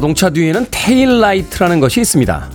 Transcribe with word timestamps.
자동차 0.00 0.30
뒤에는 0.30 0.64
테일라이트라는 0.70 1.78
것이 1.78 2.00
있습니다. 2.00 2.50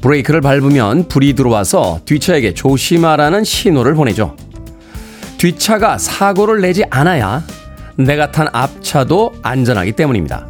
브레이크를 0.00 0.40
밟으면 0.40 1.08
불이 1.08 1.34
들어와서 1.34 1.98
뒷차에게 2.04 2.54
조심하라는 2.54 3.42
신호를 3.42 3.94
보내죠. 3.94 4.36
뒷차가 5.38 5.98
사고를 5.98 6.60
내지 6.60 6.84
않아야 6.88 7.42
내가 7.96 8.30
탄 8.30 8.46
앞차도 8.52 9.34
안전하기 9.42 9.90
때문입니다. 9.90 10.46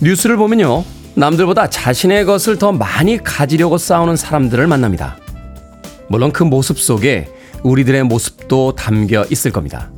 뉴스를 0.00 0.38
보면요. 0.38 0.82
남들보다 1.14 1.68
자신의 1.68 2.24
것을 2.24 2.56
더 2.56 2.72
많이 2.72 3.22
가지려고 3.22 3.76
싸우는 3.76 4.16
사람들을 4.16 4.66
만납니다. 4.66 5.18
물론 6.08 6.32
그 6.32 6.42
모습 6.42 6.78
속에 6.78 7.28
우리들의 7.64 8.02
모습도 8.04 8.74
담겨 8.76 9.26
있을 9.28 9.50
겁니다. 9.50 9.90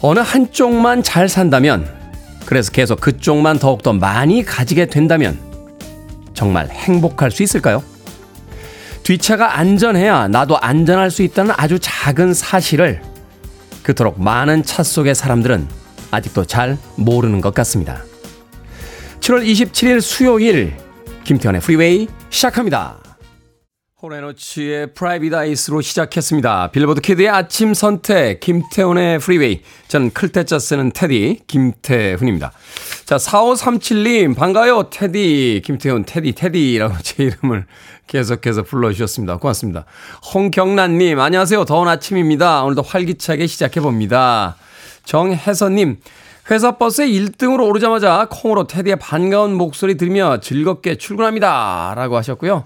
어느 0.00 0.18
한쪽만 0.18 1.04
잘 1.04 1.28
산다면, 1.28 2.01
그래서 2.46 2.70
계속 2.70 3.00
그쪽만 3.00 3.58
더욱더 3.58 3.92
많이 3.92 4.44
가지게 4.44 4.86
된다면, 4.86 5.38
정말 6.34 6.68
행복할 6.68 7.30
수 7.30 7.42
있을까요? 7.42 7.82
뒷차가 9.02 9.58
안전해야 9.58 10.28
나도 10.28 10.58
안전할 10.58 11.10
수 11.10 11.22
있다는 11.22 11.54
아주 11.56 11.78
작은 11.80 12.34
사실을 12.34 13.02
그토록 13.82 14.22
많은 14.22 14.62
차 14.62 14.82
속의 14.82 15.14
사람들은 15.14 15.66
아직도 16.10 16.44
잘 16.44 16.78
모르는 16.96 17.40
것 17.40 17.52
같습니다. 17.54 18.02
7월 19.20 19.44
27일 19.44 20.00
수요일 20.00 20.76
김태훈의 21.24 21.60
프리웨이 21.60 22.08
시작합니다. 22.30 23.01
호레노츠의 24.02 24.94
프라이빗 24.94 25.32
아이스로 25.32 25.80
시작했습니다. 25.80 26.72
빌보드 26.72 27.00
키드의 27.00 27.28
아침 27.28 27.72
선택 27.72 28.40
김태훈의 28.40 29.20
프리웨이 29.20 29.62
저는 29.86 30.10
클 30.10 30.31
태 30.31 30.47
자 30.47 30.58
쓰는 30.58 30.90
테디 30.90 31.42
김태훈입니다. 31.46 32.50
자 33.04 33.16
4537님 33.16 34.34
반가요 34.34 34.90
테디 34.90 35.62
김태훈 35.64 36.04
테디 36.04 36.32
테디라고 36.32 36.96
제 37.04 37.22
이름을 37.22 37.66
계속해서 38.08 38.64
불러주셨습니다. 38.64 39.36
고맙습니다. 39.36 39.84
홍경란님 40.34 41.20
안녕하세요. 41.20 41.64
더운 41.64 41.86
아침입니다. 41.86 42.64
오늘도 42.64 42.82
활기차게 42.82 43.46
시작해봅니다. 43.46 44.56
정혜선님 45.04 45.98
회사 46.50 46.72
버스에 46.76 47.06
1등으로 47.06 47.68
오르자마자 47.68 48.26
콩으로 48.28 48.66
테디의 48.66 48.96
반가운 48.96 49.54
목소리 49.54 49.96
들으며 49.96 50.40
즐겁게 50.40 50.96
출근합니다. 50.96 51.92
라고 51.94 52.16
하셨고요. 52.16 52.64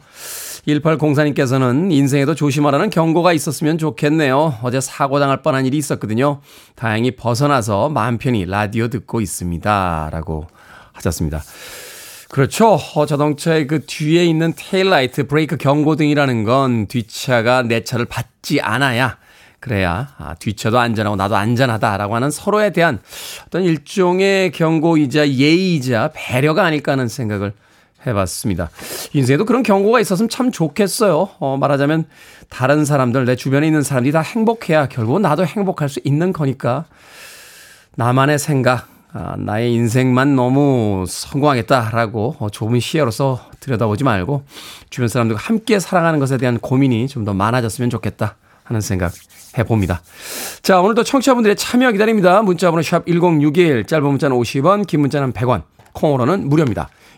1804님께서는 0.67 1.93
인생에도 1.93 2.35
조심하라는 2.35 2.91
경고가 2.91 3.33
있었으면 3.33 3.79
좋겠네요. 3.79 4.59
어제 4.63 4.81
사고당할 4.81 5.43
뻔한 5.43 5.65
일이 5.65 5.77
있었거든요. 5.79 6.41
다행히 6.75 7.13
벗어나서 7.13 7.89
마음 7.89 8.19
편히 8.19 8.45
라디오 8.45 8.89
듣고 8.89 9.21
있습니다. 9.21 10.11
라고 10.13 10.47
하셨습니다. 10.93 11.43
그렇죠. 12.29 12.75
어, 12.95 13.07
자동차의 13.07 13.67
그 13.69 13.87
뒤에 13.87 14.25
있는 14.25 14.53
테일라이트, 14.57 15.29
브레이크 15.29 15.57
경고등이라는 15.57 16.45
건 16.45 16.87
뒷차가 16.87 17.63
내 17.63 17.85
차를 17.85 18.07
받지 18.07 18.61
않아야 18.61 19.19
그래야 19.61 20.09
아, 20.19 20.35
뒷차도 20.35 20.79
안전하고 20.79 21.17
나도 21.17 21.37
안전하다라고 21.37 22.15
하는 22.15 22.31
서로에 22.31 22.71
대한 22.71 22.99
어떤 23.47 23.63
일종의 23.63 24.53
경고이자 24.53 25.29
예의이자 25.29 26.11
배려가 26.15 26.65
아닐까 26.65 26.93
하는 26.93 27.09
생각을 27.09 27.53
해봤습니다. 28.07 28.71
인생에도 29.13 29.45
그런 29.45 29.63
경고가 29.63 30.01
있었으면 30.01 30.29
참 30.29 30.51
좋겠어요. 30.53 31.31
어, 31.39 31.57
말하자면 31.57 32.05
다른 32.49 32.85
사람들, 32.85 33.25
내 33.25 33.37
주변에 33.37 33.67
있는 33.67 33.83
사람들이 33.83 34.13
다 34.13 34.21
행복해야 34.21 34.87
결국은 34.89 35.23
나도 35.23 35.45
행복할 35.45 35.89
수 35.89 36.01
있는 36.05 36.33
거니까 36.33 36.85
나만의 37.97 38.39
생각, 38.39 38.87
아, 39.13 39.35
나의 39.39 39.73
인생만 39.73 40.37
너무 40.37 41.05
성공하겠다라고 41.09 42.37
어, 42.39 42.51
좁은 42.51 42.81
시야로서 42.81 43.41
들여다보지 43.61 44.05
말고 44.05 44.45
주변 44.91 45.09
사람들과 45.09 45.41
함께 45.43 45.79
살아가는 45.81 46.19
것에 46.19 46.37
대한 46.37 46.59
고민이 46.59 47.09
좀 47.09 47.25
더 47.25 47.33
많아졌으면 47.35 47.91
좋겠다 47.91 48.37
하는 48.63 48.81
생각 48.81 49.13
해봅니다. 49.59 50.03
자, 50.63 50.81
오늘도 50.81 51.03
청취자분들의 51.05 51.57
참여 51.57 51.93
기다립니다. 51.93 52.43
문자번호 52.43 52.83
샵 52.83 53.07
1061, 53.07 53.87
짧은 53.87 54.07
문자는 54.07 54.37
50원, 54.37 54.87
긴 54.87 55.01
문자는 55.01 55.33
100원, 55.33 55.63
콩으로는 55.95 56.49
무료입니다. 56.49 56.91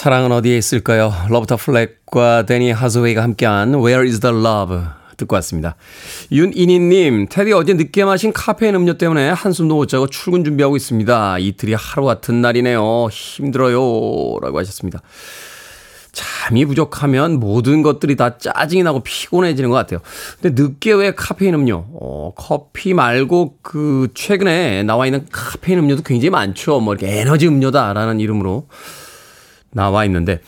사랑은 0.00 0.32
어디에 0.32 0.56
있을까요? 0.56 1.12
로버타 1.28 1.58
플랙과 1.58 2.46
도니 2.46 2.72
해서웨이가 2.72 3.22
함께한 3.22 3.74
Where 3.74 4.08
is 4.08 4.20
the 4.20 4.34
Love 4.34 4.78
듣고 5.18 5.34
왔습니다. 5.34 5.76
윤이니님, 6.32 7.26
테디 7.28 7.52
어제 7.52 7.74
늦게 7.74 8.06
마신 8.06 8.32
카페인 8.32 8.74
음료 8.76 8.96
때문에 8.96 9.28
한숨도 9.28 9.74
못 9.74 9.88
자고 9.88 10.06
출근 10.06 10.42
준비하고 10.42 10.76
있습니다. 10.76 11.40
이틀이 11.40 11.74
하루 11.74 12.06
같은 12.06 12.40
날이네요. 12.40 13.08
힘들어요. 13.10 14.38
라고 14.40 14.58
하셨습니다. 14.60 15.02
잠이 16.12 16.64
부족하면 16.64 17.38
모든 17.38 17.82
것들이 17.82 18.16
다 18.16 18.38
짜증이 18.38 18.82
나고 18.82 19.00
피곤해지는 19.00 19.68
것 19.68 19.76
같아요. 19.76 20.00
근데 20.40 20.62
늦게 20.62 20.94
왜 20.94 21.14
카페인 21.14 21.52
음료? 21.52 21.84
어, 21.92 22.32
커피 22.36 22.94
말고 22.94 23.56
그 23.60 24.08
최근에 24.14 24.82
나와 24.82 25.04
있는 25.04 25.26
카페인 25.30 25.78
음료도 25.80 26.04
굉장히 26.04 26.30
많죠. 26.30 26.80
뭐 26.80 26.94
이렇게 26.94 27.20
에너지 27.20 27.46
음료다라는 27.46 28.18
이름으로. 28.18 28.66
나와 29.72 30.04
있는데 30.04 30.40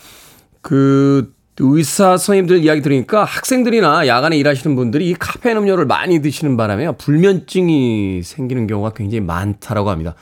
그 0.61 1.33
의사 1.59 2.17
선생님들 2.17 2.63
이야기 2.63 2.81
들으니까 2.81 3.25
학생들이나 3.25 4.07
야간에 4.07 4.37
일하시는 4.37 4.75
분들이 4.75 5.09
이 5.09 5.13
카페인 5.13 5.57
음료를 5.57 5.85
많이 5.85 6.19
드시는 6.19 6.57
바람에 6.57 6.91
불면증이 6.97 8.23
생기는 8.23 8.65
경우가 8.65 8.93
굉장히 8.93 9.21
많다라고 9.21 9.91
합니다. 9.91 10.15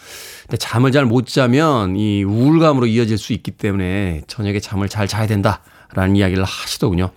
근데 0.44 0.58
잠을 0.58 0.92
잘 0.92 1.06
못 1.06 1.28
자면 1.28 1.96
이 1.96 2.24
우울감으로 2.26 2.86
이어질 2.86 3.18
수 3.18 3.32
있기 3.32 3.52
때문에 3.52 4.24
저녁에 4.28 4.60
잠을 4.60 4.90
잘 4.90 5.08
자야 5.08 5.26
된다라는 5.26 6.18
이야기를 6.18 6.44
하시더군요. 6.44 7.12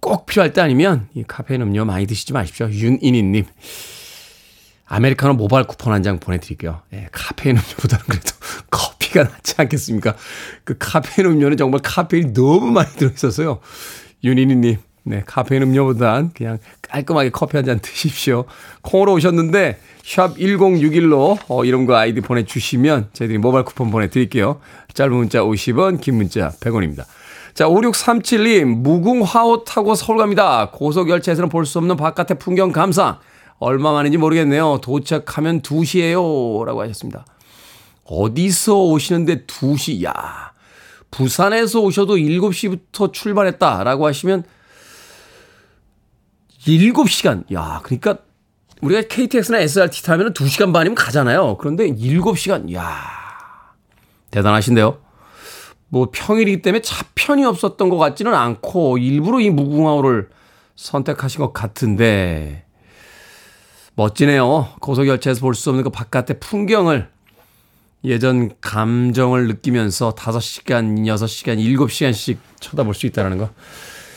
꼭 0.00 0.26
필요할 0.26 0.52
때 0.52 0.60
아니면 0.60 1.08
이 1.14 1.24
카페인 1.26 1.62
음료 1.62 1.86
많이 1.86 2.06
드시지 2.06 2.34
마십시오. 2.34 2.68
윤인희님. 2.70 3.46
아메리카노 4.86 5.34
모바일 5.34 5.66
쿠폰 5.66 5.92
한 5.92 6.02
장 6.02 6.18
보내드릴게요. 6.18 6.80
예, 6.92 7.08
카페인 7.10 7.56
음료보다는 7.56 8.04
그래도 8.06 8.30
커피가 8.70 9.24
낫지 9.24 9.54
않겠습니까? 9.56 10.14
그 10.64 10.76
카페인 10.78 11.28
음료는 11.30 11.56
정말 11.56 11.80
카페인이 11.82 12.32
너무 12.34 12.70
많이 12.70 12.90
들어있어서요. 12.96 13.60
윤희니님, 14.22 14.76
네, 15.04 15.22
카페인 15.26 15.62
음료보단 15.62 16.32
그냥 16.34 16.58
깔끔하게 16.82 17.30
커피 17.30 17.56
한 17.56 17.64
잔 17.64 17.78
드십시오. 17.80 18.44
콩으로 18.82 19.14
오셨는데, 19.14 19.78
샵 20.04 20.36
1061로 20.36 21.38
어, 21.48 21.64
이름과 21.64 21.98
아이디 22.00 22.20
보내주시면 22.20 23.08
저희들이 23.14 23.38
모바일 23.38 23.64
쿠폰 23.64 23.90
보내드릴게요. 23.90 24.60
짧은 24.92 25.12
문자 25.14 25.40
50원, 25.40 26.00
긴 26.02 26.16
문자 26.16 26.50
100원입니다. 26.60 27.04
자, 27.54 27.66
5637님, 27.68 28.64
무궁화호 28.64 29.64
타고 29.64 29.94
서울 29.94 30.18
갑니다. 30.18 30.70
고속열차에서는 30.72 31.48
볼 31.48 31.64
수 31.64 31.78
없는 31.78 31.96
바깥의 31.96 32.38
풍경 32.38 32.72
감상. 32.72 33.18
얼마 33.58 33.92
만인지 33.92 34.18
모르겠네요. 34.18 34.78
도착하면 34.82 35.62
2시에요. 35.62 36.64
라고 36.64 36.82
하셨습니다. 36.82 37.24
어디서 38.04 38.84
오시는데 38.84 39.46
2시, 39.46 40.04
야 40.04 40.52
부산에서 41.10 41.80
오셔도 41.80 42.16
7시부터 42.16 43.12
출발했다 43.12 43.84
라고 43.84 44.06
하시면 44.06 44.44
7시간, 46.60 47.50
야 47.54 47.80
그러니까 47.82 48.18
우리가 48.82 49.02
KTX나 49.02 49.58
SRT 49.60 50.02
타면 50.02 50.34
2시간 50.34 50.72
반이면 50.72 50.94
가잖아요. 50.94 51.56
그런데 51.58 51.88
7시간, 51.88 52.72
야 52.74 52.94
대단하신데요. 54.30 54.98
뭐 55.88 56.08
평일이기 56.12 56.60
때문에 56.60 56.82
차편이 56.82 57.44
없었던 57.44 57.88
것 57.88 57.96
같지는 57.96 58.34
않고 58.34 58.98
일부러 58.98 59.40
이 59.40 59.48
무궁화호를 59.50 60.28
선택하신 60.74 61.40
것 61.40 61.52
같은데 61.52 62.64
멋지네요. 63.96 64.68
고속열차에서 64.80 65.40
볼 65.40 65.54
수 65.54 65.70
없는 65.70 65.84
그 65.84 65.90
바깥의 65.90 66.40
풍경을 66.40 67.08
예전 68.04 68.50
감정을 68.60 69.46
느끼면서 69.48 70.14
5시간, 70.14 71.06
6시간, 71.06 71.58
7시간씩 71.58 72.36
쳐다볼 72.60 72.94
수 72.94 73.06
있다는 73.06 73.38
거. 73.38 73.50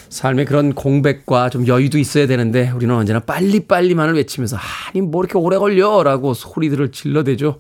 삶의 0.09 0.45
그런 0.45 0.74
공백과 0.74 1.50
좀 1.50 1.68
여유도 1.68 1.97
있어야 1.97 2.27
되는데 2.27 2.69
우리는 2.71 2.94
언제나 2.94 3.19
빨리빨리만을 3.19 4.15
외치면서 4.15 4.57
아니 4.57 5.01
뭐 5.01 5.21
이렇게 5.21 5.38
오래 5.38 5.57
걸려 5.57 6.01
라고 6.03 6.33
소리들을 6.33 6.91
질러대죠. 6.91 7.59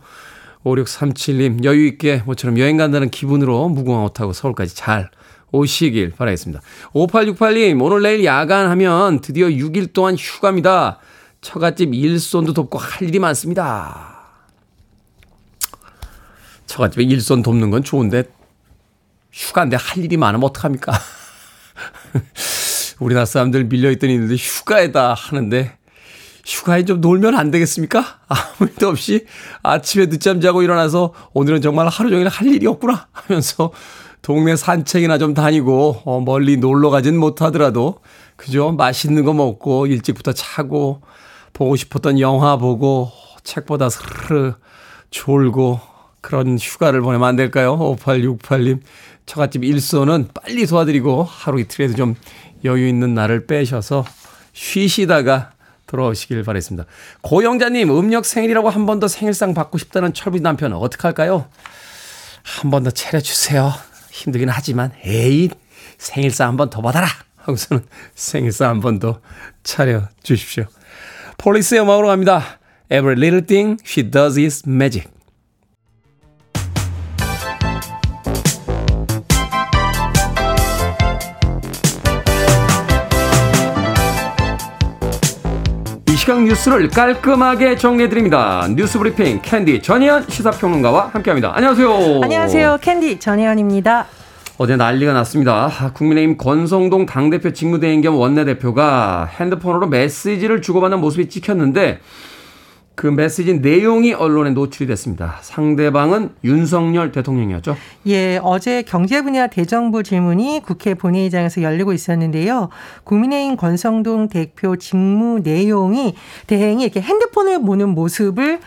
5637님 0.63 1.63
여유있게 1.63 2.23
모처럼 2.25 2.57
여행 2.59 2.77
간다는 2.77 3.09
기분으로 3.09 3.69
무궁화 3.69 4.09
타고 4.09 4.33
서울까지 4.33 4.75
잘 4.75 5.09
오시길 5.51 6.11
바라겠습니다. 6.11 6.61
5868님 6.93 7.81
오늘 7.81 8.01
내일 8.01 8.25
야간하면 8.25 9.21
드디어 9.21 9.47
6일 9.47 9.93
동안 9.93 10.15
휴가입니다. 10.15 10.99
처갓집 11.47 11.93
일손도 11.93 12.51
돕고 12.51 12.77
할 12.77 13.07
일이 13.07 13.19
많습니다. 13.19 14.17
처갓집에 16.65 17.05
일손 17.05 17.41
돕는 17.41 17.69
건 17.69 17.85
좋은데 17.85 18.25
휴가인데 19.31 19.77
할 19.77 20.03
일이 20.03 20.17
많으면 20.17 20.43
어떡합니까? 20.43 20.91
우리나라 22.99 23.25
사람들 23.25 23.63
밀려있던 23.63 24.09
일들 24.09 24.35
휴가에다 24.35 25.13
하는데 25.13 25.77
휴가에 26.45 26.83
좀 26.83 26.99
놀면 26.99 27.33
안 27.33 27.49
되겠습니까? 27.49 28.19
아무 28.27 28.69
일도 28.69 28.89
없이 28.89 29.25
아침에 29.63 30.07
늦잠 30.07 30.41
자고 30.41 30.63
일어나서 30.63 31.13
오늘은 31.31 31.61
정말 31.61 31.87
하루 31.87 32.09
종일 32.09 32.27
할 32.27 32.47
일이 32.47 32.67
없구나 32.67 33.07
하면서 33.13 33.71
동네 34.21 34.57
산책이나 34.57 35.17
좀 35.17 35.33
다니고 35.33 36.01
어, 36.03 36.19
멀리 36.19 36.57
놀러 36.57 36.89
가진 36.89 37.17
못하더라도 37.17 38.01
그죠? 38.35 38.73
맛있는 38.73 39.23
거 39.23 39.31
먹고 39.31 39.87
일찍부터 39.87 40.33
차고 40.33 41.03
보고 41.57 41.75
싶었던 41.75 42.19
영화 42.19 42.55
보고 42.57 43.11
책보다 43.43 43.89
스르르 43.89 44.53
졸고 45.09 45.79
그런 46.21 46.57
휴가를 46.59 47.01
보내면 47.01 47.27
안 47.27 47.35
될까요? 47.35 47.77
5868님. 47.97 48.81
처갓집 49.25 49.63
일손은 49.63 50.29
빨리 50.35 50.67
도와드리고 50.67 51.23
하루 51.23 51.59
이틀에도 51.59 51.95
좀 51.95 52.15
여유 52.63 52.87
있는 52.87 53.13
날을 53.15 53.47
빼셔서 53.47 54.05
쉬시다가 54.53 55.51
돌아오시길 55.87 56.43
바랬습니다. 56.43 56.85
고영자님, 57.21 57.89
음력 57.97 58.25
생일이라고 58.25 58.69
한 58.69 58.85
번 58.85 58.99
더 58.99 59.07
생일상 59.07 59.53
받고 59.55 59.77
싶다는 59.79 60.13
철비 60.13 60.41
남편 60.41 60.73
어떡할까요? 60.73 61.47
한 62.43 62.69
번 62.71 62.83
더 62.83 62.91
차려주세요. 62.91 63.73
힘들긴 64.11 64.49
하지만, 64.49 64.91
에이, 65.03 65.49
생일상 65.97 66.49
한 66.49 66.57
번 66.57 66.69
더 66.69 66.81
받아라! 66.81 67.07
하고서는 67.37 67.83
생일상 68.15 68.69
한 68.69 68.79
번 68.81 68.99
더 68.99 69.21
차려주십시오. 69.63 70.65
폴리스의 71.37 71.81
음악으로 71.81 72.07
갑니다. 72.07 72.41
Every 72.91 73.15
little 73.17 73.45
thing 73.45 73.77
she 73.85 74.09
does 74.09 74.39
is 74.39 74.63
magic. 74.67 75.09
시각 86.27 86.43
뉴스를 86.43 86.89
깔끔하게 86.89 87.77
정리해드립니다. 87.77 88.67
뉴스 88.75 88.97
브리핑 88.97 89.39
캔디 89.41 89.81
전희연 89.81 90.25
시사평론가와 90.27 91.11
함께합니다. 91.13 91.53
안녕하세요. 91.55 92.19
안녕하세요. 92.21 92.79
캔디 92.81 93.19
전희연입니다. 93.19 94.07
어제 94.59 94.75
난리가 94.75 95.13
났습니다. 95.13 95.69
국민의힘 95.93 96.37
권성동 96.37 97.05
당대표 97.05 97.53
직무대행 97.53 98.01
겸 98.01 98.15
원내대표가 98.15 99.29
핸드폰으로 99.39 99.87
메시지를 99.87 100.63
주고받는 100.63 100.99
모습이 100.99 101.29
찍혔는데 101.29 101.99
그 102.95 103.05
메시지 103.05 103.59
내용이 103.59 104.13
언론에 104.13 104.49
노출이 104.49 104.87
됐습니다. 104.87 105.35
상대방은 105.41 106.31
윤석열 106.43 107.11
대통령이었죠. 107.11 107.77
예, 108.07 108.39
어제 108.41 108.81
경제 108.81 109.21
분야 109.21 109.45
대정부 109.45 110.01
질문이 110.01 110.63
국회 110.65 110.95
본회의장에서 110.95 111.61
열리고 111.61 111.93
있었는데요. 111.93 112.69
국민의힘 113.03 113.57
권성동 113.57 114.29
대표 114.29 114.75
직무 114.77 115.41
내용이 115.43 116.15
대행이 116.47 116.81
이렇게 116.81 116.99
핸드폰을 116.99 117.61
보는 117.61 117.89
모습을 117.89 118.59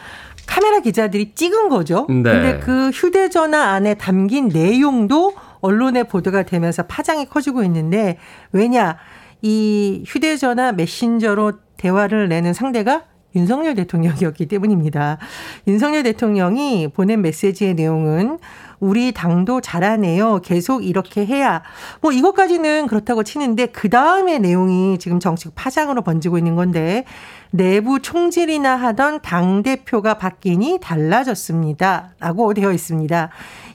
카메라 0.47 0.79
기자들이 0.79 1.33
찍은 1.35 1.69
거죠. 1.69 2.07
네. 2.09 2.23
근데 2.23 2.61
그 2.61 2.91
휴대전화 2.91 3.73
안에 3.73 3.95
담긴 3.95 4.49
내용도 4.49 5.35
언론에 5.61 6.05
보도가 6.05 6.45
되면서 6.45 6.85
파장이 6.85 7.27
커지고 7.27 7.63
있는데 7.65 8.19
왜냐 8.53 8.97
이 9.43 10.05
휴대전화 10.07 10.73
메신저로 10.73 11.53
대화를 11.77 12.29
내는 12.29 12.53
상대가 12.53 13.05
윤석열 13.35 13.75
대통령이었기 13.75 14.47
때문입니다. 14.47 15.19
윤석열 15.67 16.03
대통령이 16.03 16.89
보낸 16.89 17.23
메시지의 17.23 17.75
내용은 17.75 18.39
우리 18.81 19.13
당도 19.13 19.61
잘하네요. 19.61 20.41
계속 20.43 20.85
이렇게 20.85 21.25
해야. 21.27 21.63
뭐 22.01 22.13
이것까지는 22.13 22.87
그렇다고 22.87 23.23
치는데 23.23 23.67
그 23.67 23.91
다음의 23.91 24.41
내용이 24.41 24.99
지금 24.99 25.21
정치적 25.21 25.55
파장으로 25.55 26.03
번지고 26.03 26.39
있는 26.39 26.57
건데 26.57 27.05
내부 27.51 28.01
총질이나 28.01 28.77
하던 28.77 29.21
당대표가 29.21 30.15
바뀌니 30.15 30.79
달라졌습니다. 30.81 32.15
라고 32.21 32.55
되어 32.55 32.73
있습니다. 32.73 33.31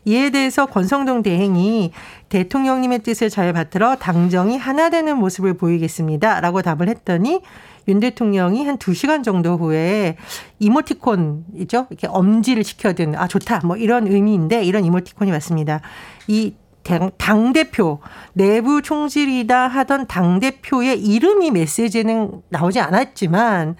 이에 0.05 0.29
대해서 0.29 0.65
권성동 0.67 1.23
대행이 1.23 1.91
대통령님의 2.29 2.99
뜻을 2.99 3.29
잘 3.29 3.51
받들어 3.53 3.95
당정이 3.95 4.57
하나 4.57 4.89
되는 4.89 5.17
모습을 5.17 5.55
보이겠습니다. 5.55 6.39
라고 6.41 6.61
답을 6.61 6.87
했더니 6.87 7.41
윤 7.87 7.99
대통령이 7.99 8.65
한 8.65 8.77
두시간 8.77 9.23
정도 9.23 9.57
후에 9.57 10.17
이모티콘이죠. 10.59 11.87
이렇게 11.89 12.07
엄지를 12.07 12.63
시켜든 12.63 13.15
아 13.15 13.27
좋다. 13.27 13.61
뭐 13.63 13.77
이런 13.77 14.07
의미인데 14.07 14.63
이런 14.63 14.85
이모티콘이 14.85 15.31
왔습니다. 15.31 15.81
이 16.27 16.53
당 17.17 17.53
대표, 17.53 17.99
내부 18.33 18.81
총질이다 18.81 19.67
하던 19.67 20.07
당 20.07 20.39
대표의 20.39 21.01
이름이 21.01 21.51
메시지는 21.51 22.41
나오지 22.49 22.79
않았지만 22.79 23.75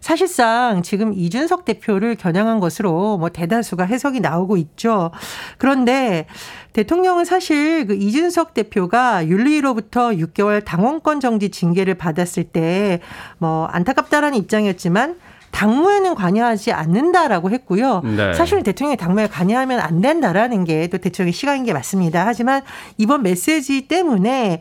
사실상 0.00 0.82
지금 0.82 1.12
이준석 1.14 1.64
대표를 1.64 2.16
겨냥한 2.16 2.60
것으로 2.60 3.18
뭐 3.18 3.30
대다수가 3.30 3.84
해석이 3.84 4.20
나오고 4.20 4.56
있죠. 4.58 5.10
그런데 5.58 6.26
대통령은 6.72 7.24
사실 7.24 7.86
그 7.86 7.94
이준석 7.94 8.54
대표가 8.54 9.26
윤리로부터 9.26 10.10
6개월 10.10 10.64
당원권 10.64 11.20
정지 11.20 11.50
징계를 11.50 11.94
받았을 11.94 12.44
때 12.44 13.00
뭐 13.38 13.66
안타깝다라는 13.66 14.38
입장이었지만 14.38 15.16
당무에는 15.50 16.14
관여하지 16.14 16.72
않는다라고 16.72 17.50
했고요. 17.50 18.02
네. 18.04 18.34
사실은 18.34 18.62
대통령이 18.62 18.96
당무에 18.96 19.26
관여하면 19.26 19.80
안 19.80 20.00
된다라는 20.00 20.64
게 20.64 20.90
또 20.90 20.98
대통령의 20.98 21.32
시각인 21.32 21.64
게 21.64 21.72
맞습니다. 21.72 22.26
하지만 22.26 22.62
이번 22.98 23.22
메시지 23.22 23.88
때문에 23.88 24.60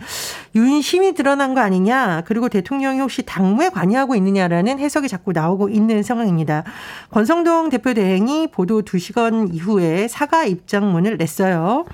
윤심이 0.56 1.14
드러난 1.14 1.54
거 1.54 1.62
아니냐 1.62 2.24
그리고 2.26 2.50
대통령이 2.50 3.00
혹시 3.00 3.24
당무에 3.24 3.70
관여하고 3.70 4.16
있느냐라는 4.16 4.80
해석이 4.80 5.08
자꾸 5.08 5.32
나오고 5.32 5.70
있는 5.70 6.04
상황입니다. 6.04 6.64
권성동 7.12 7.70
대표 7.70 7.94
대행이 7.94 8.48
보도 8.52 8.82
2시간 8.82 9.54
이후에 9.54 10.08
사과 10.08 10.46
입장문을 10.46 11.18
냈어요. 11.18 11.86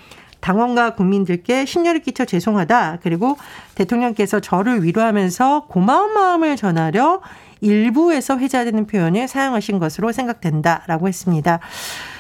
당원과 0.46 0.92
국민들께 0.92 1.66
심려를 1.66 2.02
끼쳐 2.02 2.24
죄송하다. 2.24 3.00
그리고 3.02 3.36
대통령께서 3.74 4.40
저를 4.40 4.84
위로하면서 4.84 5.66
고마운 5.68 6.14
마음을 6.14 6.56
전하려 6.56 7.22
일부에서 7.62 8.38
회자되는 8.38 8.86
표현을 8.86 9.28
사용하신 9.28 9.80
것으로 9.80 10.12
생각된다라고 10.12 11.08
했습니다. 11.08 11.60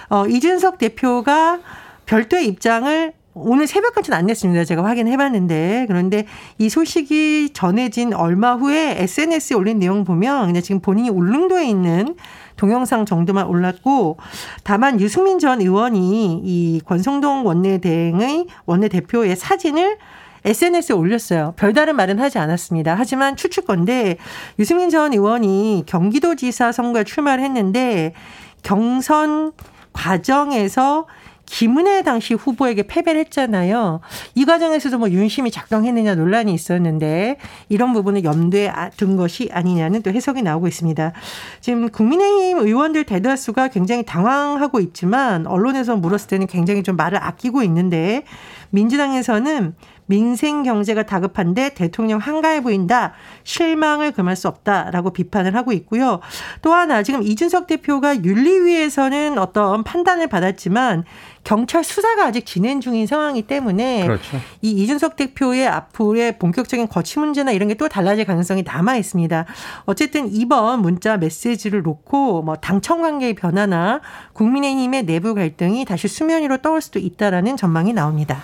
어, 0.09 0.25
이준석 0.25 0.79
대표가 0.79 1.59
별도의 2.07 2.47
입장을 2.47 3.13
오늘 3.35 3.67
새벽까지는 3.67 4.17
안 4.17 4.25
냈습니다. 4.25 4.63
제가 4.63 4.83
확인해 4.83 5.17
봤는데. 5.17 5.85
그런데 5.87 6.25
이 6.57 6.67
소식이 6.67 7.51
전해진 7.53 8.15
얼마 8.15 8.55
후에 8.55 8.95
SNS에 8.97 9.55
올린 9.55 9.77
내용 9.77 10.03
보면 10.03 10.47
그냥 10.47 10.63
지금 10.63 10.81
본인이 10.81 11.09
울릉도에 11.09 11.67
있는 11.67 12.15
동영상 12.55 13.05
정도만 13.05 13.47
올랐고 13.47 14.17
다만 14.63 14.99
유승민 14.99 15.39
전 15.39 15.61
의원이 15.61 16.41
이 16.43 16.81
권성동 16.85 17.45
원내대행의 17.45 18.47
원내대표의 18.65 19.35
사진을 19.35 19.97
SNS에 20.45 20.93
올렸어요. 20.95 21.53
별다른 21.57 21.95
말은 21.95 22.19
하지 22.19 22.37
않았습니다. 22.37 22.95
하지만 22.95 23.35
추측건데 23.35 24.17
유승민 24.59 24.89
전 24.89 25.11
의원이 25.11 25.83
경기도지사 25.87 26.71
선거에 26.71 27.03
출마를 27.03 27.43
했는데 27.43 28.13
경선 28.61 29.53
과정에서 29.91 31.07
김은혜 31.45 32.03
당시 32.03 32.33
후보에게 32.33 32.83
패배를 32.83 33.21
했잖아요. 33.21 34.01
이 34.33 34.45
과정에서도 34.45 34.97
뭐 34.97 35.09
윤심이 35.09 35.51
작동했느냐 35.51 36.15
논란이 36.15 36.53
있었는데 36.53 37.37
이런 37.69 37.93
부분을 37.93 38.23
염두에 38.23 38.69
아, 38.69 38.89
둔 38.89 39.15
것이 39.15 39.49
아니냐는 39.51 40.01
또 40.01 40.11
해석이 40.11 40.41
나오고 40.41 40.67
있습니다. 40.67 41.13
지금 41.61 41.89
국민의힘 41.89 42.59
의원들 42.59 43.05
대다수가 43.05 43.69
굉장히 43.69 44.03
당황하고 44.03 44.79
있지만 44.79 45.47
언론에서 45.47 45.95
물었을 45.95 46.27
때는 46.27 46.47
굉장히 46.47 46.83
좀 46.83 46.95
말을 46.95 47.23
아끼고 47.23 47.63
있는데 47.63 48.23
민주당에서는 48.71 49.75
민생 50.07 50.63
경제가 50.63 51.03
다급한데 51.03 51.75
대통령 51.75 52.19
한가해 52.19 52.61
보인다. 52.63 53.13
실망을 53.43 54.11
금할 54.11 54.35
수 54.35 54.47
없다라고 54.47 55.11
비판을 55.13 55.55
하고 55.55 55.71
있고요. 55.73 56.19
또 56.63 56.73
하나 56.73 57.03
지금 57.03 57.21
이준석 57.21 57.67
대표가 57.67 58.23
윤리위에서는 58.23 59.37
어떤 59.37 59.83
판단을 59.83 60.27
받았지만 60.27 61.03
경찰 61.43 61.83
수사가 61.83 62.25
아직 62.25 62.47
진행 62.47 62.81
중인 62.81 63.05
상황이기 63.05 63.45
때문에 63.45 64.07
그렇죠. 64.07 64.37
이 64.63 64.71
이준석 64.71 65.15
대표의 65.15 65.67
앞으로의 65.67 66.39
본격적인 66.39 66.87
거취 66.87 67.19
문제나 67.19 67.51
이런 67.51 67.67
게 67.67 67.75
또 67.77 67.89
달라질 67.89 68.25
가능성이 68.25 68.63
남아 68.63 68.95
있습니다. 68.97 69.45
어쨌든 69.85 70.31
이번 70.31 70.81
문자 70.81 71.17
메시지를 71.17 71.81
놓고 71.81 72.41
뭐 72.43 72.55
당청 72.55 73.01
관계의 73.01 73.33
변화나 73.35 74.01
국민의힘의 74.33 75.03
내부 75.03 75.35
갈등이 75.35 75.85
다시 75.85 76.07
수면 76.07 76.43
위로 76.43 76.57
떠올 76.57 76.81
수도 76.81 76.99
있다라는 76.99 77.57
전망이 77.57 77.93
나옵니다. 77.93 78.43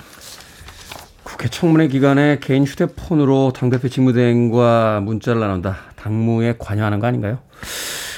국회 1.32 1.48
청문회 1.48 1.88
기간에 1.88 2.40
개인 2.42 2.66
휴대폰으로 2.66 3.54
당대표 3.56 3.88
직무대행과 3.88 5.00
문자를 5.02 5.40
나눈다. 5.40 5.78
당무에 5.96 6.56
관여하는 6.60 7.00
거 7.00 7.08
아닌가요? 7.08 7.40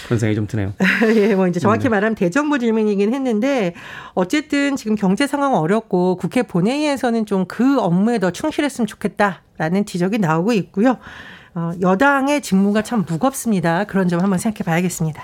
그런 0.05 0.17
생각이 0.19 0.35
좀 0.35 0.47
드네요. 0.47 0.73
예, 1.15 1.35
뭐 1.35 1.47
이제 1.47 1.59
정확히 1.59 1.83
네. 1.83 1.89
말하면 1.89 2.15
대정부 2.15 2.57
질문이긴 2.57 3.13
했는데 3.13 3.75
어쨌든 4.15 4.75
지금 4.75 4.95
경제 4.95 5.27
상황 5.27 5.53
어렵고 5.53 6.15
국회 6.17 6.41
본회의에서는 6.43 7.25
좀 7.27 7.45
그 7.47 7.79
업무에 7.79 8.17
더 8.19 8.31
충실했으면 8.31 8.87
좋겠다라는 8.87 9.85
지적이 9.85 10.17
나오고 10.17 10.53
있고요. 10.53 10.97
어, 11.53 11.71
여당의 11.81 12.41
직무가 12.41 12.81
참 12.81 13.05
무겁습니다. 13.07 13.83
그런 13.83 14.07
점 14.07 14.21
한번 14.21 14.39
생각해 14.39 14.63
봐야겠습니다. 14.65 15.21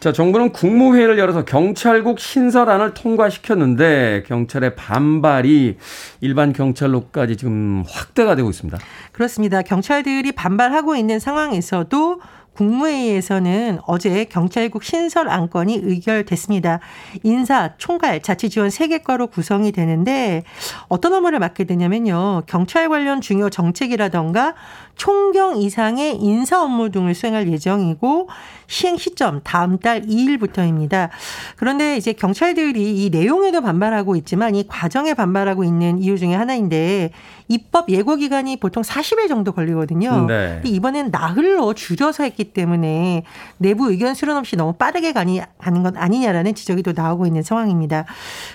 자, 0.00 0.12
정부는 0.12 0.52
국무회의를 0.52 1.18
열어서 1.18 1.44
경찰국 1.44 2.20
신설안을 2.20 2.94
통과시켰는데 2.94 4.24
경찰의 4.26 4.74
반발이 4.74 5.76
일반 6.22 6.54
경찰로까지 6.54 7.36
지금 7.36 7.84
확대가 7.86 8.34
되고 8.34 8.48
있습니다. 8.48 8.78
그렇습니다. 9.12 9.60
경찰들이 9.60 10.32
반발하고 10.32 10.96
있는 10.96 11.18
상황에서도 11.18 12.18
국무회의에서는 12.54 13.78
어제 13.86 14.24
경찰국 14.24 14.84
신설 14.84 15.28
안건이 15.28 15.80
의결됐습니다. 15.82 16.80
인사, 17.22 17.74
총괄, 17.78 18.20
자치지원 18.20 18.68
3개과로 18.68 19.30
구성이 19.30 19.72
되는데 19.72 20.42
어떤 20.88 21.14
업무를 21.14 21.38
맡게 21.38 21.64
되냐면요. 21.64 22.42
경찰 22.46 22.88
관련 22.88 23.20
중요 23.20 23.50
정책이라던가 23.50 24.54
총경 25.00 25.56
이상의 25.56 26.16
인사 26.16 26.62
업무 26.62 26.90
등을 26.90 27.14
수행할 27.14 27.50
예정이고 27.50 28.28
시행 28.66 28.98
시점 28.98 29.40
다음 29.42 29.78
달 29.78 30.02
2일부터입니다. 30.02 31.08
그런데 31.56 31.96
이제 31.96 32.12
경찰들이 32.12 33.02
이 33.02 33.08
내용에도 33.08 33.62
반발하고 33.62 34.14
있지만 34.16 34.54
이 34.54 34.66
과정에 34.68 35.14
반발하고 35.14 35.64
있는 35.64 36.02
이유 36.02 36.18
중에 36.18 36.34
하나인데 36.34 37.12
입법 37.48 37.88
예고 37.88 38.14
기간이 38.16 38.58
보통 38.58 38.82
40일 38.82 39.28
정도 39.28 39.52
걸리거든요. 39.52 40.26
네. 40.26 40.60
이번엔 40.64 41.10
나흘로 41.10 41.72
줄여서 41.74 42.22
했기 42.22 42.52
때문에 42.52 43.24
내부 43.56 43.90
의견 43.90 44.14
수렴 44.14 44.36
없이 44.36 44.54
너무 44.54 44.74
빠르게 44.74 45.12
가니, 45.12 45.40
가는 45.58 45.82
것 45.82 45.96
아니냐라는 45.96 46.54
지적이 46.54 46.82
또 46.82 46.92
나오고 46.92 47.26
있는 47.26 47.42
상황입니다. 47.42 48.04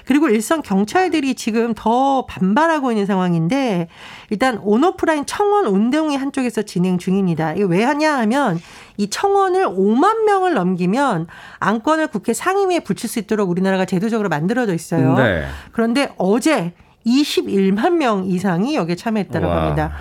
그리고 0.06 0.30
일선 0.30 0.62
경찰들이 0.62 1.34
지금 1.34 1.74
더 1.76 2.26
반발하고 2.28 2.92
있는 2.92 3.06
상황인데 3.08 3.90
일단 4.30 4.60
온오프라인 4.60 5.26
청원 5.26 5.66
운동이 5.66 6.16
한한 6.16 6.35
쪽에서 6.36 6.64
진행 6.64 6.98
중입니다. 6.98 7.54
이거 7.54 7.68
왜 7.68 7.84
하냐 7.84 8.18
하면 8.20 8.60
이 8.98 9.10
청원을 9.10 9.66
5만 9.68 10.26
명을 10.26 10.54
넘기면 10.54 11.28
안건을 11.60 12.08
국회 12.08 12.34
상임위에 12.34 12.82
붙일 12.82 13.10
수 13.10 13.20
있도록 13.20 13.50
우리나라가 13.50 13.86
제도적으로 13.86 14.28
만들어져 14.28 14.74
있어요. 14.74 15.16
네. 15.16 15.46
그런데 15.72 16.14
어제 16.18 16.74
21만 17.06 17.94
명 17.94 18.26
이상이 18.26 18.76
여기에 18.76 18.96
참여했다고 18.96 19.48
와. 19.48 19.64
합니다. 19.64 19.94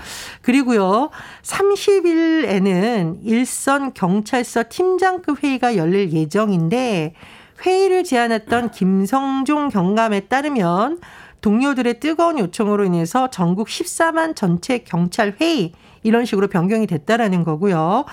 그리고요, 0.42 1.10
30일에는 1.42 3.18
일선 3.22 3.92
경찰서 3.92 4.64
팀장급 4.70 5.44
회의가 5.44 5.76
열릴 5.76 6.12
예정인데 6.12 7.14
회의를 7.64 8.04
제안했던 8.04 8.70
김성종 8.72 9.68
경감에 9.68 10.20
따르면 10.20 10.98
동료들의 11.42 12.00
뜨거운 12.00 12.38
요청으로 12.38 12.84
인해서 12.86 13.28
전국 13.28 13.68
14만 13.68 14.34
전체 14.34 14.78
경찰 14.78 15.36
회의 15.40 15.72
이런 16.04 16.24
식으로 16.24 16.46
변경이 16.46 16.86
됐다라는 16.86 17.42
거고요. 17.42 18.04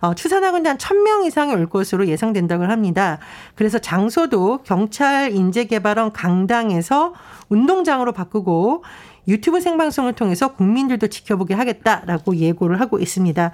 어, 0.00 0.14
추산하건대 0.14 0.70
한 0.70 0.78
1000명 0.78 1.26
이상이 1.26 1.52
올 1.52 1.68
것으로 1.68 2.06
예상된다고 2.06 2.64
합니다. 2.64 3.18
그래서 3.54 3.78
장소도 3.78 4.62
경찰 4.64 5.32
인재개발원 5.32 6.12
강당에서 6.12 7.12
운동장으로 7.50 8.12
바꾸고 8.12 8.84
유튜브 9.28 9.60
생방송을 9.60 10.14
통해서 10.14 10.54
국민들도 10.54 11.08
지켜보게 11.08 11.54
하겠다라고 11.54 12.36
예고를 12.36 12.80
하고 12.80 12.98
있습니다. 12.98 13.50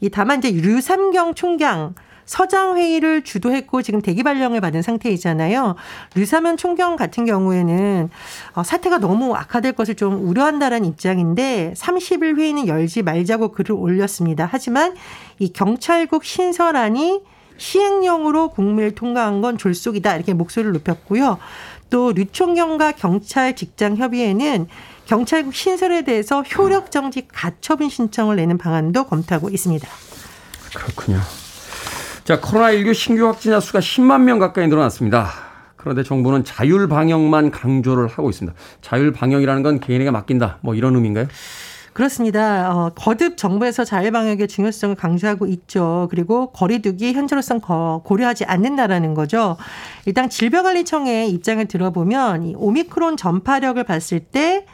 이 0.00 0.10
다만 0.10 0.38
이제 0.38 0.50
류삼경 0.50 1.34
총장 1.34 1.94
서장 2.26 2.76
회의를 2.76 3.22
주도했고 3.22 3.82
지금 3.82 4.02
대기 4.02 4.22
발령을 4.22 4.60
받은 4.60 4.82
상태이잖아요. 4.82 5.76
류사면 6.14 6.56
총경 6.56 6.96
같은 6.96 7.24
경우에는 7.24 8.10
어, 8.54 8.62
사태가 8.62 8.98
너무 8.98 9.34
악화될 9.34 9.72
것을 9.72 9.94
좀 9.94 10.28
우려한다라는 10.28 10.86
입장인데 10.88 11.72
30일 11.76 12.36
회의는 12.36 12.66
열지 12.66 13.02
말자고 13.02 13.52
글을 13.52 13.72
올렸습니다. 13.72 14.48
하지만 14.50 14.94
이 15.38 15.52
경찰국 15.52 16.24
신설안이 16.24 17.22
시행령으로 17.58 18.50
국무를 18.50 18.94
통과한 18.94 19.40
건 19.40 19.56
졸속이다 19.56 20.16
이렇게 20.16 20.34
목소리를 20.34 20.72
높였고요. 20.72 21.38
또 21.88 22.12
류총경과 22.12 22.92
경찰 22.92 23.54
직장 23.54 23.96
협의회는 23.96 24.66
경찰국 25.06 25.54
신설에 25.54 26.02
대해서 26.02 26.42
효력 26.42 26.90
정지 26.90 27.26
가처분 27.28 27.88
신청을 27.88 28.36
내는 28.36 28.58
방안도 28.58 29.06
검토하고 29.06 29.48
있습니다. 29.50 29.88
그렇군요. 30.74 31.20
자, 32.26 32.40
코로나19 32.40 32.92
신규 32.92 33.24
확진자 33.28 33.60
수가 33.60 33.78
10만 33.78 34.22
명 34.22 34.40
가까이 34.40 34.66
늘어났습니다. 34.66 35.30
그런데 35.76 36.02
정부는 36.02 36.42
자율 36.42 36.88
방역만 36.88 37.52
강조를 37.52 38.08
하고 38.08 38.30
있습니다. 38.30 38.58
자율 38.80 39.12
방역이라는 39.12 39.62
건 39.62 39.78
개인에게 39.78 40.10
맡긴다. 40.10 40.58
뭐 40.62 40.74
이런 40.74 40.96
의미인가요? 40.96 41.28
그렇습니다. 41.92 42.74
어, 42.74 42.90
거듭 42.96 43.36
정부에서 43.36 43.84
자율 43.84 44.10
방역의 44.10 44.48
중요성을 44.48 44.96
강조하고 44.96 45.46
있죠. 45.46 46.08
그리고 46.10 46.50
거리두기 46.50 47.12
현재로선 47.12 47.60
고려하지 47.60 48.44
않는다라는 48.44 49.14
거죠. 49.14 49.56
일단 50.04 50.28
질병관리청의 50.28 51.30
입장을 51.30 51.64
들어보면 51.66 52.42
이 52.42 52.54
오미크론 52.56 53.16
전파력을 53.16 53.84
봤을 53.84 54.18
때 54.18 54.66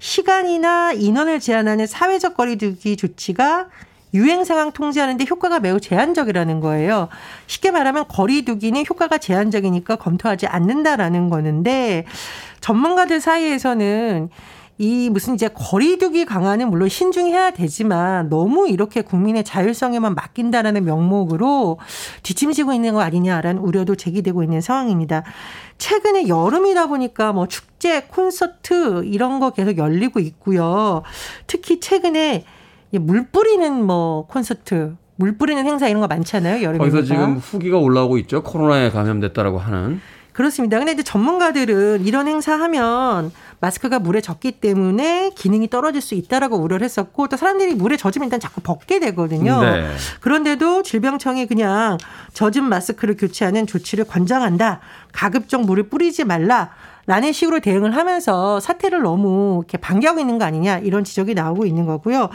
시간이나 0.00 0.92
인원을 0.92 1.38
제한하는 1.38 1.86
사회적 1.86 2.36
거리두기 2.36 2.96
조치가 2.96 3.68
유행 4.14 4.44
상황 4.44 4.72
통제하는데 4.72 5.24
효과가 5.28 5.60
매우 5.60 5.80
제한적이라는 5.80 6.60
거예요. 6.60 7.08
쉽게 7.46 7.70
말하면 7.70 8.06
거리두기는 8.08 8.84
효과가 8.88 9.18
제한적이니까 9.18 9.96
검토하지 9.96 10.46
않는다라는 10.46 11.28
거는데 11.28 12.04
전문가들 12.60 13.20
사이에서는 13.20 14.30
이 14.78 15.08
무슨 15.10 15.34
이제 15.34 15.48
거리두기 15.48 16.26
강화는 16.26 16.68
물론 16.68 16.90
신중해야 16.90 17.52
되지만 17.52 18.28
너무 18.28 18.68
이렇게 18.68 19.00
국민의 19.00 19.42
자율성에만 19.42 20.14
맡긴다라는 20.14 20.84
명목으로 20.84 21.78
뒷짐지고 22.22 22.74
있는 22.74 22.92
거 22.92 23.00
아니냐라는 23.00 23.62
우려도 23.62 23.94
제기되고 23.94 24.42
있는 24.42 24.60
상황입니다. 24.60 25.22
최근에 25.78 26.28
여름이다 26.28 26.88
보니까 26.88 27.32
뭐 27.32 27.46
축제, 27.46 28.02
콘서트 28.02 29.04
이런 29.06 29.40
거 29.40 29.50
계속 29.50 29.78
열리고 29.78 30.20
있고요. 30.20 31.02
특히 31.46 31.80
최근에 31.80 32.44
물 32.92 33.26
뿌리는 33.26 33.84
뭐 33.84 34.26
콘서트, 34.26 34.96
물 35.16 35.36
뿌리는 35.36 35.64
행사 35.64 35.88
이런 35.88 36.00
거 36.00 36.06
많잖아요. 36.06 36.62
여름에. 36.62 36.78
거기서 36.78 37.02
지금 37.02 37.36
후기가 37.36 37.78
올라오고 37.78 38.18
있죠. 38.18 38.42
코로나에 38.42 38.90
감염됐다라고 38.90 39.58
하는. 39.58 40.00
그렇습니다. 40.36 40.76
근데 40.76 40.92
이제 40.92 41.02
전문가들은 41.02 42.04
이런 42.04 42.28
행사하면 42.28 43.32
마스크가 43.60 43.98
물에 44.00 44.20
젖기 44.20 44.60
때문에 44.60 45.30
기능이 45.34 45.70
떨어질 45.70 46.02
수 46.02 46.14
있다라고 46.14 46.58
우려를 46.58 46.84
했었고 46.84 47.28
또 47.28 47.38
사람들이 47.38 47.74
물에 47.74 47.96
젖으면 47.96 48.26
일단 48.26 48.38
자꾸 48.38 48.60
벗게 48.60 49.00
되거든요. 49.00 49.62
네. 49.62 49.88
그런데도 50.20 50.82
질병청이 50.82 51.46
그냥 51.46 51.96
젖은 52.34 52.64
마스크를 52.64 53.16
교체하는 53.16 53.66
조치를 53.66 54.04
권장한다. 54.04 54.80
가급적 55.10 55.62
물을 55.62 55.84
뿌리지 55.84 56.24
말라. 56.24 56.68
라는 57.06 57.32
식으로 57.32 57.60
대응을 57.60 57.94
하면서 57.96 58.58
사태를 58.60 59.02
너무 59.02 59.60
이렇게 59.62 59.78
반기하고 59.78 60.20
있는 60.20 60.38
거 60.38 60.44
아니냐 60.44 60.78
이런 60.78 61.04
지적이 61.04 61.34
나오고 61.34 61.64
있는 61.66 61.86
거고요. 61.86 62.30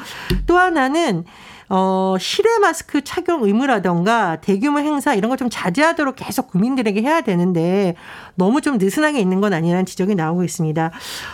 또 0.48 0.58
하나는 0.58 1.26
어, 1.74 2.18
실외 2.20 2.58
마스크 2.60 3.02
착용 3.02 3.44
의무라던가 3.44 4.42
대규모 4.42 4.80
행사 4.80 5.14
이런 5.14 5.30
걸 5.30 5.38
좀 5.38 5.50
자제하도록 5.50 6.16
계속 6.18 6.50
국민들에게 6.52 7.02
해야 7.02 7.22
되는데 7.22 7.96
너무 8.36 8.62
좀 8.62 8.78
느슨하게 8.78 9.20
있는 9.20 9.42
건 9.42 9.54
아니라는 9.54 9.86
지적이 9.86 10.16
나오고 10.16 10.44
있습니다. 10.44 10.92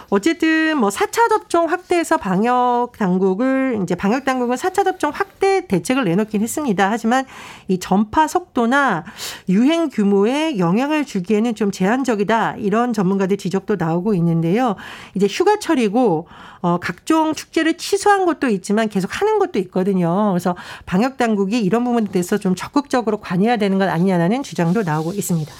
어쨌든 0.09 0.77
뭐 0.77 0.89
4차 0.89 1.29
접종 1.29 1.69
확대해서 1.69 2.17
방역 2.17 2.91
당국을 2.97 3.79
이제 3.83 3.95
방역 3.95 4.25
당국은 4.25 4.55
4차 4.55 4.83
접종 4.85 5.11
확대 5.13 5.67
대책을 5.67 6.05
내놓긴 6.05 6.41
했습니다. 6.41 6.89
하지만 6.89 7.25
이 7.67 7.77
전파 7.77 8.27
속도나 8.27 9.03
유행 9.49 9.89
규모에 9.89 10.57
영향을 10.57 11.05
주기에는 11.05 11.55
좀 11.55 11.71
제한적이다. 11.71 12.55
이런 12.57 12.93
전문가 12.93 13.17
전문가들 13.17 13.37
지적도 13.37 13.75
나오고 13.75 14.13
있는데요. 14.15 14.75
이제 15.15 15.27
휴가철이고 15.27 16.27
어, 16.61 16.77
각종 16.79 17.33
축제를 17.33 17.77
취소한 17.77 18.25
것도 18.25 18.47
있지만 18.49 18.89
계속 18.89 19.21
하는 19.21 19.39
것도 19.39 19.59
있거든요. 19.59 20.31
그래서 20.31 20.55
방역 20.85 21.17
당국이 21.17 21.59
이런 21.59 21.83
부분에 21.83 22.07
대해서 22.11 22.37
좀 22.37 22.55
적극적으로 22.55 23.17
관여해야 23.17 23.57
되는 23.57 23.77
것 23.77 23.89
아니냐는 23.89 24.43
주장도 24.43 24.83
나오고 24.83 25.13
있습니다. 25.13 25.51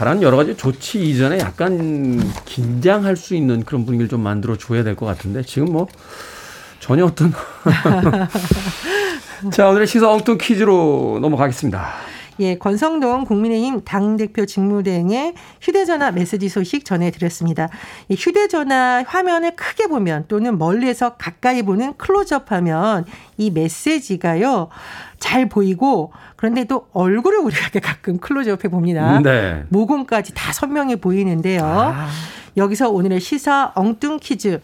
다른 0.00 0.22
여러 0.22 0.38
가지 0.38 0.56
조치 0.56 1.10
이전에 1.10 1.38
약간 1.40 2.32
긴장할 2.46 3.16
수 3.16 3.34
있는 3.34 3.64
그런 3.66 3.84
분위기를 3.84 4.08
좀 4.08 4.22
만들어 4.22 4.56
줘야 4.56 4.82
될 4.82 4.96
것 4.96 5.04
같은데 5.04 5.42
지금 5.42 5.70
뭐 5.74 5.88
전혀 6.78 7.04
어떤 7.04 7.34
자 9.52 9.68
오늘의 9.68 9.86
시사 9.86 10.10
엉뚱 10.10 10.38
퀴즈로 10.38 11.18
넘어가겠습니다. 11.20 11.92
예, 12.40 12.56
권성동 12.56 13.26
국민의힘 13.26 13.82
당대표 13.84 14.46
직무대행의 14.46 15.34
휴대전화 15.60 16.10
메시지 16.10 16.48
소식 16.48 16.84
전해드렸습니다. 16.84 17.68
이 18.08 18.14
휴대전화 18.14 19.04
화면을 19.06 19.54
크게 19.54 19.86
보면 19.86 20.24
또는 20.28 20.58
멀리에서 20.58 21.16
가까이 21.16 21.62
보는 21.62 21.94
클로즈업 21.98 22.50
하면 22.52 23.04
이 23.36 23.50
메시지가요, 23.50 24.68
잘 25.18 25.48
보이고 25.48 26.12
그런데 26.36 26.64
또 26.64 26.88
얼굴을 26.92 27.38
우리가 27.40 27.78
가끔 27.80 28.18
클로즈업해 28.18 28.68
봅니다. 28.70 29.20
네. 29.20 29.64
모공까지 29.68 30.32
다 30.34 30.52
선명해 30.52 30.96
보이는데요. 30.96 31.60
아. 31.62 32.08
여기서 32.56 32.90
오늘의 32.90 33.20
시사 33.20 33.72
엉뚱 33.74 34.18
퀴즈. 34.20 34.60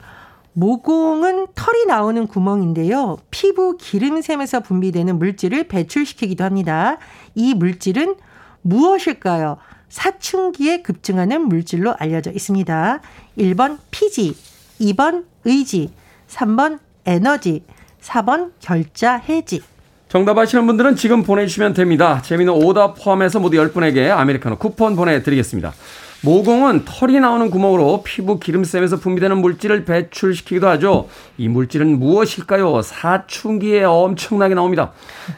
모공은 0.58 1.48
털이 1.54 1.84
나오는 1.84 2.26
구멍인데요. 2.26 3.18
피부 3.30 3.76
기름샘에서 3.76 4.60
분비되는 4.60 5.18
물질을 5.18 5.68
배출시키기도 5.68 6.44
합니다. 6.44 6.96
이 7.34 7.52
물질은 7.52 8.14
무엇일까요? 8.62 9.58
사춘기에 9.90 10.80
급증하는 10.80 11.42
물질로 11.42 11.94
알려져 11.98 12.30
있습니다. 12.30 13.00
1번 13.36 13.78
피지, 13.90 14.34
2번 14.80 15.25
의지, 15.44 15.90
3번 16.28 16.78
에너지, 17.04 17.62
4번 18.00 18.52
결자 18.58 19.16
해지. 19.16 19.60
정답 20.08 20.38
아시는 20.38 20.66
분들은 20.66 20.96
지금 20.96 21.22
보내주시면 21.22 21.75
됩니다. 21.75 22.22
재미는 22.22 22.54
오답 22.54 22.94
포함해서 22.98 23.40
모두 23.40 23.58
10분에게 23.58 24.08
아메리카노 24.08 24.56
쿠폰 24.56 24.96
보내드리겠습니다. 24.96 25.75
모공은 26.23 26.85
털이 26.85 27.20
나오는 27.20 27.50
구멍으로 27.50 28.02
피부 28.04 28.40
기름샘에서 28.40 28.99
분비되는 28.99 29.38
물질을 29.38 29.85
배출시키기도 29.85 30.68
하죠. 30.68 31.08
이 31.38 31.49
물질은 31.49 31.99
무엇일까요? 31.99 32.82
사춘기에 32.82 33.85
엄청나게 33.85 34.54
나옵니다. 34.54 34.92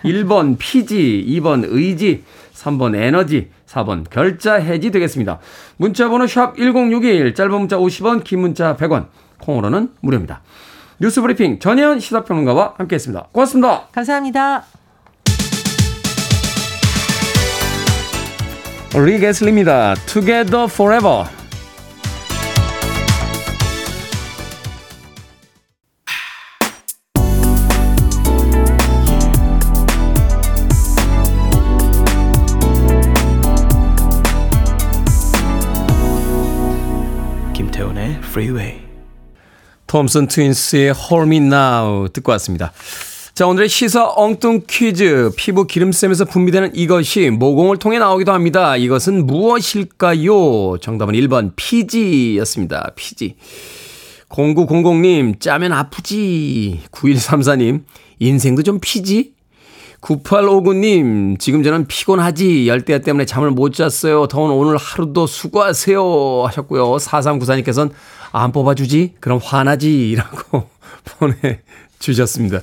1번 0.05 0.57
피지, 0.59 1.27
2번 1.29 1.65
의지, 1.67 2.25
3번 2.55 2.97
에너지, 2.97 3.51
4번 3.67 4.09
결자 4.09 4.55
해지 4.55 4.91
되겠습니다. 4.91 5.39
문자 5.77 6.09
번호 6.09 6.27
샵 6.27 6.57
1061, 6.57 7.35
짧은 7.35 7.51
문자 7.53 7.77
50원, 7.77 8.25
긴 8.25 8.41
문자 8.41 8.77
100원, 8.77 9.07
콩으로는 9.41 9.91
무료입니다. 10.01 10.43
뉴스 11.01 11.21
브리핑 11.21 11.59
전혜연 11.59 12.01
시사평론가와 12.01 12.75
함께했습니다. 12.79 13.29
고맙습니다. 13.33 13.89
감사합니다. 13.93 14.78
리게슬입니다. 18.95 19.95
Together 20.07 20.67
Forever. 20.69 21.25
김태훈의 37.55 38.19
Freeway. 38.23 38.81
톰슨 39.87 40.27
트윈스의 40.29 40.95
Hold 40.95 41.29
Me 41.29 41.37
Now 41.39 42.09
듣고 42.09 42.33
왔습니다. 42.33 42.73
자, 43.39 43.47
오늘의 43.47 43.69
시사 43.69 44.15
엉뚱 44.17 44.63
퀴즈. 44.67 45.31
피부 45.37 45.65
기름샘에서 45.65 46.25
분비되는 46.25 46.75
이것이 46.75 47.31
모공을 47.31 47.77
통해 47.77 48.01
나오기도 48.01 48.33
합니다. 48.33 48.77
이것은 48.77 49.29
무엇일까요? 49.29 50.79
정답은 50.79 51.15
1번 51.15 51.53
피지였습니다. 51.55 52.91
피지. 52.97 53.37
0900님, 54.29 55.39
짜면 55.39 55.73
아프지. 55.73 56.81
9134님, 56.91 57.85
인생도 58.19 58.65
좀 58.65 58.81
피지? 58.81 59.35
9859님, 60.01 61.39
지금 61.39 61.63
저는 61.63 61.87
피곤하지. 61.87 62.67
열대야 62.67 63.03
때문에 63.03 63.25
잠을 63.25 63.53
못 63.53 63.73
잤어요. 63.73 64.27
더운 64.27 64.51
오늘 64.51 64.77
하루도 64.77 65.29
수고하세요. 65.29 66.43
하셨고요. 66.45 66.97
4394님께서는 66.97 67.93
안 68.33 68.51
뽑아주지? 68.51 69.15
그럼 69.21 69.39
화나지. 69.41 70.17
라고 70.19 70.69
보내주셨습니다. 72.01 72.63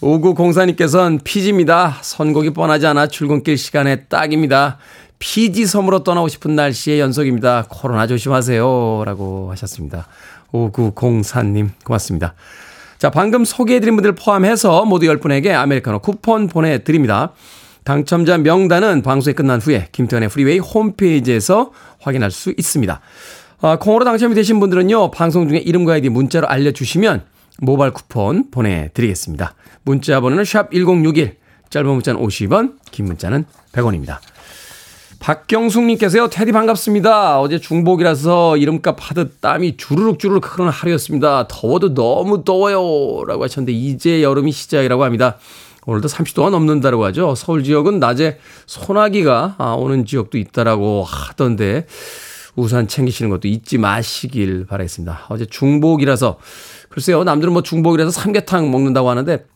5904님께서는 0.00 1.22
피지입니다. 1.24 1.98
선곡이 2.02 2.50
뻔하지 2.50 2.86
않아 2.86 3.08
출근길 3.08 3.58
시간에 3.58 4.04
딱입니다. 4.04 4.78
피지 5.18 5.66
섬으로 5.66 6.04
떠나고 6.04 6.28
싶은 6.28 6.54
날씨의 6.54 7.00
연속입니다. 7.00 7.66
코로나 7.68 8.06
조심하세요. 8.06 9.02
라고 9.04 9.50
하셨습니다. 9.50 10.06
5904님, 10.52 11.70
고맙습니다. 11.84 12.34
자, 12.98 13.10
방금 13.10 13.44
소개해드린 13.44 13.96
분들 13.96 14.14
포함해서 14.14 14.84
모두 14.84 15.06
10분에게 15.06 15.52
아메리카노 15.52 15.98
쿠폰 16.00 16.46
보내드립니다. 16.46 17.32
당첨자 17.84 18.38
명단은 18.38 19.02
방송이 19.02 19.34
끝난 19.34 19.60
후에 19.60 19.88
김태훈의 19.92 20.28
프리웨이 20.28 20.58
홈페이지에서 20.58 21.72
확인할 22.00 22.30
수 22.30 22.52
있습니다. 22.56 23.00
아, 23.60 23.78
콩으로 23.78 24.04
당첨이 24.04 24.34
되신 24.34 24.60
분들은요, 24.60 25.10
방송 25.10 25.48
중에 25.48 25.58
이름과 25.58 25.94
아이디 25.94 26.08
문자로 26.08 26.46
알려주시면 26.48 27.24
모바일 27.60 27.92
쿠폰 27.92 28.50
보내드리겠습니다. 28.50 29.54
문자 29.88 30.20
번호는 30.20 30.44
샵 30.44 30.70
1061, 30.70 31.36
짧은 31.70 31.88
문자는 31.88 32.20
50원, 32.20 32.74
긴 32.90 33.06
문자는 33.06 33.46
100원입니다. 33.72 34.18
박경숙님께서요, 35.18 36.28
테디 36.28 36.52
반갑습니다. 36.52 37.40
어제 37.40 37.58
중복이라서 37.58 38.58
이름값 38.58 38.98
하듯 38.98 39.40
땀이 39.40 39.78
주르륵 39.78 40.18
주르륵 40.18 40.44
흐르는 40.44 40.70
하루였습니다. 40.70 41.48
더워도 41.48 41.94
너무 41.94 42.44
더워요. 42.44 43.24
라고 43.24 43.44
하셨는데, 43.44 43.72
이제 43.72 44.22
여름이 44.22 44.52
시작이라도 44.52 45.02
합니다. 45.02 45.38
오늘도 45.86 46.06
30도가 46.08 46.50
넘는다고 46.50 47.06
하죠. 47.06 47.34
서울 47.34 47.64
지역은 47.64 47.98
낮에 47.98 48.38
소나기가 48.66 49.54
아, 49.56 49.72
오는 49.72 50.04
지역도 50.04 50.36
있다라고 50.36 51.02
하던데, 51.02 51.86
우산 52.56 52.88
챙기시는 52.88 53.30
것도 53.30 53.48
잊지 53.48 53.78
마시길 53.78 54.66
바라겠습니다. 54.66 55.26
어제 55.30 55.46
중복이라서 55.46 56.38
글쎄요, 56.90 57.24
남들은 57.24 57.54
뭐 57.54 57.62
중복이라서 57.62 58.10
삼계탕 58.10 58.70
먹는다고 58.70 59.08
하는데 59.08 59.46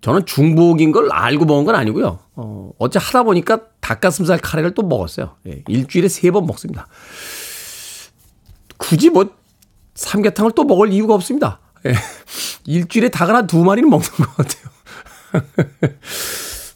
저는 0.00 0.24
중복인 0.26 0.92
걸 0.92 1.10
알고 1.12 1.44
먹은 1.44 1.64
건 1.64 1.74
아니고요. 1.74 2.18
어, 2.36 2.70
어째 2.78 2.98
하다 3.02 3.24
보니까 3.24 3.60
닭가슴살 3.80 4.38
카레를 4.38 4.72
또 4.74 4.82
먹었어요. 4.82 5.36
예, 5.46 5.62
일주일에 5.68 6.08
세 6.08 6.30
번 6.30 6.46
먹습니다. 6.46 6.86
굳이 8.78 9.10
뭐 9.10 9.28
삼계탕을 9.94 10.52
또 10.56 10.64
먹을 10.64 10.92
이유가 10.92 11.14
없습니다. 11.14 11.60
예, 11.86 11.92
일주일에 12.66 13.08
닭을 13.10 13.34
한 13.34 13.46
두 13.46 13.62
마리는 13.64 13.88
먹는 13.90 14.08
것 14.08 14.36
같아요. 14.36 14.70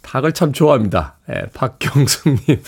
닭을 0.02 0.32
참 0.32 0.52
좋아합니다. 0.52 1.16
예, 1.30 1.42
박경숙님. 1.54 2.62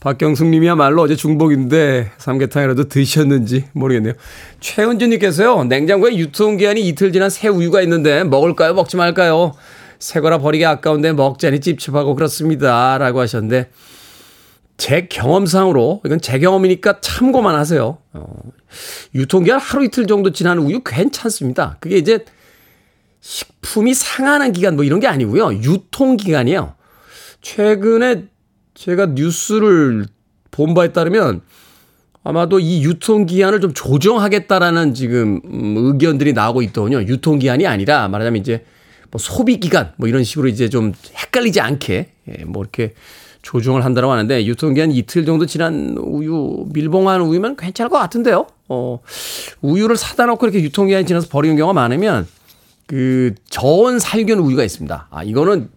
박경숙님이야말로 0.00 1.02
어제 1.02 1.16
중복인데 1.16 2.12
삼계탕이라도 2.18 2.84
드셨는지 2.88 3.66
모르겠네요. 3.72 4.14
최은주님께서요. 4.60 5.64
냉장고에 5.64 6.16
유통기한이 6.16 6.86
이틀 6.86 7.12
지난 7.12 7.30
새 7.30 7.48
우유가 7.48 7.82
있는데 7.82 8.22
먹을까요? 8.24 8.74
먹지 8.74 8.96
말까요? 8.96 9.54
새 9.98 10.20
거라 10.20 10.38
버리기 10.38 10.64
아까운데 10.64 11.12
먹자니 11.12 11.60
찝찝하고 11.60 12.14
그렇습니다. 12.14 12.98
라고 12.98 13.20
하셨는데 13.20 13.70
제 14.76 15.06
경험상으로 15.08 16.02
이건 16.04 16.20
제 16.20 16.38
경험이니까 16.38 17.00
참고만 17.00 17.54
하세요. 17.56 17.98
어, 18.12 18.24
유통기한 19.14 19.60
하루 19.60 19.84
이틀 19.84 20.06
정도 20.06 20.30
지난 20.30 20.58
우유 20.58 20.80
괜찮습니다. 20.84 21.76
그게 21.80 21.98
이제 21.98 22.24
식품이 23.20 23.94
상하는 23.94 24.52
기간 24.52 24.76
뭐 24.76 24.84
이런 24.84 25.00
게 25.00 25.08
아니고요. 25.08 25.54
유통기간이에요. 25.54 26.74
최근에 27.40 28.26
제가 28.74 29.06
뉴스를 29.06 30.06
본 30.52 30.74
바에 30.74 30.92
따르면 30.92 31.40
아마도 32.22 32.60
이 32.60 32.84
유통기한을 32.84 33.60
좀 33.60 33.72
조정하겠다라는 33.74 34.94
지금 34.94 35.40
음, 35.44 35.74
의견들이 35.76 36.34
나오고 36.34 36.62
있더군요. 36.62 36.98
유통기한이 37.02 37.66
아니라 37.66 38.06
말하자면 38.08 38.40
이제 38.40 38.64
뭐 39.10 39.18
소비 39.18 39.58
기간 39.60 39.92
뭐 39.96 40.08
이런 40.08 40.24
식으로 40.24 40.48
이제 40.48 40.68
좀 40.68 40.92
헷갈리지 41.14 41.60
않게 41.60 42.12
예, 42.28 42.44
뭐 42.44 42.62
이렇게 42.62 42.94
조정을 43.42 43.84
한다고 43.84 44.10
하는데 44.10 44.44
유통기한 44.44 44.90
이틀 44.90 45.24
정도 45.24 45.46
지난 45.46 45.96
우유 45.98 46.66
밀봉한 46.72 47.22
우유면 47.22 47.56
괜찮을 47.56 47.88
것 47.88 47.98
같은데요. 47.98 48.46
어 48.68 49.00
우유를 49.62 49.96
사다 49.96 50.26
놓고 50.26 50.46
이렇게 50.46 50.62
유통기한이 50.62 51.06
지나서 51.06 51.28
버리는 51.28 51.56
경우가 51.56 51.72
많으면 51.72 52.26
그 52.86 53.34
저온 53.48 53.98
살균 53.98 54.38
우유가 54.40 54.64
있습니다. 54.64 55.08
아 55.10 55.22
이거는 55.22 55.70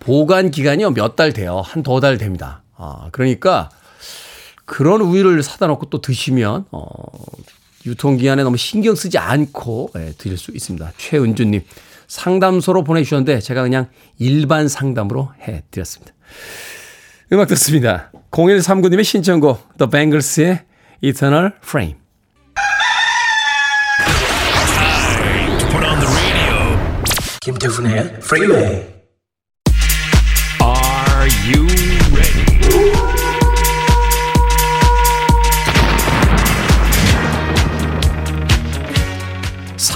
보관 0.00 0.50
기간이요 0.50 0.90
몇 0.92 1.16
달 1.16 1.32
돼요. 1.32 1.60
한 1.64 1.82
두 1.82 2.00
달 2.00 2.16
됩니다. 2.18 2.62
아, 2.76 3.08
그러니까 3.12 3.70
그런 4.64 5.00
우유를 5.00 5.42
사다 5.42 5.66
놓고 5.68 5.86
또 5.90 6.00
드시면, 6.00 6.66
어, 6.72 6.86
유통기한에 7.86 8.42
너무 8.42 8.56
신경 8.56 8.94
쓰지 8.94 9.18
않고 9.18 9.90
예, 9.96 10.12
드릴 10.18 10.36
수 10.36 10.50
있습니다. 10.50 10.92
최은주님, 10.96 11.62
상담소로 12.08 12.84
보내주셨는데 12.84 13.40
제가 13.40 13.62
그냥 13.62 13.88
일반 14.18 14.68
상담으로 14.68 15.30
해드렸습니다. 15.42 16.12
음악 17.32 17.48
듣습니다. 17.48 18.10
0139님의 18.30 19.04
신청곡, 19.04 19.78
The 19.78 19.90
Bangles의 19.90 20.60
Eternal 21.02 21.52
Frame. 21.62 21.96
김태훈의. 27.40 28.18
Are 28.32 28.95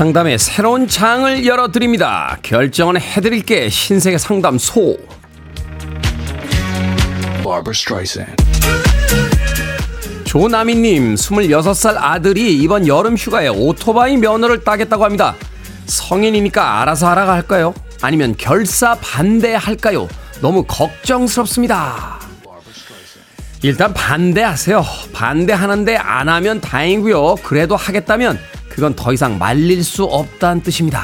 상담의 0.01 0.39
새로운 0.39 0.89
장을 0.89 1.45
열어드립니다. 1.45 2.39
결정은 2.41 2.99
해드릴게 2.99 3.69
신세계 3.69 4.17
상담소. 4.17 4.97
조나미님, 10.25 11.17
26살 11.17 11.99
아들이 11.99 12.57
이번 12.57 12.87
여름 12.87 13.15
휴가에 13.15 13.49
오토바이 13.49 14.17
면허를 14.17 14.65
따겠다고 14.65 15.05
합니다. 15.05 15.35
성인이니까 15.85 16.81
알아서 16.81 17.07
하라고 17.11 17.33
할까요? 17.33 17.75
아니면 18.01 18.35
결사 18.39 18.95
반대할까요? 18.95 20.09
너무 20.41 20.65
걱정스럽습니다. 20.67 22.21
일단 23.63 23.93
반대하세요. 23.93 24.83
반대하는데 25.13 25.95
안 25.99 26.31
하면 26.31 26.63
다행이고요. 26.63 27.35
그래도 27.43 27.77
하겠다면 27.77 28.39
그건 28.71 28.95
더 28.95 29.13
이상 29.13 29.37
말릴 29.39 29.85
수 29.85 30.05
없다는 30.05 30.63
뜻입니다. 30.63 31.03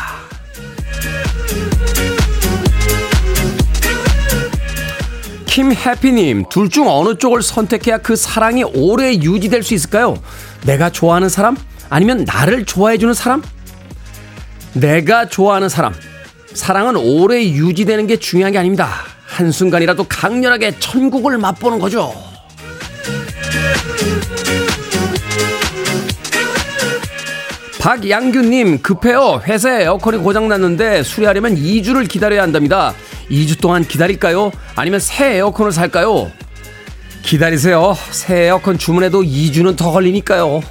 김해피님, 5.47 6.45
둘 6.51 6.69
중 6.69 6.87
어느 6.89 7.17
쪽을 7.17 7.43
선택해야 7.43 7.99
그 7.99 8.15
사랑이 8.17 8.63
오래 8.65 9.15
유지될 9.15 9.63
수 9.63 9.73
있을까요? 9.75 10.17
내가 10.65 10.91
좋아하는 10.91 11.29
사람? 11.29 11.57
아니면 11.89 12.25
나를 12.25 12.67
좋아해주는 12.67 13.15
사람? 13.15 13.43
내가 14.75 15.29
좋아하는 15.29 15.69
사람. 15.69 15.95
사랑은 16.53 16.97
오래 16.97 17.43
유지되는 17.45 18.07
게 18.07 18.17
중요한 18.19 18.53
게 18.53 18.59
아닙니다. 18.59 18.91
한순간이라도 19.27 20.05
강렬하게 20.05 20.79
천국을 20.79 21.39
맛보는 21.39 21.79
거죠. 21.79 22.13
박양규님, 27.87 28.83
급해요. 28.83 29.41
회사에 29.47 29.85
에어컨이 29.85 30.19
고장났는데 30.19 31.05
수리하려면 31.05 31.55
2주를 31.55 32.09
기다려야 32.09 32.43
한답니다. 32.43 32.93
2주 33.31 33.61
동안 33.61 33.85
기다릴까요? 33.85 34.51
아니면 34.75 34.99
새 34.99 35.37
에어컨을 35.37 35.71
살까요? 35.71 36.33
기다리세요. 37.23 37.97
새 38.11 38.47
에어컨 38.47 38.77
주문해도 38.77 39.23
2주는 39.23 39.77
더 39.77 39.93
걸리니까요. 39.93 40.63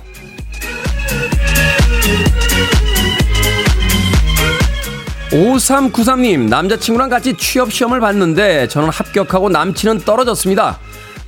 5393님, 5.31 6.49
남자친구랑 6.49 7.09
같이 7.09 7.37
취업 7.37 7.71
시험을 7.71 8.01
봤는데 8.01 8.67
저는 8.67 8.89
합격하고 8.89 9.47
남친은 9.47 9.99
떨어졌습니다. 9.99 10.79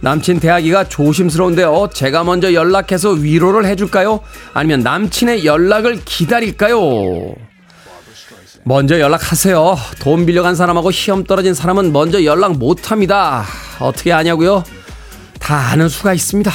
남친 0.01 0.39
대하기가 0.39 0.89
조심스러운데요. 0.89 1.89
제가 1.93 2.23
먼저 2.23 2.53
연락해서 2.53 3.11
위로를 3.11 3.65
해줄까요? 3.65 4.19
아니면 4.53 4.81
남친의 4.81 5.45
연락을 5.45 6.01
기다릴까요? 6.05 7.33
먼저 8.63 8.99
연락하세요. 8.99 9.77
돈 9.99 10.25
빌려간 10.25 10.55
사람하고 10.55 10.91
시험 10.91 11.23
떨어진 11.23 11.53
사람은 11.53 11.93
먼저 11.93 12.23
연락 12.25 12.57
못 12.57 12.91
합니다. 12.91 13.45
어떻게 13.79 14.11
아냐고요? 14.11 14.63
다 15.39 15.55
아는 15.71 15.89
수가 15.89 16.13
있습니다. 16.13 16.51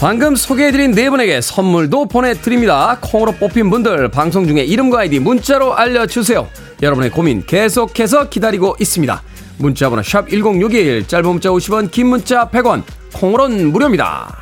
방금 0.00 0.36
소개해드린 0.36 0.92
네 0.92 1.10
분에게 1.10 1.40
선물도 1.40 2.06
보내드립니다. 2.06 2.98
콩으로 3.00 3.32
뽑힌 3.32 3.68
분들 3.70 4.08
방송 4.10 4.46
중에 4.46 4.62
이름과 4.62 5.00
아이디 5.00 5.18
문자로 5.18 5.74
알려주세요. 5.74 6.48
여러분의 6.82 7.10
고민 7.10 7.44
계속해서 7.44 8.28
기다리고 8.28 8.76
있습니다. 8.78 9.22
문자번호 9.58 10.02
샵 10.02 10.28
1061, 10.28 11.08
짧은 11.08 11.28
문자 11.28 11.50
50원, 11.50 11.90
긴 11.90 12.08
문자 12.08 12.48
100원, 12.48 12.82
콩으로는 13.12 13.72
무료입니다. 13.72 14.36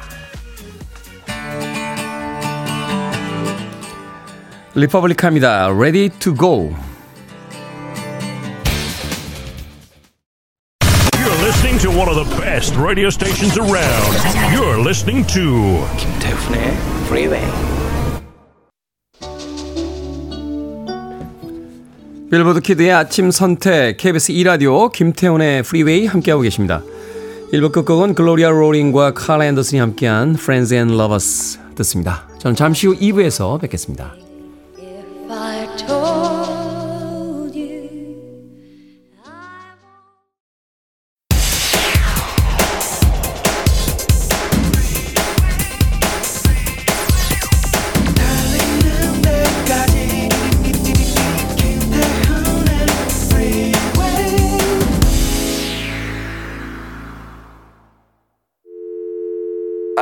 리퍼블릭합니다. 4.74 5.68
Ready 5.68 6.10
to 6.18 6.34
go. 6.34 6.74
You're 11.16 11.42
listening 11.42 11.78
to 11.80 11.88
one 11.88 12.08
of 12.10 12.16
the 12.16 12.28
best 12.38 12.76
radio 12.76 13.08
stations 13.08 13.56
around. 13.58 14.12
You're 14.52 14.78
listening 14.78 15.26
to 15.28 15.80
김태훈의 15.96 16.76
Freeway. 17.06 17.75
빌보드 22.30 22.60
키드의 22.60 22.92
아침 22.92 23.30
선택 23.30 23.98
KBS 23.98 24.32
2라디오 24.32 24.90
김태훈의 24.90 25.62
프리웨이 25.62 26.06
함께하고 26.06 26.42
계십니다. 26.42 26.82
1부 27.52 27.70
끝곡은 27.70 28.14
글로리아 28.14 28.48
로링과 28.50 29.14
칼 29.14 29.42
앤더슨이 29.42 29.78
함께한 29.78 30.30
Friends 30.30 30.74
and 30.74 30.94
Lovers 30.94 31.60
듣습니다. 31.76 32.26
저는 32.38 32.56
잠시 32.56 32.88
후 32.88 32.96
2부에서 32.96 33.60
뵙겠습니다. 33.60 34.14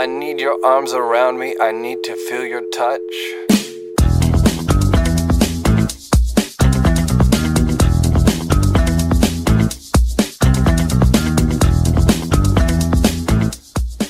I 0.04 0.06
need 0.06 0.38
your 0.38 0.58
arms 0.62 0.92
around 0.92 1.38
me. 1.38 1.56
I 1.58 1.70
need 1.70 2.02
to 2.04 2.12
feel 2.12 2.46
your 2.46 2.68
touch. 2.68 3.00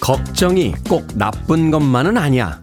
걱정이 0.01 0.75
꼭 0.89 1.07
나쁜 1.15 1.71
것만은 1.71 2.17
아니야. 2.19 2.61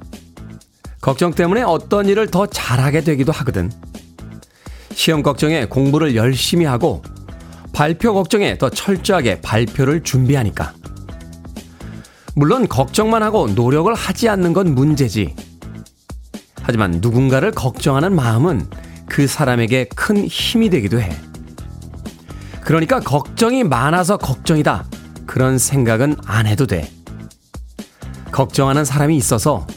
걱정 0.99 1.31
때문에 1.31 1.61
어떤 1.61 2.09
일을 2.09 2.27
더 2.27 2.45
잘하게 2.45 2.99
되기도 2.99 3.31
하거든. 3.31 3.71
시험 4.93 5.23
걱정에 5.23 5.67
공부를 5.67 6.17
열심히 6.17 6.65
하고 6.65 7.01
발표 7.71 8.13
걱정에 8.13 8.57
더 8.57 8.69
철저하게 8.69 9.39
발표를 9.39 10.03
준비하니까. 10.03 10.80
물론 12.35 12.67
걱정만 12.67 13.23
하고 13.23 13.47
노력을 13.47 13.93
하지 13.93 14.29
않는 14.29 14.53
건 14.53 14.73
문제지. 14.73 15.35
하지만 16.61 16.99
누군가를 17.01 17.51
걱정하는 17.51 18.15
마음은 18.15 18.67
그 19.07 19.27
사람에게 19.27 19.89
큰 19.95 20.25
힘이 20.25 20.69
되기도 20.69 21.01
해. 21.01 21.11
그러니까 22.61 22.99
걱정이 22.99 23.63
많아서 23.63 24.17
걱정이다. 24.17 24.85
그런 25.25 25.57
생각은 25.57 26.15
안 26.25 26.47
해도 26.47 26.67
돼. 26.67 26.89
걱정하는 28.31 28.85
사람이 28.85 29.17
있어서 29.17 29.67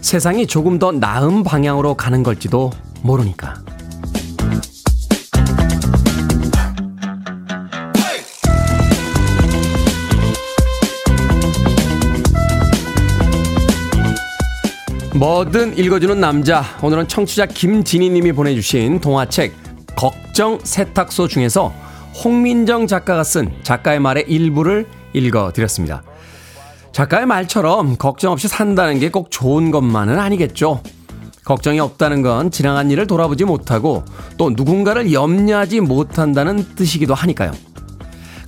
세상이 0.00 0.46
조금 0.46 0.78
더 0.78 0.92
나은 0.92 1.42
방향으로 1.42 1.94
가는 1.94 2.22
걸지도 2.22 2.70
모르니까. 3.02 3.62
뭐든 15.20 15.76
읽어주는 15.76 16.18
남자. 16.18 16.64
오늘은 16.82 17.06
청취자 17.06 17.44
김진희님이 17.44 18.32
보내주신 18.32 19.00
동화책 19.00 19.52
걱정 19.94 20.58
세탁소 20.62 21.28
중에서 21.28 21.74
홍민정 22.24 22.86
작가가 22.86 23.22
쓴 23.22 23.52
작가의 23.62 24.00
말의 24.00 24.24
일부를 24.28 24.86
읽어드렸습니다. 25.12 26.02
작가의 26.92 27.26
말처럼 27.26 27.98
걱정 27.98 28.32
없이 28.32 28.48
산다는 28.48 28.98
게 28.98 29.10
꼭 29.10 29.30
좋은 29.30 29.70
것만은 29.70 30.18
아니겠죠. 30.18 30.80
걱정이 31.44 31.80
없다는 31.80 32.22
건 32.22 32.50
지나간 32.50 32.90
일을 32.90 33.06
돌아보지 33.06 33.44
못하고 33.44 34.04
또 34.38 34.48
누군가를 34.48 35.12
염려하지 35.12 35.80
못한다는 35.80 36.64
뜻이기도 36.76 37.12
하니까요. 37.12 37.52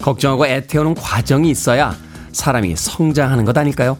걱정하고 0.00 0.46
애태우는 0.46 0.94
과정이 0.94 1.50
있어야 1.50 1.94
사람이 2.32 2.76
성장하는 2.76 3.44
것 3.44 3.58
아닐까요? 3.58 3.98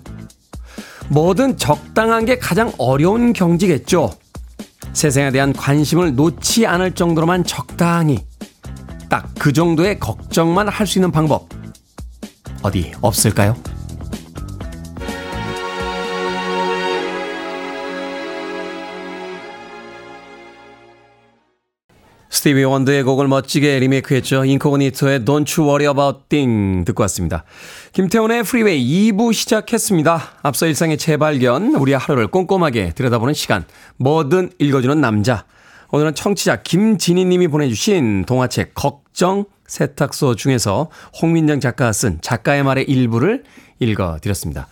뭐든 1.13 1.59
적당한 1.59 2.25
게 2.25 2.39
가장 2.39 2.73
어려운 2.79 3.33
경지겠죠. 3.35 4.11
세상에 4.95 5.31
대한 5.31 5.53
관심을 5.53 6.15
놓지 6.17 6.67
않을 6.67 6.93
정도로만 6.93 7.45
적당히 7.45 8.19
딱 9.09 9.29
그 9.39 9.53
정도의 9.53 9.99
걱정만 9.99 10.69
할 10.69 10.87
수 10.87 10.99
있는 10.99 11.11
방법 11.13 11.49
어디 12.63 12.93
없을까요? 13.01 13.57
스티비 22.43 22.65
원드의 22.65 23.05
곡을 23.05 23.29
멋지게 23.29 23.79
리메이크했죠. 23.79 24.45
인코그니토의 24.45 25.21
Don't 25.21 25.57
You 25.57 25.71
Worry 25.71 25.89
About 25.89 26.25
Thing 26.29 26.85
듣고 26.87 27.03
왔습니다. 27.05 27.45
김태훈의 27.93 28.43
프리웨이 28.43 29.13
2부 29.13 29.33
시작했습니다. 29.33 30.21
앞서 30.43 30.67
일상의 30.67 30.99
재발견, 30.99 31.77
우리의 31.77 31.99
하루를 31.99 32.27
꼼꼼하게 32.27 32.95
들여다보는 32.97 33.33
시간, 33.35 33.65
뭐든 33.99 34.51
읽어주는 34.59 35.01
남자. 35.01 35.45
오늘은 35.93 36.17
청취자 36.17 36.63
김진희 36.63 37.27
님이 37.27 37.47
보내주신 37.47 38.25
동화책 38.27 38.75
걱정 38.75 39.45
세탁소 39.69 40.35
중에서 40.35 40.91
홍민정 41.23 41.61
작가가 41.61 41.93
쓴 41.93 42.19
작가의 42.23 42.65
말의 42.65 42.87
일부를 42.89 43.45
읽어드렸습니다. 43.79 44.67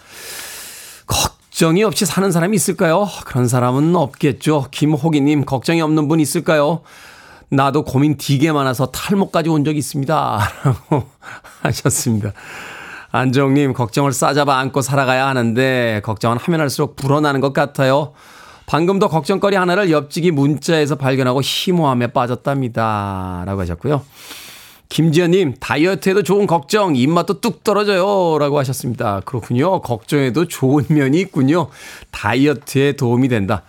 걱정이 1.07 1.85
없이 1.85 2.05
사는 2.05 2.33
사람이 2.33 2.57
있을까요? 2.57 3.09
그런 3.27 3.47
사람은 3.47 3.95
없겠죠. 3.95 4.67
김호기님, 4.73 5.45
걱정이 5.45 5.81
없는 5.81 6.09
분 6.09 6.19
있을까요? 6.19 6.83
나도 7.51 7.85
고민 7.85 8.17
되게 8.17 8.53
많아서 8.53 8.87
탈모까지 8.87 9.51
온 9.51 9.65
적이 9.65 9.79
있습니다. 9.79 10.41
라고 10.65 11.07
하셨습니다. 11.63 12.33
안정님, 13.13 13.73
걱정을 13.73 14.13
싸잡아 14.13 14.59
안고 14.59 14.83
살아가야 14.83 15.27
하는데, 15.27 16.01
걱정은 16.05 16.37
하면 16.39 16.61
할수록 16.61 16.95
불어나는 16.95 17.41
것 17.41 17.53
같아요. 17.53 18.13
방금도 18.67 19.09
걱정거리 19.09 19.57
하나를 19.57 19.91
옆집이 19.91 20.31
문자에서 20.31 20.95
발견하고 20.95 21.41
희모함에 21.43 22.09
빠졌답니다. 22.13 23.43
라고 23.45 23.61
하셨고요. 23.63 24.03
김지연님, 24.91 25.55
다이어트에도 25.59 26.23
좋은 26.23 26.47
걱정, 26.47 26.95
입맛도 26.95 27.41
뚝 27.41 27.65
떨어져요. 27.65 28.39
라고 28.39 28.59
하셨습니다. 28.59 29.23
그렇군요. 29.25 29.81
걱정에도 29.81 30.47
좋은 30.47 30.85
면이 30.89 31.19
있군요. 31.21 31.69
다이어트에 32.13 32.93
도움이 32.93 33.29
된다. 33.29 33.63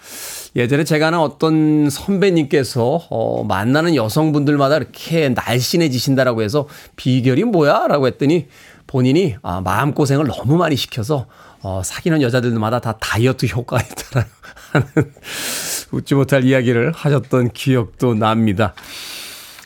예전에 0.55 0.83
제가 0.83 1.07
아는 1.07 1.19
어떤 1.19 1.89
선배님께서 1.89 3.07
어, 3.09 3.43
만나는 3.43 3.95
여성분들마다 3.95 4.77
이렇게 4.77 5.29
날씬해지신다라고 5.29 6.41
해서 6.41 6.67
비결이 6.97 7.45
뭐야? 7.45 7.87
라고 7.87 8.07
했더니 8.07 8.47
본인이 8.85 9.35
아, 9.43 9.61
마음고생을 9.61 10.27
너무 10.27 10.57
많이 10.57 10.75
시켜서 10.75 11.27
어, 11.61 11.81
사귀는 11.83 12.21
여자들마다 12.21 12.79
다 12.79 12.97
다이어트 12.99 13.45
효과가 13.45 13.83
있다라는 13.83 15.13
웃지 15.91 16.15
못할 16.15 16.43
이야기를 16.43 16.91
하셨던 16.93 17.51
기억도 17.51 18.15
납니다. 18.15 18.73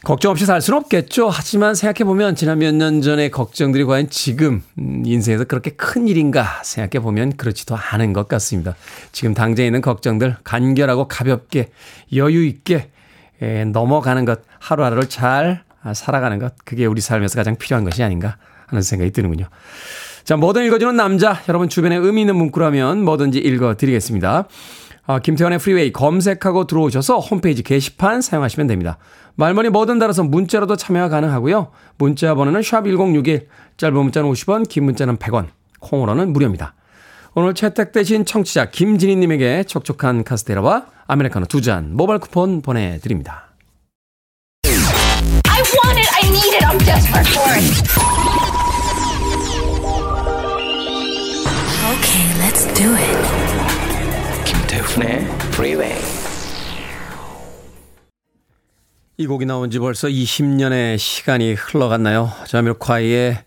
걱정 0.06 0.32
없이 0.32 0.46
살 0.46 0.62
수는 0.62 0.78
없겠죠. 0.78 1.30
하지만 1.30 1.74
생각해보면 1.74 2.36
지난 2.36 2.60
몇 2.60 2.76
년 2.76 3.02
전의 3.02 3.32
걱정들이 3.32 3.86
과연 3.86 4.08
지금 4.12 4.62
음, 4.78 5.02
인생에서 5.04 5.46
그렇게 5.46 5.72
큰 5.72 6.08
일인가 6.08 6.62
생각해보면 6.64 7.38
그렇지도 7.38 7.76
않은 7.76 8.14
것 8.14 8.28
같습니다. 8.28 8.76
지금 9.12 9.34
당장에 9.34 9.66
있는 9.66 9.82
걱정들 9.82 10.36
간결하고 10.44 11.08
가볍게 11.08 11.70
여유있게 12.14 12.92
넘어가는 13.74 14.26
것 14.26 14.42
하루하루를 14.60 15.10
잘 15.10 15.64
살아가는 15.96 16.38
것 16.38 16.54
그게 16.64 16.86
우리 16.86 17.02
삶에서 17.02 17.36
가장 17.36 17.56
필요한 17.56 17.84
것이 17.84 18.04
아닌가 18.04 18.38
하는 18.68 18.84
생각이 18.84 19.10
드는군요. 19.12 19.48
자, 20.24 20.38
뭐든 20.38 20.66
읽어주는 20.66 20.96
남자 20.96 21.42
여러분 21.50 21.68
주변에 21.68 21.96
의미 21.96 22.22
있는 22.22 22.36
문구라면 22.36 23.04
뭐든지 23.04 23.40
읽어드리겠습니다. 23.40 24.48
아, 25.08 25.20
김태훈의 25.20 25.60
프리웨이 25.60 25.92
검색하고 25.92 26.66
들어오셔서 26.66 27.20
홈페이지 27.20 27.62
게시판 27.62 28.22
사용하시면 28.22 28.68
됩니다. 28.68 28.98
말머리 29.36 29.70
뭐든 29.70 30.00
달아서 30.00 30.24
문자로도 30.24 30.76
참여가 30.78 31.10
가능하고요. 31.10 31.72
문자 31.98 32.34
번호는 32.36 32.62
샵1061, 32.62 33.48
짧은 33.78 33.94
문자는 33.98 34.30
50원, 34.32 34.68
긴 34.68 34.86
문자는 34.86 35.18
100원, 35.18 35.48
콩으로는 35.80 36.32
무료입니다. 36.34 36.74
오늘 37.34 37.54
채택되신 37.54 38.24
청취자 38.26 38.70
김진희님에게 38.72 39.66
촉촉한 39.66 40.24
카스테라와 40.24 40.86
아메리카노 41.08 41.48
두 41.48 41.60
잔 41.62 41.96
모바일 41.96 42.20
쿠폰 42.20 42.62
보내드립니다. 42.62 43.50
I 44.66 45.62
want 45.62 46.00
it. 46.00 46.10
I 46.16 46.30
need 46.30 46.56
it. 46.56 46.66
I'm 46.66 46.78
desperate 46.80 47.28
for 47.28 47.52
it. 47.52 47.66
Okay, 51.92 52.26
let's 52.40 52.66
do 52.74 52.96
it. 52.96 53.18
김태훈의 54.46 55.28
Freeway. 55.54 56.15
이 59.18 59.28
곡이 59.28 59.46
나온 59.46 59.72
지 59.72 59.80
벌써 59.80 60.10
20년의 60.10 60.98
시간이 60.98 61.54
흘러갔나요? 61.54 62.34
자미로콰이의 62.48 63.38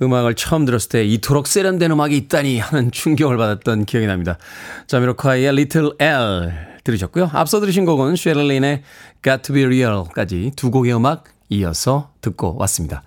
음악을 0.00 0.34
처음 0.34 0.64
들었을 0.64 0.88
때 0.88 1.04
이토록 1.04 1.46
세련된 1.46 1.90
음악이 1.90 2.16
있다니 2.16 2.58
하는 2.58 2.90
충격을 2.90 3.36
받았던 3.36 3.84
기억이 3.84 4.06
납니다. 4.06 4.38
자미로콰이의 4.86 5.48
Little 5.48 5.90
L 5.98 6.52
들으셨고요. 6.84 7.28
앞서 7.34 7.60
들으신 7.60 7.84
곡은 7.84 8.16
셰릴 8.16 8.52
린의 8.52 8.82
Got 9.22 9.42
to 9.42 9.54
be 9.54 9.66
Real까지 9.66 10.52
두 10.56 10.70
곡의 10.70 10.96
음악 10.96 11.24
이어서 11.50 12.10
듣고 12.22 12.56
왔습니다. 12.60 13.02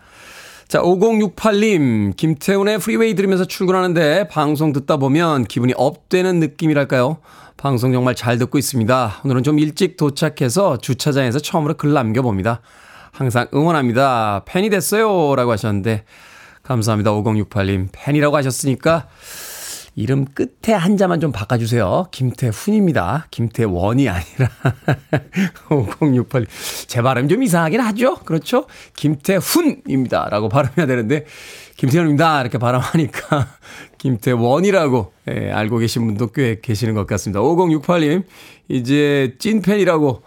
자, 0.68 0.82
5068님, 0.82 2.14
김태훈의 2.18 2.80
프리웨이 2.80 3.16
들으면서 3.16 3.46
출근하는데 3.46 4.28
방송 4.28 4.74
듣다 4.74 4.98
보면 4.98 5.46
기분이 5.46 5.74
업되는 5.78 6.42
느낌이랄까요? 6.42 7.20
방송 7.56 7.94
정말 7.94 8.16
잘 8.16 8.38
듣고 8.38 8.58
있습니다. 8.58 9.22
오늘은 9.24 9.44
좀 9.44 9.60
일찍 9.60 9.96
도착해서 9.96 10.76
주차장에서 10.80 11.40
처음으로 11.40 11.76
글 11.76 11.94
남겨봅니다. 11.94 12.60
항상 13.14 13.48
응원합니다. 13.54 14.44
팬이 14.46 14.70
됐어요. 14.70 15.38
라고 15.38 15.54
하셨는데, 15.54 16.04
감사합니다. 16.64 17.12
5068님. 17.12 17.88
팬이라고 17.94 18.36
하셨으니까, 18.36 19.08
이름 19.98 20.26
끝에 20.26 20.76
한자만 20.76 21.20
좀 21.20 21.32
바꿔주세요. 21.32 22.10
김태훈입니다. 22.12 23.26
김태원이 23.32 24.08
아니라 24.08 24.52
5068. 25.72 26.46
제 26.86 27.02
발음 27.02 27.28
좀 27.28 27.42
이상하긴 27.42 27.82
하죠? 27.82 28.18
그렇죠? 28.20 28.68
김태훈입니다. 28.96 30.30
라고 30.30 30.50
발음해야 30.50 30.86
되는데 30.86 31.26
김태훈입니다. 31.78 32.42
이렇게 32.42 32.60
발음하니까 32.60 33.48
김태원이라고 33.98 35.14
예, 35.30 35.52
알고 35.52 35.80
계신 35.80 36.06
분도 36.06 36.28
꽤 36.28 36.60
계시는 36.62 36.94
것 36.94 37.08
같습니다. 37.08 37.40
5068님 37.42 38.24
이제 38.68 39.36
찐팬이라고 39.40 40.22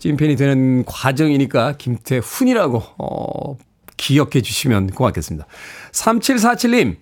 찐팬이 0.00 0.36
되는 0.36 0.84
과정이니까 0.84 1.78
김태훈이라고 1.78 2.82
어, 2.98 3.56
기억해 3.96 4.42
주시면 4.42 4.90
고맙겠습니다. 4.90 5.46
3747님 5.92 6.96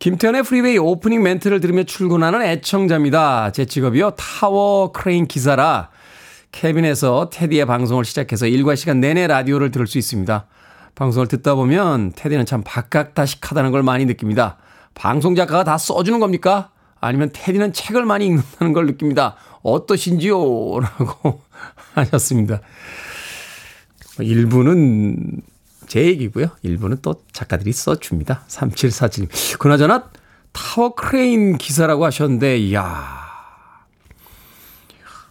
김태훈의 0.00 0.44
프리웨이 0.44 0.78
오프닝 0.78 1.22
멘트를 1.22 1.60
들으며 1.60 1.82
출근하는 1.82 2.40
애청자입니다. 2.40 3.52
제 3.52 3.66
직업이요. 3.66 4.12
타워 4.12 4.92
크레인 4.92 5.26
기사라 5.26 5.90
캐빈에서 6.52 7.28
테디의 7.30 7.66
방송을 7.66 8.06
시작해서 8.06 8.46
일과 8.46 8.74
시간 8.76 9.00
내내 9.00 9.26
라디오를 9.26 9.70
들을 9.70 9.86
수 9.86 9.98
있습니다. 9.98 10.46
방송을 10.94 11.28
듣다 11.28 11.54
보면 11.54 12.12
테디는 12.16 12.46
참 12.46 12.62
박학다식하다는 12.64 13.72
걸 13.72 13.82
많이 13.82 14.06
느낍니다. 14.06 14.56
방송 14.94 15.34
작가가 15.34 15.64
다 15.64 15.76
써주는 15.76 16.18
겁니까? 16.18 16.70
아니면 16.98 17.28
테디는 17.34 17.74
책을 17.74 18.06
많이 18.06 18.24
읽는다는 18.24 18.72
걸 18.72 18.86
느낍니다. 18.86 19.36
어떠신지요? 19.62 20.80
라고 20.80 21.42
하셨습니다. 21.92 22.62
일부는 24.18 25.42
제 25.90 26.04
얘기고요. 26.06 26.50
일부는 26.62 26.98
또 27.02 27.16
작가들이 27.32 27.72
써줍니다. 27.72 28.44
3747님. 28.46 29.58
그나저나 29.58 30.08
타워 30.52 30.94
크레인 30.94 31.58
기사라고 31.58 32.04
하셨는데, 32.04 32.58
이야. 32.58 33.18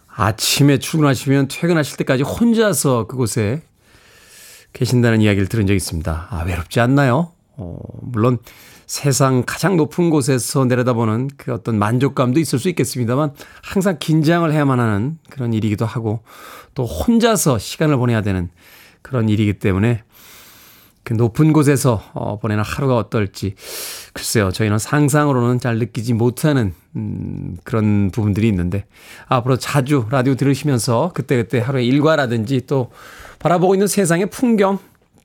아침에 0.06 0.78
출근하시면 0.78 1.48
퇴근하실 1.48 1.96
때까지 1.96 2.24
혼자서 2.24 3.06
그곳에 3.06 3.62
계신다는 4.74 5.22
이야기를 5.22 5.48
들은 5.48 5.66
적이 5.66 5.78
있습니다. 5.78 6.26
아, 6.28 6.42
외롭지 6.44 6.78
않나요? 6.78 7.32
어, 7.56 7.78
물론 8.02 8.36
세상 8.86 9.44
가장 9.46 9.78
높은 9.78 10.10
곳에서 10.10 10.66
내려다보는 10.66 11.30
그 11.38 11.54
어떤 11.54 11.78
만족감도 11.78 12.38
있을 12.38 12.58
수 12.58 12.68
있겠습니다만 12.68 13.32
항상 13.62 13.96
긴장을 13.98 14.52
해야만 14.52 14.78
하는 14.78 15.16
그런 15.30 15.54
일이기도 15.54 15.86
하고 15.86 16.22
또 16.74 16.84
혼자서 16.84 17.58
시간을 17.58 17.96
보내야 17.96 18.20
되는 18.20 18.50
그런 19.00 19.30
일이기 19.30 19.54
때문에 19.54 20.02
그 21.02 21.14
높은 21.14 21.52
곳에서 21.52 22.02
어, 22.12 22.38
보내는 22.38 22.62
하루가 22.62 22.96
어떨지 22.96 23.54
글쎄요 24.12 24.50
저희는 24.52 24.78
상상으로는 24.78 25.58
잘 25.58 25.78
느끼지 25.78 26.12
못하는 26.14 26.74
음, 26.96 27.56
그런 27.64 28.10
부분들이 28.12 28.48
있는데 28.48 28.84
앞으로 29.26 29.56
자주 29.56 30.06
라디오 30.10 30.34
들으시면서 30.34 31.12
그때그때 31.14 31.58
하루의 31.60 31.86
일과라든지 31.86 32.66
또 32.66 32.90
바라보고 33.38 33.74
있는 33.74 33.86
세상의 33.86 34.26
풍경 34.30 34.78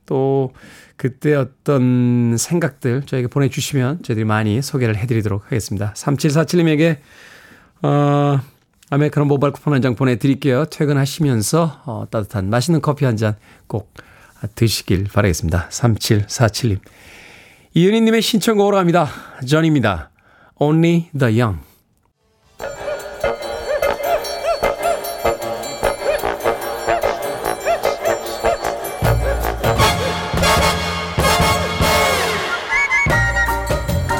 또 0.06 0.52
그때 0.96 1.34
어떤 1.34 2.36
생각들 2.38 3.02
저에게 3.04 3.26
보내주시면 3.26 4.02
저희들이 4.02 4.24
많이 4.24 4.62
소개를 4.62 4.96
해드리도록 4.96 5.44
하겠습니다. 5.44 5.92
3747님에게, 5.94 6.96
어, 7.82 8.40
아메리카노 8.88 9.26
모바일 9.26 9.52
쿠폰 9.52 9.74
한 9.74 9.82
장 9.82 9.94
보내드릴게요. 9.94 10.64
퇴근하시면서, 10.66 11.82
어, 11.84 12.06
따뜻한 12.10 12.48
맛있는 12.48 12.80
커피 12.80 13.04
한 13.04 13.18
잔 13.18 13.36
꼭 13.66 13.92
드시길 14.54 15.04
바라겠습니다. 15.12 15.68
3747님. 15.70 16.78
이은희님의 17.74 18.22
신청곡으로 18.22 18.76
갑니다. 18.76 19.10
전입니다. 19.46 20.10
Only 20.58 21.10
the 21.18 21.40
Young. 21.40 21.60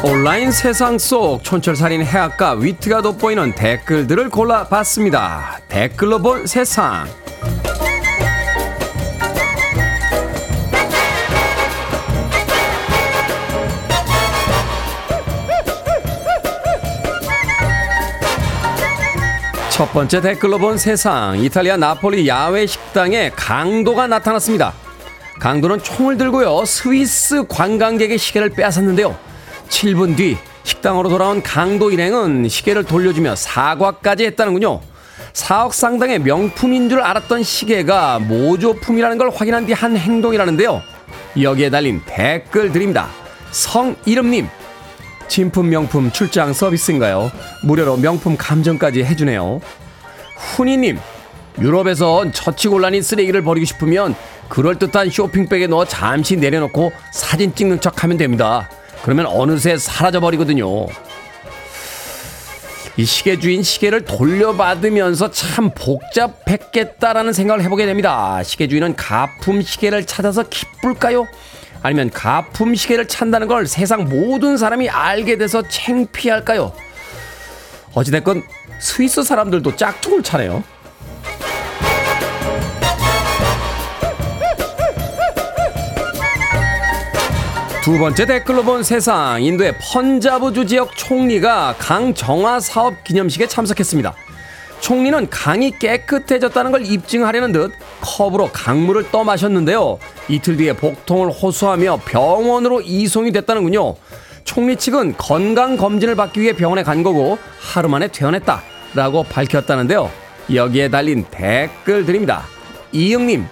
온라인 0.03 0.53
세상 0.53 0.99
속 0.99 1.43
촌철살인 1.43 2.03
해악과 2.03 2.53
위트가 2.53 3.03
돋보이는 3.03 3.57
댓글들을 3.57 4.31
골라봤습니다. 4.31 5.61
댓글로 5.69 6.21
본 6.21 6.47
세상. 6.47 7.07
첫 19.77 19.93
번째 19.93 20.23
댓글로 20.23 20.57
본 20.57 20.79
세상. 20.79 21.39
이탈리아 21.39 21.77
나폴리 21.77 22.27
야외 22.27 22.67
식당에 22.67 23.31
강도가 23.37 24.07
나타났습니다. 24.07 24.73
강도는 25.39 25.83
총을 25.83 26.17
들고요. 26.17 26.65
스위스 26.65 27.47
관광객의 27.47 28.17
시계를 28.17 28.49
빼앗았는데요. 28.49 29.15
7분 29.69 30.17
뒤 30.17 30.39
식당으로 30.65 31.11
돌아온 31.11 31.43
강도 31.43 31.91
일행은 31.91 32.49
시계를 32.49 32.85
돌려주며 32.85 33.37
사과까지 33.37 34.25
했다는군요. 34.25 34.81
4억 35.35 35.73
상당의 35.73 36.21
명품인 36.21 36.89
줄 36.89 37.03
알았던 37.03 37.43
시계가 37.43 38.21
모조품이라는 38.21 39.19
걸 39.19 39.29
확인한 39.29 39.67
뒤 39.67 39.75
한 39.75 39.95
행동이라는데요. 39.95 40.81
여기에 41.39 41.69
달린 41.69 42.01
댓글 42.07 42.73
드립니다. 42.73 43.09
성이름님. 43.51 44.49
진품 45.29 45.71
명품 45.71 46.11
출장 46.11 46.53
서비스인가요? 46.53 47.31
무료로 47.63 47.97
명품 47.99 48.37
감정까지 48.37 49.05
해주네요. 49.05 49.61
훈이님. 50.37 50.99
유럽에선 51.59 52.33
처치곤란인 52.33 53.03
쓰레기를 53.03 53.43
버리고 53.43 53.65
싶으면 53.65 54.15
그럴듯한 54.49 55.11
쇼핑백에 55.11 55.67
넣어 55.67 55.85
잠시 55.85 56.37
내려놓고 56.37 56.93
사진 57.13 57.55
찍는 57.55 57.81
척 57.81 58.05
하면 58.05 58.17
됩니다. 58.17 58.69
그러면 59.03 59.27
어느새 59.27 59.77
사라져버리거든요. 59.77 60.87
이 62.99 63.05
시계 63.05 63.39
주인 63.39 63.63
시계를 63.63 64.05
돌려받으면서 64.05 65.31
참 65.31 65.71
복잡했겠다라는 65.71 67.33
생각을 67.35 67.63
해보게 67.65 67.85
됩니다. 67.85 68.43
시계 68.43 68.69
주인은 68.69 68.97
가품 68.97 69.61
시계를 69.61 70.07
찾아서 70.07 70.45
기쁠까요? 70.45 71.27
아니면 71.87 72.11
가품 72.11 72.75
시계를 72.75 73.07
찬다는 73.07 73.47
걸 73.47 73.65
세상 73.65 74.09
모든 74.09 74.57
사람이 74.57 74.89
알게 74.89 75.39
돼서 75.39 75.63
창피할까요? 75.69 76.73
어찌됐건 77.95 78.43
스위스 78.81 79.23
사람들도 79.23 79.77
짝퉁을 79.77 80.25
차네요. 80.25 80.65
두 87.85 87.97
번째 88.01 88.27
댓글로 88.27 88.65
본 88.65 88.83
세상 88.83 89.41
인도의 89.41 89.77
펀자브주 89.79 90.67
지역 90.67 90.97
총리가 90.97 91.77
강 91.79 92.13
정화 92.13 92.59
사업 92.59 93.05
기념식에 93.05 93.47
참석했습니다. 93.47 94.13
총리는 94.81 95.29
강이 95.31 95.73
깨끗해졌다는 95.79 96.71
걸 96.73 96.87
입증하려는 96.87 97.53
듯 97.53 97.73
컵으로 98.01 98.51
강물을 98.53 99.11
떠 99.11 99.25
마셨는데요. 99.25 99.99
이틀 100.29 100.57
뒤에 100.57 100.75
복통을 100.75 101.31
호소하며 101.31 102.01
병원으로 102.05 102.83
이송이 102.83 103.33
됐다는군요. 103.33 103.97
총리 104.45 104.77
측은 104.77 105.17
건강 105.17 105.77
검진을 105.77 106.15
받기 106.15 106.41
위해 106.41 106.53
병원에 106.53 106.83
간 106.85 107.03
거고 107.03 107.39
하루 107.59 107.89
만에 107.89 108.07
퇴원했다라고 108.09 109.25
밝혔다는데요. 109.25 110.11
여기에 110.55 110.89
달린 110.91 111.25
댓글 111.31 112.07
드립니다. 112.07 112.45
이응님, 112.93 113.45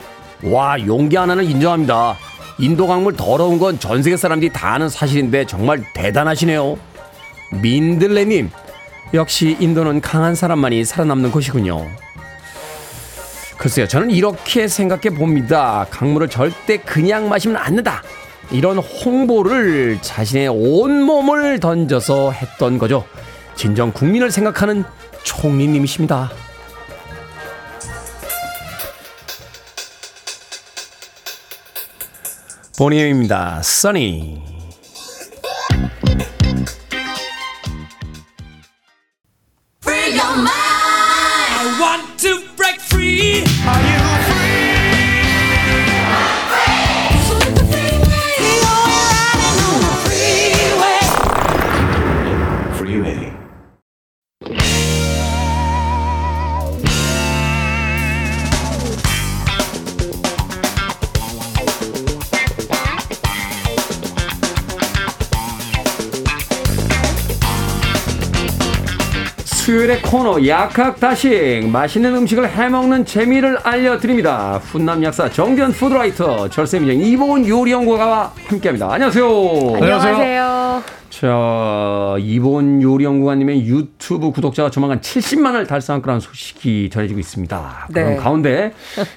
와 0.45 0.77
용기 0.87 1.17
하나는 1.17 1.45
인정합니다. 1.45 2.17
인도 2.59 2.87
강물 2.87 3.17
더러운 3.17 3.59
건 3.59 3.77
전 3.81 4.05
세계 4.05 4.17
사람들이 4.17 4.53
다 4.53 4.75
아는 4.75 4.89
사실인데 4.89 5.47
정말 5.47 5.85
대단하시네요. 5.95 6.79
민들레님, 7.61 8.51
역시 9.13 9.57
인도는 9.61 10.01
강한 10.01 10.35
사람만이 10.35 10.85
살아남는 10.85 11.31
곳이군요. 11.31 11.89
글쎄요, 13.57 13.87
저는 13.87 14.11
이렇게 14.11 14.67
생각해 14.67 15.11
봅니다. 15.17 15.87
강물을 15.91 16.29
절대 16.29 16.79
그냥 16.79 17.29
마시면 17.29 17.57
안 17.57 17.77
된다. 17.77 18.03
이런 18.51 18.79
홍보를 18.79 19.99
자신의 20.03 20.49
온몸을 20.49 21.61
던져서 21.61 22.33
했던 22.33 22.79
거죠. 22.79 23.07
진정 23.55 23.93
국민을 23.93 24.31
생각하는 24.31 24.85
총리님이십니다. 25.23 26.31
보니엠입니다. 32.77 33.63
써니. 33.63 34.54
코너 70.15 70.47
약학다식 70.47 71.71
맛있는 71.71 72.15
음식을 72.15 72.49
해먹는 72.49 73.05
재미를 73.05 73.59
알려드립니다. 73.65 74.61
훈남 74.63 75.03
약사 75.03 75.29
정재훈 75.29 75.73
푸드라이터 75.73 76.49
절세미정 76.51 77.05
이보은 77.05 77.49
요리연구가와 77.49 78.33
함께합니다. 78.47 78.93
안녕하세요. 78.93 79.27
안녕하세요. 79.75 80.83
자 81.11 82.17
이보은 82.21 82.81
요리연구가님의 82.81 83.67
유튜브 83.67 84.31
구독자가 84.31 84.71
조만간 84.71 85.01
70만을 85.01 85.67
달성할 85.67 86.01
거라는 86.01 86.21
소식이 86.21 86.91
전해지고 86.91 87.19
있습니다. 87.19 87.89
그런 87.93 88.11
네. 88.11 88.17
가운데 88.17 88.73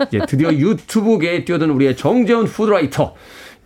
이제 0.07 0.19
드디어 0.27 0.51
유튜브계에 0.51 1.45
뛰어든 1.45 1.69
우리의 1.69 1.95
정재훈 1.95 2.45
푸드라이터 2.45 3.13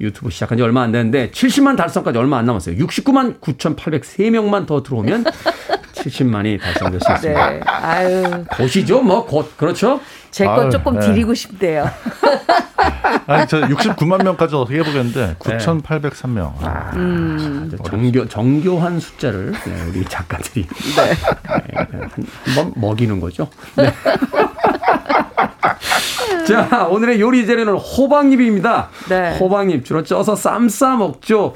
유튜브 0.02 0.30
시작한 0.30 0.58
지 0.58 0.64
얼마 0.64 0.82
안 0.82 0.92
됐는데 0.92 1.32
70만 1.32 1.78
달성까지 1.78 2.18
얼마 2.18 2.38
안 2.40 2.46
남았어요. 2.46 2.76
69만 2.78 3.40
9,803명만 3.40 4.66
더 4.66 4.82
들어오면 4.84 5.24
70만이 5.94 6.60
달성될 6.60 7.00
수 7.00 7.12
있습니다. 7.12 7.50
네. 7.52 7.60
아유, 7.66 8.44
보시죠, 8.58 9.02
뭐 9.02 9.26
곧 9.26 9.56
그렇죠? 9.58 10.00
제거 10.32 10.62
아유, 10.64 10.70
조금 10.72 11.00
네. 11.00 11.06
드리고 11.06 11.34
싶대요. 11.36 11.88
아니, 13.28 13.48
저 13.48 13.62
69만 13.62 14.24
명까지 14.24 14.56
어떻게 14.56 14.80
해보겠는데 14.80 15.36
9,803명. 15.38 16.54
아, 16.62 16.90
아주 16.92 17.78
정교 17.84 18.28
정교한 18.28 19.00
숫자를 19.00 19.52
네, 19.66 19.84
우리 19.90 20.04
작가들이 20.06 20.66
네, 20.96 21.18
한- 21.46 22.10
한번 22.46 22.74
먹이는 22.76 23.20
거죠. 23.20 23.48
네. 23.76 23.94
자, 26.48 26.88
오늘의 26.90 27.22
요리 27.22 27.46
재료는 27.46 27.74
호박잎입니다. 27.74 28.90
네. 29.10 29.38
호박잎 29.38 29.86
주로 29.86 30.04
쪄서 30.04 30.36
쌈 30.36 30.68
싸 30.68 30.96
먹죠. 30.96 31.56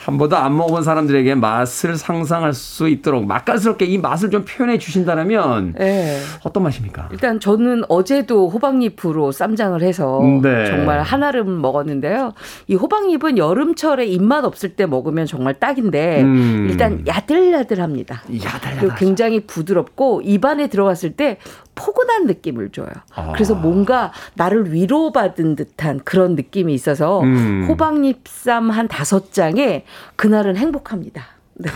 한 0.00 0.16
번도 0.16 0.34
안 0.36 0.56
먹어본 0.56 0.82
사람들에게 0.82 1.34
맛을 1.34 1.96
상상할 1.96 2.54
수 2.54 2.88
있도록 2.88 3.26
맛깔스럽게 3.26 3.84
이 3.84 3.98
맛을 3.98 4.30
좀 4.30 4.46
표현해 4.46 4.78
주신다면 4.78 5.74
네. 5.76 6.18
어떤 6.42 6.62
맛입니까? 6.62 7.10
일단 7.12 7.38
저는 7.38 7.84
어제도 7.88 8.48
호박잎으로 8.48 9.30
쌈장을 9.30 9.80
해서 9.82 10.20
네. 10.42 10.66
정말 10.66 11.02
한아름 11.02 11.60
먹었는데요. 11.60 12.32
이 12.66 12.74
호박잎은 12.76 13.36
여름철에 13.36 14.06
입맛 14.06 14.44
없을 14.46 14.70
때 14.70 14.86
먹으면 14.86 15.26
정말 15.26 15.54
딱인데 15.54 16.22
음. 16.22 16.68
일단 16.70 17.06
야들야들합니다. 17.06 18.22
야달야달. 18.42 18.96
굉장히 18.96 19.40
부드럽고 19.40 20.22
입안에 20.22 20.68
들어갔을 20.68 21.12
때 21.12 21.36
포근한 21.74 22.26
느낌을 22.26 22.70
줘요. 22.70 22.88
아. 23.14 23.32
그래서 23.32 23.54
뭔가 23.54 24.12
나를 24.34 24.72
위로받은 24.72 25.56
듯한 25.56 26.00
그런 26.04 26.34
느낌이 26.36 26.72
있어서 26.74 27.20
음. 27.20 27.66
호박잎 27.68 28.26
쌈 28.26 28.70
한 28.70 28.88
다섯 28.88 29.32
장에 29.32 29.84
그날은 30.16 30.56
행복합니다. 30.56 31.24
네. 31.54 31.70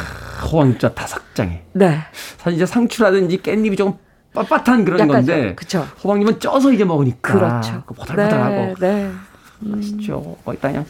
호황자 0.50 0.94
다섯 0.94 1.20
장에. 1.34 1.62
네. 1.72 1.98
사실 2.38 2.56
이제 2.56 2.66
상추라든지 2.66 3.38
깻잎이 3.38 3.76
좀 3.76 3.98
빳빳한 4.34 4.84
그런 4.84 5.00
약간 5.00 5.08
건데. 5.08 5.46
좀, 5.48 5.56
그쵸. 5.56 5.86
호박잎은 6.02 6.40
쪄서 6.40 6.72
이제 6.72 6.84
먹으니까. 6.84 7.32
그렇죠. 7.32 7.82
그 7.86 7.94
보들보들하고. 7.94 8.54
네, 8.54 8.74
네. 8.80 9.10
맛있죠. 9.60 10.36
거기다 10.44 10.68
그냥 10.68 10.84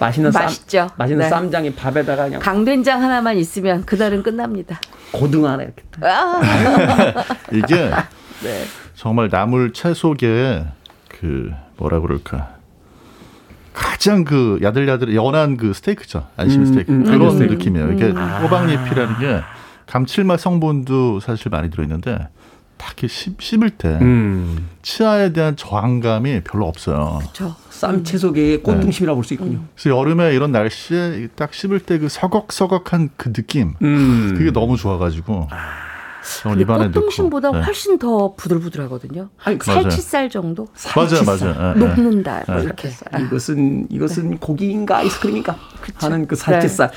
맛있는 0.00 0.32
쌈. 0.32 0.42
맛있죠. 0.44 0.88
맛있는 0.96 1.24
네. 1.24 1.28
쌈장에 1.30 1.74
밥에다가 1.74 2.24
그냥 2.24 2.40
강된장 2.40 3.02
하나만 3.02 3.36
있으면 3.36 3.84
그날은 3.84 4.22
끝납니다. 4.22 4.80
고등어 5.12 5.48
하나 5.48 5.62
이렇게. 5.62 5.82
딱. 5.90 6.04
아, 6.04 7.24
이게 7.52 7.90
네. 8.42 8.64
정말 8.94 9.28
나물 9.30 9.72
채소계의 9.72 10.66
그 11.08 11.50
뭐라 11.76 12.00
그럴까 12.00 12.57
가장 13.78 14.24
그 14.24 14.58
야들야들 14.62 15.14
연한 15.14 15.56
그 15.56 15.72
스테이크죠 15.72 16.26
안심 16.36 16.62
음, 16.62 16.66
스테이크 16.66 16.92
음, 16.92 17.04
그런 17.04 17.22
안심 17.22 17.30
스테이크. 17.38 17.54
느낌이에요. 17.54 17.92
이게 17.92 18.10
호박잎이라는 18.10 19.18
게 19.20 19.40
감칠맛 19.86 20.40
성분도 20.40 21.20
사실 21.20 21.50
많이 21.50 21.70
들어있는데 21.70 22.28
딱 22.76 22.88
이렇게 22.90 23.08
씹, 23.08 23.40
씹을 23.40 23.70
때 23.70 23.98
음. 24.00 24.68
치아에 24.82 25.32
대한 25.32 25.56
저항감이 25.56 26.42
별로 26.44 26.66
없어요. 26.68 27.20
저쌈 27.32 28.04
채소계의 28.04 28.62
꽃등심이라고 28.62 29.16
볼수 29.16 29.34
있군요. 29.34 29.60
그래서 29.74 29.96
여름에 29.98 30.32
이런 30.34 30.52
날씨에 30.52 31.28
딱 31.34 31.52
씹을 31.54 31.80
때 31.80 31.98
그 31.98 32.08
서걱서걱한 32.08 33.10
그 33.16 33.32
느낌 33.32 33.74
음. 33.82 34.34
그게 34.36 34.52
너무 34.52 34.76
좋아가지고 34.76 35.32
넣고 35.32 35.48
꽃등심보다 36.42 37.50
네. 37.52 37.60
훨씬 37.62 37.98
더 37.98 38.34
부들부들하거든요. 38.34 39.30
아니. 39.42 39.58
살치살 39.62 40.30
정도? 40.30 40.68
맞아요, 40.94 41.24
맞아요. 41.24 41.74
예, 41.76 41.80
예. 41.80 41.86
녹는다. 41.86 42.44
뭐 42.46 42.56
네. 42.56 42.62
이렇게. 42.64 42.90
이것은 43.26 43.86
이것은 43.90 44.38
고기인가 44.38 44.98
아이스크림인가 44.98 45.56
하는 45.96 46.26
그 46.26 46.36
살치살. 46.36 46.90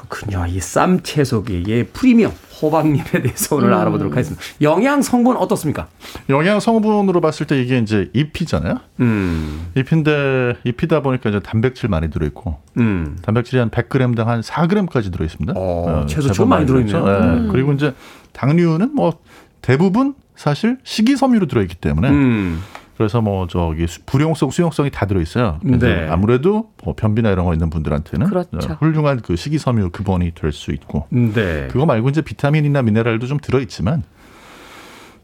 그렇군요. 0.00 0.46
이 0.46 0.58
쌈 0.58 1.00
채소계의 1.02 1.88
프리미엄 1.92 2.32
호박잎에 2.62 3.22
대해서 3.22 3.56
오늘 3.56 3.72
알아보도록 3.74 4.12
하겠습니다. 4.12 4.42
영양 4.62 5.02
성분 5.02 5.36
어떻습니까? 5.36 5.88
영양 6.30 6.58
성분으로 6.60 7.20
봤을 7.20 7.46
때 7.46 7.60
이게 7.60 7.78
이제 7.78 8.10
잎이잖아요. 8.14 8.78
음, 9.00 9.66
잎인데 9.74 10.54
잎이다 10.64 11.00
보니까 11.02 11.28
이제 11.30 11.40
단백질 11.40 11.88
많이 11.90 12.10
들어 12.10 12.26
있고 12.26 12.58
음. 12.78 13.18
단백질이 13.22 13.58
한 13.58 13.70
100g당 13.70 14.24
한 14.24 14.40
4g까지 14.40 15.12
들어 15.12 15.24
있습니다. 15.24 15.52
어, 15.56 16.06
채소 16.08 16.22
제법 16.22 16.34
좀 16.34 16.48
많이 16.48 16.66
들어 16.66 16.80
있네요. 16.80 17.02
들어있죠. 17.04 17.44
예. 17.46 17.48
그리고 17.52 17.72
이제 17.72 17.94
당류는 18.32 18.94
뭐 18.94 19.12
대부분 19.60 20.14
사실 20.34 20.78
식이섬유로 20.84 21.46
들어 21.46 21.62
있기 21.62 21.74
때문에 21.76 22.08
음. 22.10 22.62
그래서 22.96 23.20
뭐 23.20 23.46
저기 23.46 23.86
수- 23.86 24.00
불용성 24.06 24.50
수용성이 24.50 24.90
다 24.90 25.04
들어 25.06 25.20
있어요. 25.20 25.58
그래서 25.62 25.86
네. 25.86 26.08
아무래도 26.08 26.70
뭐 26.84 26.94
변비나 26.96 27.30
이런 27.30 27.44
거 27.44 27.52
있는 27.52 27.68
분들한테는 27.70 28.26
그렇죠. 28.28 28.72
어, 28.72 28.76
훌륭한 28.80 29.20
그 29.20 29.36
식이섬유 29.36 29.90
근본이 29.90 30.32
될 30.34 30.52
수 30.52 30.72
있고 30.72 31.06
네. 31.10 31.68
그거 31.70 31.84
말고 31.86 32.08
이제 32.08 32.22
비타민이나 32.22 32.80
미네랄도 32.82 33.26
좀 33.26 33.38
들어 33.38 33.60
있지만 33.60 34.02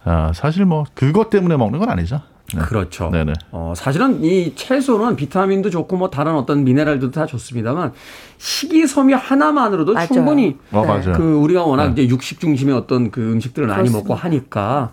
아, 0.04 0.32
사실 0.34 0.64
뭐 0.64 0.84
그것 0.94 1.30
때문에 1.30 1.56
먹는 1.56 1.78
건 1.78 1.88
아니죠. 1.88 2.20
네. 2.58 2.64
그렇죠. 2.64 3.10
네네. 3.10 3.32
어, 3.50 3.72
사실은 3.76 4.22
이 4.24 4.54
채소는 4.54 5.16
비타민도 5.16 5.70
좋고 5.70 5.96
뭐 5.96 6.10
다른 6.10 6.34
어떤 6.34 6.64
미네랄도 6.64 7.10
다 7.10 7.26
좋습니다만 7.26 7.92
식이섬유 8.38 9.16
하나만으로도 9.16 9.92
맞아요. 9.94 10.06
충분히 10.08 10.58
어, 10.70 10.84
맞아요. 10.84 11.12
그 11.14 11.34
우리가 11.34 11.64
워낙 11.64 11.92
이제 11.92 12.08
육식 12.08 12.40
중심의 12.40 12.74
어떤 12.74 13.10
그 13.10 13.20
음식들을 13.32 13.68
많이 13.68 13.82
그렇습니다. 13.88 14.08
먹고 14.08 14.14
하니까 14.14 14.92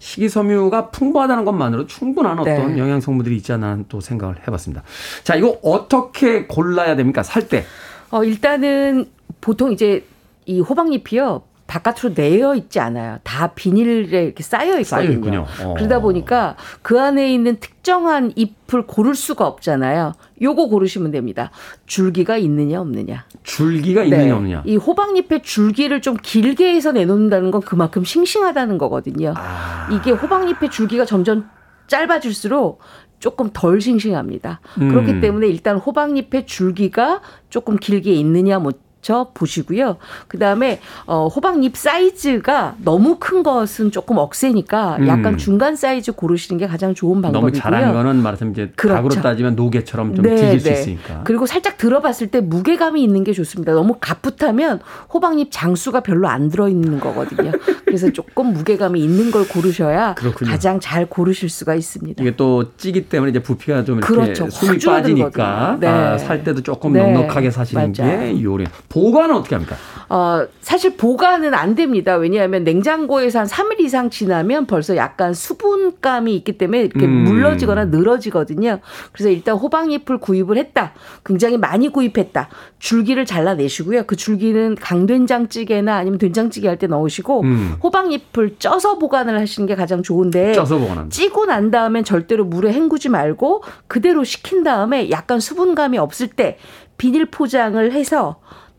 식이섬유가 0.00 0.88
풍부하다는 0.90 1.44
것만으로 1.44 1.86
충분한 1.86 2.38
어떤 2.38 2.74
네. 2.74 2.78
영양 2.78 3.00
성분들이 3.00 3.36
있지 3.36 3.52
않나 3.52 3.78
또 3.88 4.00
생각을 4.00 4.36
해봤습니다. 4.46 4.82
자, 5.24 5.34
이거 5.34 5.58
어떻게 5.62 6.46
골라야 6.46 6.96
됩니까? 6.96 7.22
살 7.22 7.48
때. 7.48 7.64
어, 8.10 8.24
일단은 8.24 9.06
보통 9.40 9.72
이제 9.72 10.04
이 10.46 10.60
호박잎이요. 10.60 11.42
바깥으로 11.70 12.14
내어 12.16 12.56
있지 12.56 12.80
않아요. 12.80 13.18
다 13.22 13.52
비닐에 13.54 14.24
이렇게 14.24 14.42
쌓여 14.42 14.80
있거든요. 14.80 15.46
어. 15.62 15.74
그러다 15.74 16.00
보니까 16.00 16.56
그 16.82 17.00
안에 17.00 17.32
있는 17.32 17.60
특정한 17.60 18.32
잎을 18.34 18.88
고를 18.88 19.14
수가 19.14 19.46
없잖아요. 19.46 20.14
요거 20.42 20.66
고르시면 20.66 21.12
됩니다. 21.12 21.52
줄기가 21.86 22.36
있느냐 22.38 22.80
없느냐. 22.80 23.24
줄기가 23.44 24.00
네. 24.00 24.08
있느냐 24.08 24.34
없느냐. 24.34 24.62
이 24.66 24.74
호박잎의 24.74 25.42
줄기를 25.44 26.02
좀 26.02 26.16
길게 26.20 26.74
해서 26.74 26.90
내놓는다는 26.90 27.52
건 27.52 27.60
그만큼 27.60 28.02
싱싱하다는 28.02 28.76
거거든요. 28.76 29.34
아. 29.36 29.88
이게 29.92 30.10
호박잎의 30.10 30.72
줄기가 30.72 31.04
점점 31.04 31.48
짧아질수록 31.86 32.80
조금 33.20 33.50
덜 33.52 33.80
싱싱합니다. 33.80 34.60
음. 34.80 34.88
그렇기 34.88 35.20
때문에 35.20 35.46
일단 35.46 35.76
호박잎의 35.76 36.46
줄기가 36.46 37.20
조금 37.48 37.76
길게 37.76 38.10
있느냐 38.12 38.58
뭐 38.58 38.72
저 39.02 39.28
보시고요. 39.32 39.96
그 40.28 40.38
다음에 40.38 40.80
어, 41.06 41.26
호박잎 41.28 41.76
사이즈가 41.76 42.74
너무 42.82 43.16
큰 43.18 43.42
것은 43.42 43.90
조금 43.90 44.18
억세니까 44.18 44.96
음. 45.00 45.08
약간 45.08 45.38
중간 45.38 45.76
사이즈 45.76 46.12
고르시는 46.12 46.58
게 46.58 46.66
가장 46.66 46.94
좋은 46.94 47.20
너무 47.20 47.32
방법이고요. 47.32 47.60
자란 47.62 47.92
거는 47.92 48.16
말하자면 48.22 48.52
이제 48.52 48.72
그렇죠. 48.76 48.96
닭으로 48.96 49.14
따지면 49.22 49.56
노개처럼 49.56 50.14
좀 50.14 50.24
네, 50.24 50.36
뒤질 50.36 50.60
수 50.60 50.68
네. 50.68 50.72
있으니까. 50.80 51.22
그리고 51.24 51.46
살짝 51.46 51.78
들어봤을 51.78 52.26
때 52.28 52.40
무게감이 52.40 53.02
있는 53.02 53.24
게 53.24 53.32
좋습니다. 53.32 53.72
너무 53.72 53.96
가풋하면 54.00 54.80
호박잎 55.12 55.48
장수가 55.50 56.00
별로 56.00 56.28
안 56.28 56.48
들어있는 56.50 57.00
거거든요. 57.00 57.52
그래서 57.84 58.10
조금 58.12 58.52
무게감이 58.52 59.00
있는 59.02 59.30
걸 59.30 59.48
고르셔야 59.48 60.14
그렇군요. 60.14 60.50
가장 60.50 60.78
잘 60.78 61.06
고르실 61.06 61.48
수가 61.48 61.74
있습니다. 61.74 62.22
이게 62.22 62.36
또 62.36 62.76
찌기 62.76 63.08
때문에 63.08 63.30
이제 63.30 63.40
부피가 63.40 63.84
좀 63.84 63.98
이렇게 63.98 64.12
그렇죠. 64.12 64.50
숨이. 64.50 64.78
빠지니까 64.78 65.76
네. 65.80 65.86
아, 65.86 66.18
살 66.18 66.44
때도 66.44 66.62
조금 66.62 66.92
네. 66.92 67.00
넉넉하게 67.02 67.50
사시는 67.50 67.92
맞아요. 67.96 68.18
게 68.20 68.42
요령. 68.42 68.66
보관은 68.90 69.36
어떻게 69.36 69.54
합니까? 69.54 69.76
어, 70.08 70.44
사실 70.60 70.96
보관은 70.96 71.54
안 71.54 71.76
됩니다. 71.76 72.16
왜냐하면 72.16 72.64
냉장고에서 72.64 73.38
한 73.38 73.46
3일 73.46 73.78
이상 73.80 74.10
지나면 74.10 74.66
벌써 74.66 74.96
약간 74.96 75.32
수분감이 75.32 76.34
있기 76.34 76.58
때문에 76.58 76.80
이렇게 76.80 77.06
음. 77.06 77.22
물러지거나 77.22 77.84
늘어지거든요. 77.86 78.80
그래서 79.12 79.30
일단 79.30 79.54
호박잎을 79.54 80.18
구입을 80.18 80.56
했다. 80.58 80.92
굉장히 81.24 81.56
많이 81.56 81.88
구입했다. 81.90 82.48
줄기를 82.80 83.24
잘라내시고요. 83.24 84.02
그 84.06 84.16
줄기는 84.16 84.74
강된장찌개나 84.74 85.94
아니면 85.94 86.18
된장찌개 86.18 86.66
할 86.66 86.80
때 86.80 86.86
넣으시고 86.88 87.42
음. 87.42 87.76
호박잎을 87.82 88.56
쪄서 88.58 88.98
보관을 88.98 89.38
하시는 89.38 89.66
게 89.68 89.76
가장 89.76 90.02
좋은데 90.02 90.54
쪄서 90.54 90.78
보관한다. 90.78 91.10
찌고 91.10 91.44
난 91.46 91.70
다음엔 91.70 92.02
절대로 92.02 92.44
물에 92.44 92.72
헹구지 92.72 93.10
말고 93.10 93.62
그대로 93.86 94.24
식힌 94.24 94.64
다음에 94.64 95.10
약간 95.10 95.38
수분감이 95.38 95.98
없을 95.98 96.26
때 96.28 96.58
비닐 96.98 97.26
포장을 97.26 97.92
해서 97.92 98.40
딱 98.40 98.69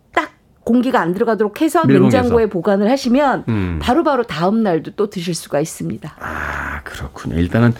공기가 0.63 0.99
안 1.01 1.13
들어가도록 1.13 1.61
해서 1.61 1.83
밀봉해서. 1.85 2.17
냉장고에 2.17 2.47
보관을 2.47 2.89
하시면 2.89 3.45
음. 3.49 3.79
바로바로 3.81 4.23
다음 4.23 4.63
날도 4.63 4.91
또 4.91 5.09
드실 5.09 5.33
수가 5.33 5.59
있습니다. 5.59 6.15
아, 6.19 6.81
그렇군요. 6.83 7.37
일단은 7.37 7.73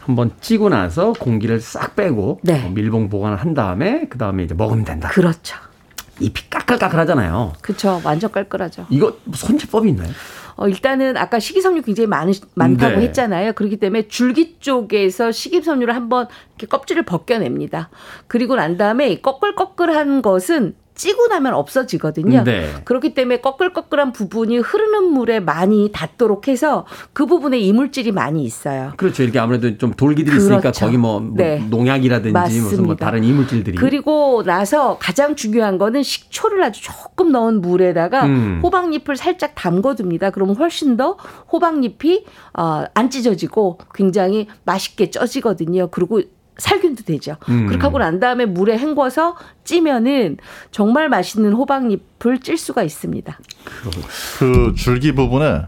한번 0.00 0.30
찌고 0.40 0.68
나서 0.68 1.12
공기를 1.12 1.60
싹 1.60 1.96
빼고 1.96 2.40
네. 2.42 2.64
어, 2.66 2.70
밀봉 2.70 3.08
보관을 3.08 3.36
한 3.36 3.54
다음에 3.54 4.06
그 4.08 4.18
다음에 4.18 4.44
이제 4.44 4.54
먹으면 4.54 4.84
된다. 4.84 5.08
그렇죠. 5.08 5.56
잎이 6.20 6.50
까끌까끌하잖아요. 6.50 7.52
그렇죠. 7.60 8.00
완전 8.04 8.30
깔끔하죠. 8.30 8.86
이거 8.90 9.16
손질법이 9.32 9.88
있나요? 9.90 10.10
어, 10.56 10.66
일단은 10.66 11.16
아까 11.16 11.38
식이섬유 11.38 11.82
굉장히 11.82 12.08
많, 12.08 12.32
많다고 12.54 12.96
네. 12.96 13.02
했잖아요. 13.02 13.52
그렇기 13.52 13.76
때문에 13.76 14.08
줄기 14.08 14.56
쪽에서 14.58 15.30
식이섬유를 15.30 15.94
한번 15.94 16.26
이렇게 16.56 16.66
껍질을 16.66 17.04
벗겨냅니다. 17.04 17.90
그리고 18.26 18.56
난 18.56 18.76
다음에 18.76 19.08
이 19.10 19.22
꺼끌꺼끌한 19.22 20.20
것은 20.22 20.74
찌고 20.98 21.28
나면 21.28 21.54
없어지거든요. 21.54 22.42
네. 22.44 22.68
그렇기 22.84 23.14
때문에 23.14 23.40
꺼끌꺼끌한 23.40 24.12
부분이 24.12 24.58
흐르는 24.58 25.04
물에 25.04 25.38
많이 25.40 25.90
닿도록 25.92 26.48
해서 26.48 26.84
그 27.12 27.24
부분에 27.24 27.58
이물질이 27.58 28.10
많이 28.12 28.42
있어요. 28.44 28.92
그렇죠. 28.96 29.22
이렇게 29.22 29.38
아무래도 29.38 29.78
좀 29.78 29.94
돌기들이 29.94 30.36
있으니까 30.36 30.60
그렇죠. 30.60 30.84
거기 30.84 30.98
뭐, 30.98 31.20
뭐 31.20 31.36
네. 31.36 31.64
농약이라든지 31.70 32.32
무슨 32.32 32.58
뭐 32.58 32.70
맞습니다. 32.70 33.06
다른 33.06 33.24
이물질들이 33.24 33.78
그리고 33.78 34.42
나서 34.42 34.98
가장 34.98 35.36
중요한 35.36 35.78
거는 35.78 36.02
식초를 36.02 36.62
아주 36.64 36.82
조금 36.82 37.30
넣은 37.30 37.60
물에다가 37.60 38.24
음. 38.26 38.60
호박잎을 38.62 39.16
살짝 39.16 39.54
담궈둡니다. 39.54 40.30
그러면 40.30 40.56
훨씬 40.56 40.96
더 40.96 41.16
호박잎이 41.52 42.24
어, 42.54 42.84
안 42.92 43.08
찢어지고 43.08 43.78
굉장히 43.94 44.48
맛있게 44.64 45.10
쪄지거든요. 45.10 45.88
그리고 45.92 46.22
살균도 46.58 47.04
되죠. 47.04 47.36
음. 47.48 47.66
그렇게 47.66 47.82
하고 47.82 47.98
난 47.98 48.20
다음에 48.20 48.44
물에 48.44 48.76
헹궈서 48.78 49.36
찌면은 49.64 50.36
정말 50.70 51.08
맛있는 51.08 51.52
호박잎을 51.52 52.40
찔 52.40 52.58
수가 52.58 52.82
있습니다. 52.82 53.38
그 54.38 54.74
줄기 54.76 55.12
부분에 55.12 55.62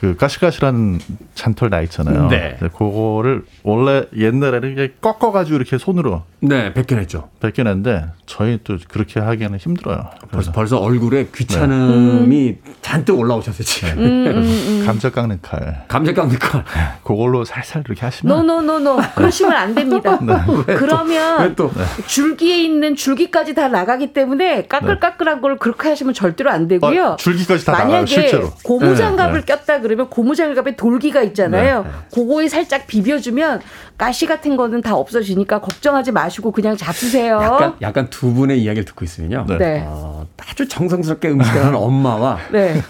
그 0.00 0.16
까실까실한 0.16 1.00
잔털 1.34 1.70
나 1.70 1.80
있잖아요. 1.82 2.28
네. 2.28 2.58
그거를 2.76 3.44
원래 3.62 4.04
옛날에는 4.16 4.72
이게 4.72 4.92
꺾어가지고 5.00 5.56
이렇게 5.56 5.78
손으로 5.78 6.22
네, 6.40 6.74
벗겨냈죠. 6.74 7.30
벗겨냈는데 7.40 8.06
저희 8.26 8.58
또 8.64 8.76
그렇게 8.88 9.18
하기에는 9.20 9.58
힘들어요. 9.58 10.10
벌써, 10.30 10.52
벌써 10.52 10.78
얼굴에 10.78 11.28
귀찮음이 11.34 12.56
잔뜩 12.82 13.18
올라오셨어요, 13.18 13.62
지금. 13.64 13.98
음, 13.98 14.82
감자 14.86 15.10
깎는 15.10 15.38
칼 15.40 15.84
감자 15.88 16.12
깎는 16.12 16.38
걸. 16.38 16.64
그걸로 17.02 17.44
살살 17.44 17.84
이렇게 17.86 18.04
하시면 18.04 18.36
no 18.36 18.51
no 18.51 18.67
no 18.67 18.82
no 18.82 18.98
그러시면 19.14 19.52
안 19.54 19.74
됩니다. 19.74 20.18
그러면 20.66 21.40
왜 21.42 21.54
또? 21.54 21.70
줄기에 22.06 22.62
있는 22.62 22.94
줄기까지 22.96 23.54
다 23.54 23.68
나가기 23.68 24.12
때문에 24.12 24.66
까끌까끌한 24.66 25.40
걸 25.40 25.56
그렇게 25.56 25.88
하시면 25.88 26.12
절대로 26.12 26.50
안 26.50 26.68
되고요. 26.68 27.04
어, 27.04 27.16
줄기까지 27.16 27.64
다 27.64 27.72
나가요, 27.72 27.88
만약에 27.88 28.06
실제로. 28.06 28.50
고무장갑을 28.64 29.44
네, 29.44 29.46
꼈다 29.46 29.80
그러면 29.84 30.08
고무장갑에 30.08 30.76
돌기가 30.76 31.22
있잖아요. 31.22 31.84
그거에 32.10 32.48
살짝 32.48 32.86
비벼주면 32.86 33.60
가시 33.98 34.24
같은 34.24 34.56
거는 34.56 34.80
다 34.80 34.96
없어지니까 34.96 35.60
걱정하지 35.60 36.10
마시고 36.10 36.52
그냥 36.52 36.74
잡수세요. 36.74 37.38
약간, 37.42 37.74
약간 37.82 38.10
두 38.10 38.32
분의 38.32 38.62
이야기를 38.62 38.86
듣고 38.86 39.04
있으면요. 39.04 39.44
네. 39.46 39.58
네. 39.58 39.84
어, 39.86 40.26
아주 40.38 40.66
정성스럽게 40.66 41.28
음식을 41.28 41.64
하는 41.64 41.76
엄마와 41.76 42.38
네. 42.50 42.82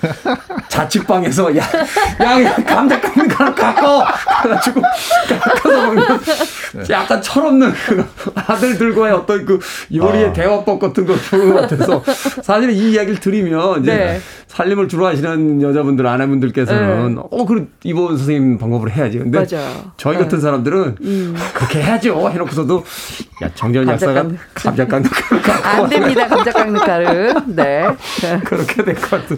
자취방에서 0.69 1.57
야, 1.57 1.63
야, 2.23 2.45
야 2.45 2.55
감자 2.65 3.01
깎는 3.01 3.29
거랑 3.29 3.55
깎어! 3.55 4.05
그래가지고 4.43 4.83
깎아서 5.29 5.87
먹는 5.87 6.07
약간 6.91 7.21
철없는 7.21 7.73
그 7.73 8.07
아들들과의 8.35 9.15
어떤 9.15 9.45
그 9.45 9.59
요리의 9.93 10.29
아. 10.29 10.33
대화법 10.33 10.79
같은 10.79 11.05
걸 11.07 11.17
보는 11.19 11.55
것 11.55 11.61
같아서 11.63 12.03
사실 12.43 12.71
이 12.71 12.93
이야기를 12.93 13.19
들으면 13.19 13.83
이제 13.83 13.95
네. 13.97 14.21
살림을 14.55 14.87
주로 14.89 15.07
하시는 15.07 15.61
여자분들, 15.63 16.07
아내분들께서는 16.07 17.19
어, 17.19 17.45
그럼 17.45 17.69
이번 17.83 18.17
선생님 18.17 18.57
방법으로 18.59 18.89
해야지. 18.91 19.19
근데 19.19 19.39
맞아요. 19.51 19.69
저희 19.97 20.17
같은 20.17 20.39
네. 20.39 20.43
사람들은 20.43 20.95
그렇게 21.55 21.83
해야죠. 21.83 22.31
해놓고서도 22.31 22.85
야, 23.43 23.51
감자 23.59 23.85
약사가 23.85 24.23
깎는- 24.23 24.37
감자 24.55 24.87
깎는 24.87 25.11
거 25.11 25.41
깎고 25.43 25.69
안 25.83 25.89
됩니다. 25.91 26.29
감자 26.29 26.53
깎는 26.53 26.81
칼은. 26.81 27.35
네. 27.57 27.85
그렇게 28.45 28.85
될 28.85 28.95
것 28.95 29.11
같은 29.11 29.37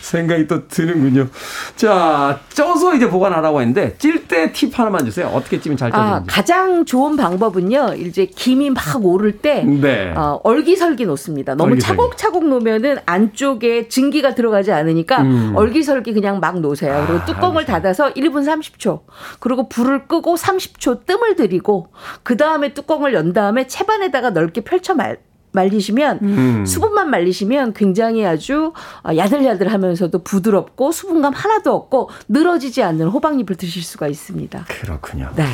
생각이 0.00 0.46
또 0.46 0.68
드는군요. 0.68 1.26
자, 1.74 2.38
쪄서 2.52 2.94
이제 2.94 3.08
보관하라고 3.08 3.60
했는데 3.60 3.96
찔 3.98 4.28
때 4.28 4.52
팁 4.52 4.78
하나만 4.78 5.04
주세요. 5.04 5.26
어떻게 5.34 5.60
찌면 5.60 5.76
잘 5.76 5.90
아, 5.94 5.98
쪄지는지. 6.22 6.26
가장 6.30 6.84
좋은 6.84 7.16
방법은요. 7.16 7.94
이제 7.98 8.26
김이 8.26 8.70
막 8.70 8.82
오를 9.04 9.32
때 9.38 9.64
네. 9.64 10.12
어, 10.16 10.40
얼기설기 10.44 11.04
놓습니다. 11.06 11.56
너무 11.56 11.72
얼기설기. 11.72 11.96
차곡차곡 11.96 12.46
놓으면은 12.46 12.98
안쪽에 13.04 13.88
증기가 13.88 14.34
들 14.34 14.43
어가지 14.46 14.72
않으니까 14.72 15.22
음. 15.22 15.52
얼기설기 15.54 16.12
그냥 16.12 16.40
막 16.40 16.60
놓으세요. 16.60 17.04
그리고 17.06 17.22
아, 17.22 17.24
뚜껑을 17.24 17.64
닫아서 17.64 18.12
1분 18.12 18.44
30초. 18.44 19.00
그리고 19.40 19.68
불을 19.68 20.06
끄고 20.06 20.34
30초 20.36 21.06
뜸을 21.06 21.36
들이고 21.36 21.88
그 22.22 22.36
다음에 22.36 22.74
뚜껑을 22.74 23.14
연 23.14 23.32
다음에 23.32 23.66
채반에다가 23.66 24.30
넓게 24.30 24.62
펼쳐 24.62 24.94
말. 24.94 25.18
말리시면 25.54 26.18
음. 26.22 26.66
수분만 26.66 27.10
말리시면 27.10 27.74
굉장히 27.74 28.26
아주 28.26 28.72
어, 29.04 29.16
야들야들하면서도 29.16 30.24
부드럽고 30.24 30.90
수분감 30.90 31.32
하나도 31.32 31.72
없고 31.72 32.10
늘어지지 32.28 32.82
않는 32.82 33.06
호박잎을 33.06 33.54
드실 33.54 33.84
수가 33.84 34.08
있습니다. 34.08 34.64
그렇군요. 34.68 35.30
네. 35.36 35.44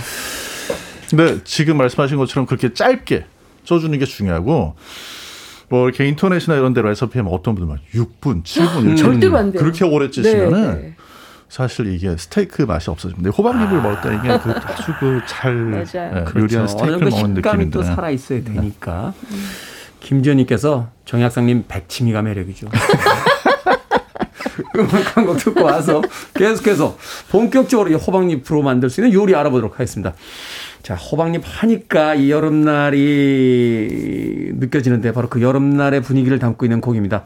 근데 1.10 1.44
지금 1.44 1.76
말씀하신 1.76 2.16
것처럼 2.16 2.46
그렇게 2.46 2.72
짧게 2.72 3.26
쪄주는 3.64 3.98
게 3.98 4.04
중요하고 4.04 4.74
뭐 5.70 5.88
이렇게 5.88 6.06
인터넷이나 6.06 6.56
이런 6.56 6.74
데로 6.74 6.90
해서 6.90 7.06
피하면 7.08 7.32
어떤 7.32 7.54
분들 7.54 7.74
막 7.74 7.80
6분, 7.94 8.42
7분 8.44 8.82
이렇게 8.82 8.96
절대로 8.96 9.36
안 9.38 9.52
돼요. 9.52 9.62
그렇게 9.62 9.84
오래 9.84 10.10
찌시면은 10.10 10.62
네, 10.74 10.82
네. 10.82 10.94
사실 11.48 11.86
이게 11.94 12.16
스테이크 12.16 12.62
맛이 12.62 12.90
없어집니다. 12.90 13.30
호박잎을 13.30 13.80
먹을 13.80 14.00
때 14.02 14.16
이게 14.16 14.38
그 14.38 14.50
아주 14.50 14.92
그잘. 14.98 15.86
예, 15.94 16.24
그렇죠. 16.26 16.40
요리한 16.40 16.68
스테이크를 16.68 16.98
정도 17.10 17.16
먹는 17.16 17.34
식감이 17.36 17.64
느낌인데. 17.66 17.70
또 17.70 17.82
살아 17.82 18.10
있어야 18.10 18.42
되니까. 18.44 19.14
김지현님께서 20.00 20.88
정약사님 21.04 21.64
백치미가 21.68 22.22
매력이죠. 22.22 22.68
음악 24.76 25.16
한 25.16 25.26
곡 25.26 25.36
듣고 25.38 25.64
와서 25.64 26.02
계속해서 26.34 26.96
본격적으로 27.30 27.90
이 27.90 27.94
호박잎으로 27.94 28.62
만들 28.62 28.88
수 28.90 29.00
있는 29.00 29.12
요리 29.12 29.34
알아보도록 29.34 29.74
하겠습니다. 29.74 30.14
자, 30.82 30.94
호박잎 30.94 31.42
하니까 31.44 32.14
이 32.14 32.30
여름날이 32.30 32.98
느껴지는데 34.54 35.12
바로 35.12 35.28
그 35.28 35.42
여름날의 35.42 36.00
분위기를 36.02 36.38
담고 36.38 36.64
있는 36.64 36.80
곡입니다. 36.80 37.24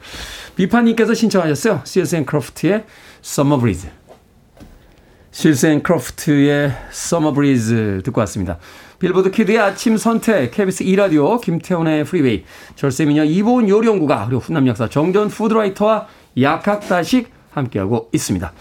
비파님께서 0.57 1.15
신청하셨어요. 1.15 1.83
Seals 1.85 2.17
and 2.17 2.27
Crofts의 2.27 2.85
Summer 3.23 3.61
Breeze. 3.61 3.91
Seals 5.31 5.67
and 5.67 5.83
Crofts의 5.83 6.73
Summer 6.91 7.35
Breeze 7.35 8.03
듣고 8.03 8.21
왔습니다. 8.21 8.59
빌보드 8.99 9.31
kid의 9.31 9.59
아침 9.59 9.97
선택, 9.97 10.53
KBS 10.53 10.85
2라디오, 10.85 11.41
김태훈의 11.41 12.05
프리웨이, 12.05 12.45
절세미녀 12.77 13.25
이보은 13.25 13.69
요리연구가, 13.69 14.27
그리고 14.27 14.41
훈남 14.41 14.67
약사 14.69 14.89
정지현 14.89 15.29
food 15.29 15.55
writer와 15.55 16.07
약학다식 16.41 17.31
함께하고 17.51 18.09
있습니다. 18.13 18.53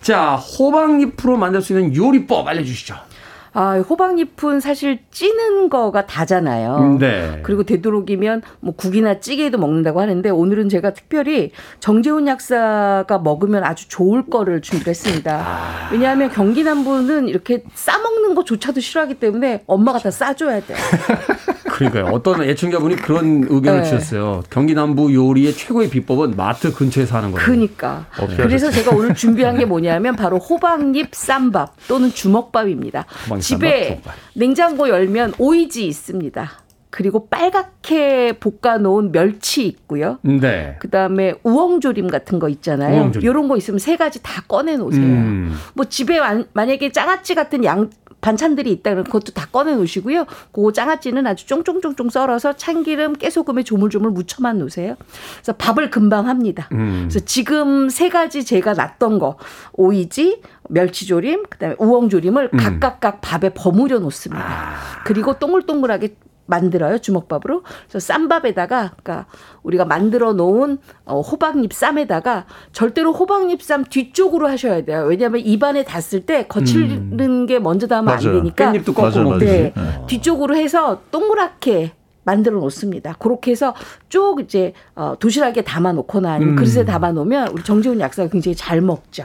자, 0.00 0.36
호박잎으로 0.36 1.36
만들 1.36 1.60
수 1.60 1.78
있는 1.78 1.94
요리법 1.94 2.46
알려주시죠. 2.46 3.11
아, 3.54 3.78
호박잎은 3.78 4.60
사실 4.60 5.00
찌는 5.10 5.68
거가 5.68 6.06
다잖아요. 6.06 6.96
네. 6.98 7.40
그리고 7.42 7.64
되도록이면 7.64 8.42
뭐 8.60 8.74
국이나 8.74 9.20
찌개에도 9.20 9.58
먹는다고 9.58 10.00
하는데 10.00 10.28
오늘은 10.30 10.68
제가 10.68 10.94
특별히 10.94 11.52
정재훈 11.80 12.26
약사가 12.26 13.18
먹으면 13.18 13.64
아주 13.64 13.88
좋을 13.88 14.26
거를 14.26 14.62
준비했습니다. 14.62 15.88
왜냐하면 15.92 16.30
경기 16.30 16.64
남부는 16.64 17.28
이렇게 17.28 17.62
싸 17.74 17.98
먹는 17.98 18.34
것조차도 18.34 18.80
싫어하기 18.80 19.14
때문에 19.14 19.62
엄마가 19.66 19.98
다 19.98 20.10
싸줘야 20.10 20.60
돼요. 20.60 20.78
그러니까요. 21.90 22.14
어떤 22.14 22.42
애청자분이 22.42 22.96
그런 22.96 23.46
의견을 23.48 23.80
네. 23.82 23.84
주셨어요. 23.84 24.42
경기 24.50 24.74
남부 24.74 25.12
요리의 25.14 25.52
최고의 25.54 25.90
비법은 25.90 26.36
마트 26.36 26.72
근처에서 26.72 27.16
하는 27.16 27.32
거예요. 27.32 27.46
그니까. 27.46 28.06
어떻게 28.18 28.42
그래서? 28.42 28.70
제가 28.70 28.94
오늘 28.96 29.14
준비한 29.14 29.56
게 29.58 29.64
뭐냐면 29.64 30.16
바로 30.16 30.38
호박잎 30.38 31.14
쌈밥 31.14 31.74
또는 31.88 32.10
주먹밥입니다. 32.10 33.06
호박잎 33.26 33.42
집에 33.42 33.88
쌈밥. 34.02 34.14
냉장고 34.34 34.88
열면 34.88 35.34
오이지 35.38 35.86
있습니다. 35.86 36.50
그리고 36.90 37.26
빨갛게 37.28 38.34
볶아 38.38 38.76
놓은 38.76 39.12
멸치 39.12 39.66
있고요. 39.66 40.18
네. 40.20 40.76
그다음에 40.78 41.32
우엉조림 41.42 42.08
같은 42.08 42.38
거 42.38 42.50
있잖아요. 42.50 43.00
우엉조림. 43.00 43.26
이런 43.30 43.48
거 43.48 43.56
있으면 43.56 43.78
세 43.78 43.96
가지 43.96 44.22
다 44.22 44.42
꺼내 44.46 44.76
놓으세요. 44.76 45.02
음. 45.02 45.54
뭐 45.72 45.86
집에 45.86 46.20
만- 46.20 46.44
만약에 46.52 46.92
장아찌 46.92 47.34
같은 47.34 47.64
양 47.64 47.88
반찬들이 48.22 48.70
있다면 48.70 49.04
그것도 49.04 49.32
다 49.32 49.46
꺼내 49.52 49.74
놓으시고요. 49.74 50.24
그 50.52 50.72
장아찌는 50.72 51.26
아주 51.26 51.46
쫑쫑쫑쫑 51.46 52.08
썰어서 52.08 52.54
참기름, 52.54 53.14
깨소금에 53.14 53.64
조물조물 53.64 54.12
묻혀만 54.12 54.58
놓으세요. 54.58 54.96
그래서 55.34 55.52
밥을 55.52 55.90
금방 55.90 56.28
합니다. 56.28 56.68
음. 56.72 57.08
그래서 57.10 57.24
지금 57.26 57.90
세 57.90 58.08
가지 58.08 58.44
제가 58.44 58.72
놨던 58.74 59.18
거 59.18 59.36
오이지, 59.74 60.40
멸치조림, 60.68 61.44
그다음에 61.50 61.74
우엉조림을 61.78 62.50
음. 62.54 62.56
각각각 62.56 63.20
밥에 63.20 63.50
버무려 63.50 63.98
놓습니다. 63.98 64.42
아. 64.42 65.02
그리고 65.04 65.38
동글동글하게 65.38 66.14
만들어요 66.46 66.98
주먹밥으로. 66.98 67.62
그래서 67.88 67.98
쌈밥에다가 67.98 68.92
그러니까 69.02 69.26
우리가 69.62 69.84
만들어 69.84 70.32
놓은 70.32 70.78
어, 71.04 71.20
호박잎 71.20 71.72
쌈에다가 71.72 72.46
절대로 72.72 73.12
호박잎 73.12 73.62
쌈 73.62 73.84
뒤쪽으로 73.84 74.48
하셔야 74.48 74.84
돼요. 74.84 75.04
왜냐하면 75.08 75.40
입안에 75.40 75.84
닿았을 75.84 76.26
때 76.26 76.46
거칠는 76.46 77.46
게 77.46 77.58
먼저 77.58 77.86
닿으면 77.86 78.12
안 78.12 78.18
맞아요. 78.22 78.36
되니까. 78.38 78.72
깻잎도 78.72 78.86
꺾고 78.86 79.02
맞아요, 79.02 79.24
먹듯이. 79.24 79.52
네. 79.52 79.72
네. 79.74 80.02
뒤쪽으로 80.06 80.56
해서 80.56 81.00
동그랗게 81.10 81.92
만들어 82.24 82.58
놓습니다. 82.60 83.14
그렇게 83.18 83.50
해서 83.50 83.74
쭉 84.08 84.38
이제 84.40 84.74
어, 84.94 85.14
도시락에 85.18 85.62
담아 85.62 85.92
놓거나 85.92 86.34
아니면 86.34 86.54
음. 86.54 86.56
그릇에 86.56 86.84
담아 86.84 87.12
놓으면 87.12 87.48
우리 87.48 87.64
정재훈 87.64 87.98
약사가 87.98 88.28
굉장히 88.28 88.54
잘 88.54 88.80
먹죠. 88.80 89.24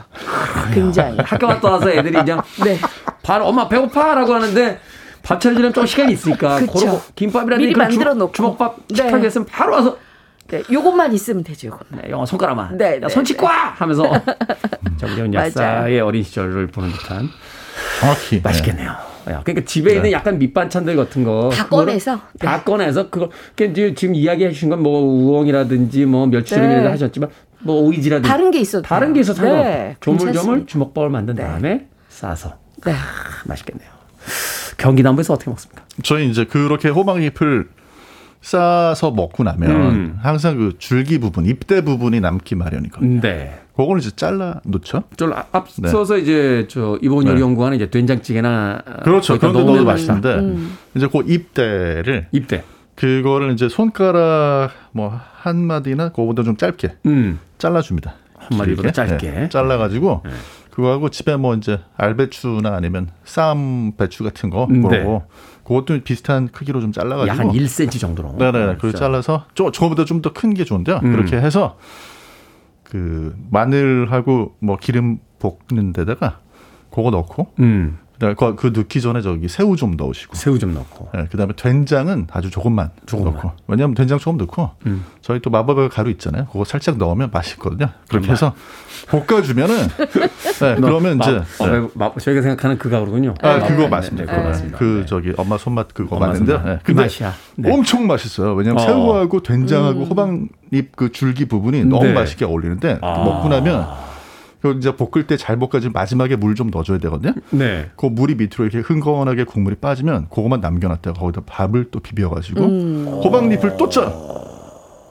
굉장히. 0.74 1.16
학교 1.18 1.46
갔다 1.46 1.70
와서 1.72 1.90
애들이 1.90 2.12
그냥 2.14 2.42
네. 2.64 2.76
발 3.22 3.40
엄마 3.42 3.68
배고파라고 3.68 4.34
하는데 4.34 4.80
밥 5.28 5.40
차리려면 5.40 5.72
좀 5.74 5.84
시간이 5.86 6.12
있으니까. 6.14 6.58
그러고 6.66 7.00
김밥이라든지 7.14 7.66
미리 7.68 7.74
만들어 7.78 8.12
주- 8.12 8.18
놓고. 8.18 8.32
주먹밥 8.32 8.76
네. 8.88 8.94
식탁에 8.96 9.26
있으면 9.26 9.46
바로 9.46 9.72
와서 9.74 9.96
네. 10.48 10.62
요것만 10.72 11.12
있으면 11.12 11.44
되죠. 11.44 11.68
요것만. 11.68 12.02
네, 12.02 12.10
영어 12.10 12.24
손가락만 12.24 12.78
네, 12.78 12.96
야, 12.96 13.00
네, 13.00 13.08
손 13.10 13.24
씻고 13.24 13.44
와 13.44 13.74
하면서 13.76 14.10
정재훈. 14.98 15.34
약사의 15.34 16.00
어린 16.00 16.22
시절을 16.22 16.68
보는 16.68 16.90
듯한 16.92 17.28
정확히 18.00 18.40
맛있겠네요. 18.42 18.88
야, 19.28 19.42
그러니까 19.44 19.66
집에 19.66 19.94
있는 19.96 20.10
약간 20.10 20.38
밑반찬들 20.38 20.96
같은 20.96 21.22
거 21.22 21.50
다 21.52 21.68
꺼내서? 21.68 22.18
다 22.38 22.56
네. 22.56 22.62
꺼내서 22.64 23.10
그거 23.10 23.28
그러니까 23.54 23.94
지금 23.94 24.14
이야기해 24.14 24.50
주신 24.52 24.70
건 24.70 24.80
뭐 24.82 25.00
우엉이라든지 25.02 26.06
뭐 26.06 26.26
네. 26.26 26.86
하셨지만 26.88 27.28
뭐 27.60 27.82
오이지라든지 27.82 28.26
다른 28.26 28.50
게 28.50 28.60
있어도 28.60 28.82
다른. 28.84 29.12
게 29.12 29.20
있어도 29.20 29.36
상관없고 29.36 29.68
네, 29.68 29.96
조물조물. 30.00 30.66
주먹밥을 30.66 31.10
만든 31.10 31.34
다음에 31.34 31.86
싸서 32.08 32.54
네. 32.86 32.92
아, 32.92 32.96
맛있겠네요. 33.44 33.90
경기 34.78 35.02
남부에서 35.02 35.34
어떻게 35.34 35.50
먹습니까? 35.50 35.82
저희 36.02 36.30
이제 36.30 36.44
그렇게 36.44 36.88
호박잎을 36.88 37.68
싸서 38.40 39.10
먹고 39.10 39.42
나면 39.42 39.70
음. 39.70 40.18
항상 40.22 40.56
그 40.56 40.74
줄기 40.78 41.18
부분, 41.18 41.44
잎대 41.44 41.82
부분이 41.82 42.20
남기 42.20 42.54
마련이거든요. 42.54 43.20
네. 43.20 43.60
그거를 43.76 44.00
이제 44.00 44.10
잘라 44.14 44.60
놓죠. 44.64 45.02
좀 45.16 45.32
앞- 45.32 45.48
앞서서 45.54 46.16
이제 46.18 46.66
저 46.70 46.98
이번 47.02 47.26
요리 47.26 47.34
네. 47.36 47.40
연구하는 47.40 47.76
이제 47.76 47.90
된장찌개나 47.90 48.82
그렇죠. 49.04 49.34
거기다 49.34 49.52
그런 49.52 49.66
데 49.66 49.72
넣어도 49.72 49.84
맛있는데 49.84 50.34
음. 50.36 50.76
이제 50.94 51.06
그 51.10 51.22
잎대를 51.26 52.28
입대. 52.32 52.64
그거를 52.94 53.52
이제 53.52 53.68
손가락 53.68 54.70
뭐 54.92 55.20
한 55.40 55.56
마디나 55.58 56.08
그거보다 56.08 56.42
좀 56.42 56.56
짧게 56.56 56.96
음. 57.06 57.38
잘라줍니다. 57.58 58.14
한 58.36 58.58
마디보다. 58.58 58.90
짧게. 58.90 59.30
네, 59.30 59.48
잘라가지고 59.48 60.22
그거하고 60.78 61.08
집에 61.08 61.34
뭐 61.34 61.56
이제 61.56 61.80
알배추나 61.96 62.72
아니면 62.76 63.08
쌈 63.24 63.94
배추 63.96 64.22
같은 64.22 64.48
거 64.48 64.68
네. 64.70 64.78
그러고 64.80 65.24
그것도 65.64 66.04
비슷한 66.04 66.46
크기로 66.46 66.80
좀 66.80 66.92
잘라가지고 66.92 67.28
약한 67.36 67.48
1cm 67.52 67.98
정도로. 67.98 68.36
네네. 68.38 68.76
진짜. 68.80 68.96
잘라서 68.98 69.44
저 69.56 69.72
저거보다 69.72 70.04
좀 70.04 70.22
더 70.22 70.32
큰 70.32 70.54
게 70.54 70.62
좋은데요. 70.62 71.00
음. 71.02 71.10
그렇게 71.10 71.36
해서 71.36 71.76
그 72.84 73.34
마늘하고 73.50 74.54
뭐 74.60 74.76
기름 74.76 75.18
볶는 75.40 75.92
데다가 75.92 76.38
그거 76.90 77.10
넣고 77.10 77.48
음. 77.58 77.98
그다음에 78.18 78.34
그, 78.34 78.56
그 78.56 78.72
넣기 78.76 79.00
전에 79.00 79.20
저기 79.22 79.48
새우 79.48 79.76
좀 79.76 79.96
넣으시고. 79.96 80.34
새우 80.34 80.58
좀 80.58 80.74
넣고. 80.74 81.08
네, 81.14 81.26
그다음에 81.30 81.52
된장은 81.54 82.26
아주 82.32 82.50
조금만, 82.50 82.90
조금만. 83.06 83.34
넣고. 83.34 83.52
왜냐하면 83.68 83.94
된장 83.94 84.18
조금 84.18 84.38
넣고 84.38 84.70
음. 84.86 85.04
저희 85.22 85.40
또 85.40 85.50
마법의 85.50 85.88
가루 85.88 86.10
있잖아요. 86.10 86.46
그거 86.46 86.64
살짝 86.64 86.98
넣으면 86.98 87.30
맛있거든요. 87.32 87.90
그렇게 88.08 88.32
해서 88.32 88.54
볶아주면은 89.08 89.76
네, 90.60 90.74
그러면 90.74 91.20
이제 91.20 91.30
마, 91.60 91.66
어, 91.66 91.90
마, 91.94 92.12
저희가 92.14 92.42
생각하는 92.42 92.76
그 92.78 92.90
가루군요. 92.90 93.34
아, 93.40 93.58
네, 93.58 93.68
그거 93.68 93.82
네, 93.82 93.88
맞습니다. 93.88 94.24
네, 94.24 94.32
맞습니다. 94.32 94.48
맞습니다. 94.48 94.78
그 94.78 94.84
네. 94.84 95.06
저기 95.06 95.32
엄마 95.36 95.56
손맛 95.56 95.94
그거 95.94 96.16
엄마 96.16 96.26
맞는데. 96.26 96.52
손맛. 96.52 96.66
네. 96.66 96.78
그 96.78 96.84
근데 96.86 97.02
맛이야. 97.02 97.32
네. 97.54 97.72
엄청 97.72 98.06
맛있어요. 98.08 98.54
왜냐하면 98.54 98.82
어. 98.82 98.86
새우하고 98.86 99.42
된장하고 99.44 100.04
호박잎 100.06 100.96
그 100.96 101.12
줄기 101.12 101.44
부분이 101.44 101.84
너무 101.84 102.04
네. 102.04 102.12
맛있게 102.14 102.44
어울리는데 102.44 102.98
아. 103.00 103.22
먹고 103.24 103.48
나면 103.48 104.07
그 104.60 104.74
이제 104.78 104.94
볶을 104.96 105.26
때 105.26 105.36
잘 105.36 105.56
볶아지면 105.56 105.92
마지막에 105.92 106.34
물 106.36 106.54
좀 106.54 106.70
넣어줘야 106.70 106.98
되거든요. 106.98 107.32
네. 107.50 107.90
그 107.96 108.06
물이 108.06 108.34
밑으로 108.34 108.64
이렇게 108.64 108.78
흥건하게 108.80 109.44
국물이 109.44 109.76
빠지면 109.76 110.28
그거만 110.30 110.60
남겨놨다가 110.60 111.20
거기다 111.20 111.42
밥을 111.46 111.90
또 111.92 112.00
비벼가지고 112.00 112.62
호박잎을 113.22 113.76
또 113.76 113.88
쪄요. 113.88 114.10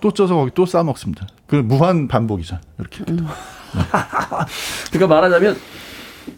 또 0.02 0.12
쪄서 0.12 0.36
거기 0.36 0.52
또 0.54 0.66
싸 0.66 0.84
먹습니다. 0.84 1.26
그 1.48 1.56
무한 1.56 2.08
반복이죠. 2.08 2.58
이렇게. 2.78 3.04
그러니까 4.92 5.08
말하자면 5.16 5.56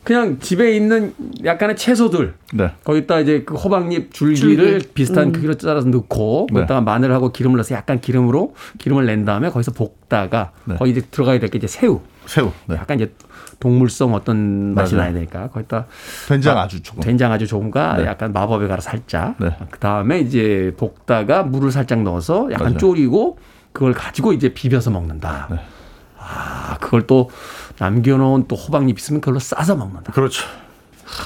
그냥 0.04 0.38
집에 0.40 0.76
있는 0.76 1.14
약간의 1.44 1.76
채소들 1.76 2.36
네. 2.54 2.72
거기다 2.84 3.20
이제 3.22 3.44
그 3.44 3.56
호박잎 3.56 4.14
줄기를 4.14 4.82
비슷한 4.94 5.32
크기로 5.32 5.56
잘라서 5.56 5.88
넣고 5.88 6.48
네. 6.52 6.60
거기다가 6.60 6.82
마늘하고 6.82 7.32
기름을 7.32 7.58
넣어서 7.58 7.74
약간 7.76 8.00
기름으로 8.00 8.54
기름을 8.78 9.06
낸 9.08 9.26
다음에 9.26 9.50
거기서 9.50 9.72
볶다가 9.72 10.52
네. 10.66 10.76
거기 10.76 10.92
이제 10.92 11.02
들어가야 11.02 11.40
될 11.40 11.50
게 11.50 11.58
이제 11.58 11.66
새우. 11.68 12.02
새우. 12.30 12.52
네. 12.68 12.76
약간 12.76 13.00
이제 13.00 13.12
동물성 13.60 14.14
어떤 14.14 14.76
맛이 14.76 14.94
맞아요. 14.96 15.06
나야 15.10 15.14
되니까 15.20 15.50
거기다 15.50 15.88
된장 16.28 16.56
마- 16.56 16.62
아주 16.62 16.82
조금. 16.84 17.02
된장 17.02 17.32
아주 17.32 17.48
조금과 17.48 17.98
네. 17.98 18.06
약간 18.06 18.32
마법의 18.32 18.68
가루 18.70 18.82
살짝. 18.82 19.36
네. 19.40 19.56
그 19.72 19.80
다음에 19.80 20.20
이제 20.20 20.74
볶다가 20.78 21.42
물을 21.44 21.72
살짝 21.72 22.04
넣어서 22.04 22.48
약간 22.52 22.68
맞아요. 22.68 22.78
졸이고 22.78 23.40
그걸 23.74 23.94
가지고 23.94 24.34
이제 24.34 24.54
비벼서 24.54 24.92
먹는다. 24.92 25.48
네. 25.50 25.58
아 26.20 26.78
그걸 26.80 27.08
또 27.08 27.32
남겨놓은 27.80 28.46
또 28.48 28.56
호박잎 28.56 28.98
있으면 29.00 29.22
그걸로 29.22 29.40
싸서 29.40 29.76
먹는다. 29.76 30.12
그렇죠. 30.14 30.46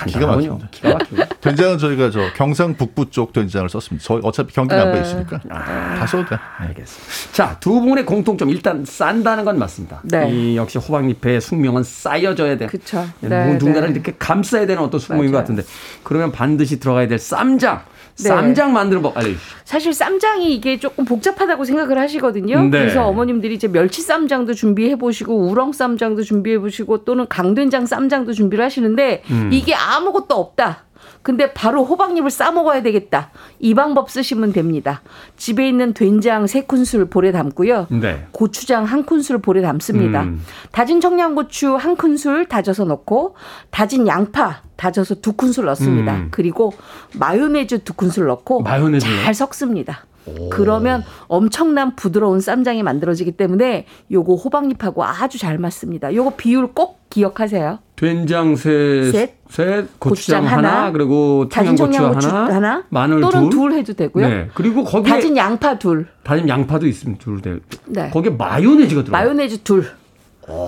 기가 0.08 0.28
간단하군요. 0.28 0.50
막힙니다. 0.54 0.68
기가 0.72 0.90
막히고. 0.94 1.24
된장은 1.42 1.78
저희가 1.78 2.10
저 2.12 2.32
경상 2.34 2.76
북부 2.76 3.10
쪽 3.10 3.34
된장을 3.34 3.68
썼습니다. 3.70 4.04
저희 4.06 4.22
어차피 4.24 4.54
경기 4.54 4.74
남부에 4.76 5.02
있으니까 5.02 5.40
다 5.40 6.06
써도 6.08 6.26
돼. 6.30 6.38
알겠습니다. 6.60 7.32
자, 7.34 7.58
두 7.60 7.82
분의 7.82 8.06
공통점 8.06 8.50
일단 8.50 8.86
싼다는 8.86 9.46
건 9.46 9.60
맞습니다. 9.60 10.02
네. 10.04 10.30
이 10.32 10.56
역시 10.58 10.78
호박잎의 10.78 11.42
숙명은 11.42 11.84
쌓여져야 11.84 12.58
돼. 12.58 12.68
그쵸. 12.68 13.06
누- 13.22 13.28
네, 13.30 13.54
누군가를 13.54 13.90
네. 13.90 13.94
이렇게 13.96 14.14
감싸야 14.18 14.66
되는 14.66 14.82
어떤 14.82 15.00
숙명인 15.00 15.32
것 15.32 15.38
맞아요. 15.38 15.44
같은데 15.44 15.64
그러면 16.04 16.32
반드시 16.32 16.80
들어가야 16.80 17.08
될 17.08 17.20
쌈장. 17.20 17.82
네. 18.18 18.30
쌈장 18.30 18.74
만드는 18.74 19.02
법 19.02 19.18
알려주시죠. 19.18 19.56
사실 19.66 19.94
쌈장이 19.94 20.54
이게 20.54 20.80
조금 20.80 21.06
복잡하다고 21.06 21.66
생각을 21.66 21.98
하시거든요. 21.98 22.62
네. 22.64 22.70
그래서 22.70 23.06
어머님들이 23.08 23.56
이제 23.56 23.68
멸치 23.68 24.02
쌈장도 24.02 24.54
준비해 24.54 24.96
보시고 24.96 25.36
우렁 25.36 25.74
쌈장도 25.74 26.24
준비해 26.24 26.60
보시고 26.60 27.06
또는 27.06 27.28
강된장 27.28 27.86
쌈장도 27.86 28.34
준비를 28.34 28.64
하시는데 28.64 29.24
음. 29.32 29.50
이게 29.52 29.74
아무것도 29.74 30.36
없다. 30.36 30.84
근데 31.24 31.54
바로 31.54 31.86
호박잎을 31.86 32.30
싸 32.30 32.52
먹어야 32.52 32.82
되겠다. 32.82 33.32
이 33.60 33.74
방법 33.74 34.12
쓰시면 34.12 34.52
됩니다. 34.52 35.02
집에 35.38 35.68
있는 35.68 35.94
된장 35.94 36.48
세 36.48 36.62
큰술 36.62 37.06
볼에 37.06 37.32
담고요. 37.32 37.88
네. 37.90 38.28
고추장 38.32 38.84
한 38.84 39.06
큰술 39.06 39.40
볼에 39.40 39.62
담습니다. 39.62 40.24
음. 40.24 40.42
다진 40.72 41.00
청양고추 41.00 41.78
한 41.78 41.96
큰술 41.96 42.48
다져서 42.48 42.84
넣고 42.86 43.36
다진 43.72 44.06
양파 44.06 44.62
다져서 44.76 45.16
두 45.16 45.34
큰술 45.34 45.66
넣습니다. 45.66 46.14
음. 46.14 46.28
그리고 46.30 46.74
마요네즈 47.14 47.86
두 47.86 47.94
큰술 47.94 48.28
넣고 48.28 48.62
마요네즈요? 48.62 49.24
잘 49.24 49.34
섞습니다. 49.34 50.06
그러면 50.50 51.04
엄청난 51.28 51.96
부드러운 51.96 52.40
쌈장이 52.40 52.84
만들어지기 52.84 53.34
때문에 53.34 53.86
요거 54.12 54.36
호박잎하고 54.36 55.04
아주 55.04 55.38
잘 55.38 55.58
맞습니다. 55.58 56.14
요거 56.14 56.34
비율 56.38 56.68
꼭 56.74 57.10
기억하세요. 57.10 57.80
된장 57.96 58.56
셋, 58.56 59.12
셋, 59.12 59.38
셋 59.48 60.00
고추장, 60.00 60.44
고추장 60.44 60.46
하나, 60.46 60.82
하나, 60.82 60.92
그리고 60.92 61.48
청양고추 61.50 61.98
하나, 62.04 62.56
하나, 62.56 62.84
마늘 62.90 63.22
또는 63.22 63.50
둘, 63.50 63.70
둘 63.70 63.74
해도 63.74 63.94
되고요. 63.94 64.28
네. 64.28 64.50
그리고 64.56 64.84
거기에 64.84 65.14
다진 65.14 65.38
양파 65.38 65.78
둘, 65.78 66.08
다진 66.24 66.50
양파도 66.50 66.88
있으면 66.88 67.18
둘 67.18 67.42
돼. 67.42 67.60
네. 67.86 68.10
거기에 68.10 68.32
마요네즈가 68.32 69.04
들어가요. 69.04 69.26
마요네즈 69.26 69.64
둘. 69.64 69.86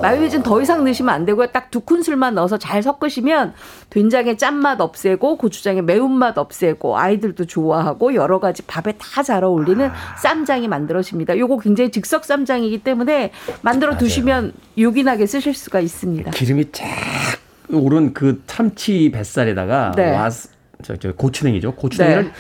마요네즈는 0.02 0.44
더 0.44 0.62
이상 0.62 0.84
넣으시면 0.84 1.14
안 1.14 1.26
되고요. 1.26 1.48
딱 1.48 1.66
두 1.72 1.82
큰술만 1.82 2.36
넣어서 2.36 2.58
잘 2.58 2.82
섞으시면 2.82 3.54
된장의 3.90 4.38
짠맛 4.38 4.80
없애고 4.80 5.38
고추장의 5.38 5.82
매운맛 5.84 6.38
없애고 6.38 6.98
아이들도 6.98 7.46
좋아하고 7.46 8.14
여러 8.16 8.40
가지 8.40 8.62
밥에 8.62 8.94
다 8.94 9.24
잘 9.24 9.44
어울리는 9.44 9.90
쌈장이 10.22 10.68
만들어집니다. 10.68 11.38
요거 11.38 11.58
굉장히 11.58 11.90
즉석 11.92 12.24
쌈장이기 12.26 12.84
때문에 12.84 13.32
만들어 13.62 13.98
두시면 13.98 14.54
요긴하게 14.78 15.26
쓰실 15.26 15.54
수가 15.54 15.80
있습니다. 15.80 16.32
기름이 16.32 16.72
쫙 16.72 16.86
오른 17.72 18.14
그 18.14 18.44
참치 18.48 19.12
뱃살에다가 19.12 19.94
네. 19.96 20.12
와 20.16 20.30
저, 20.84 20.96
저 20.98 21.12
고추냉이죠. 21.14 21.74
고추냉이를 21.74 22.24
네. 22.26 22.32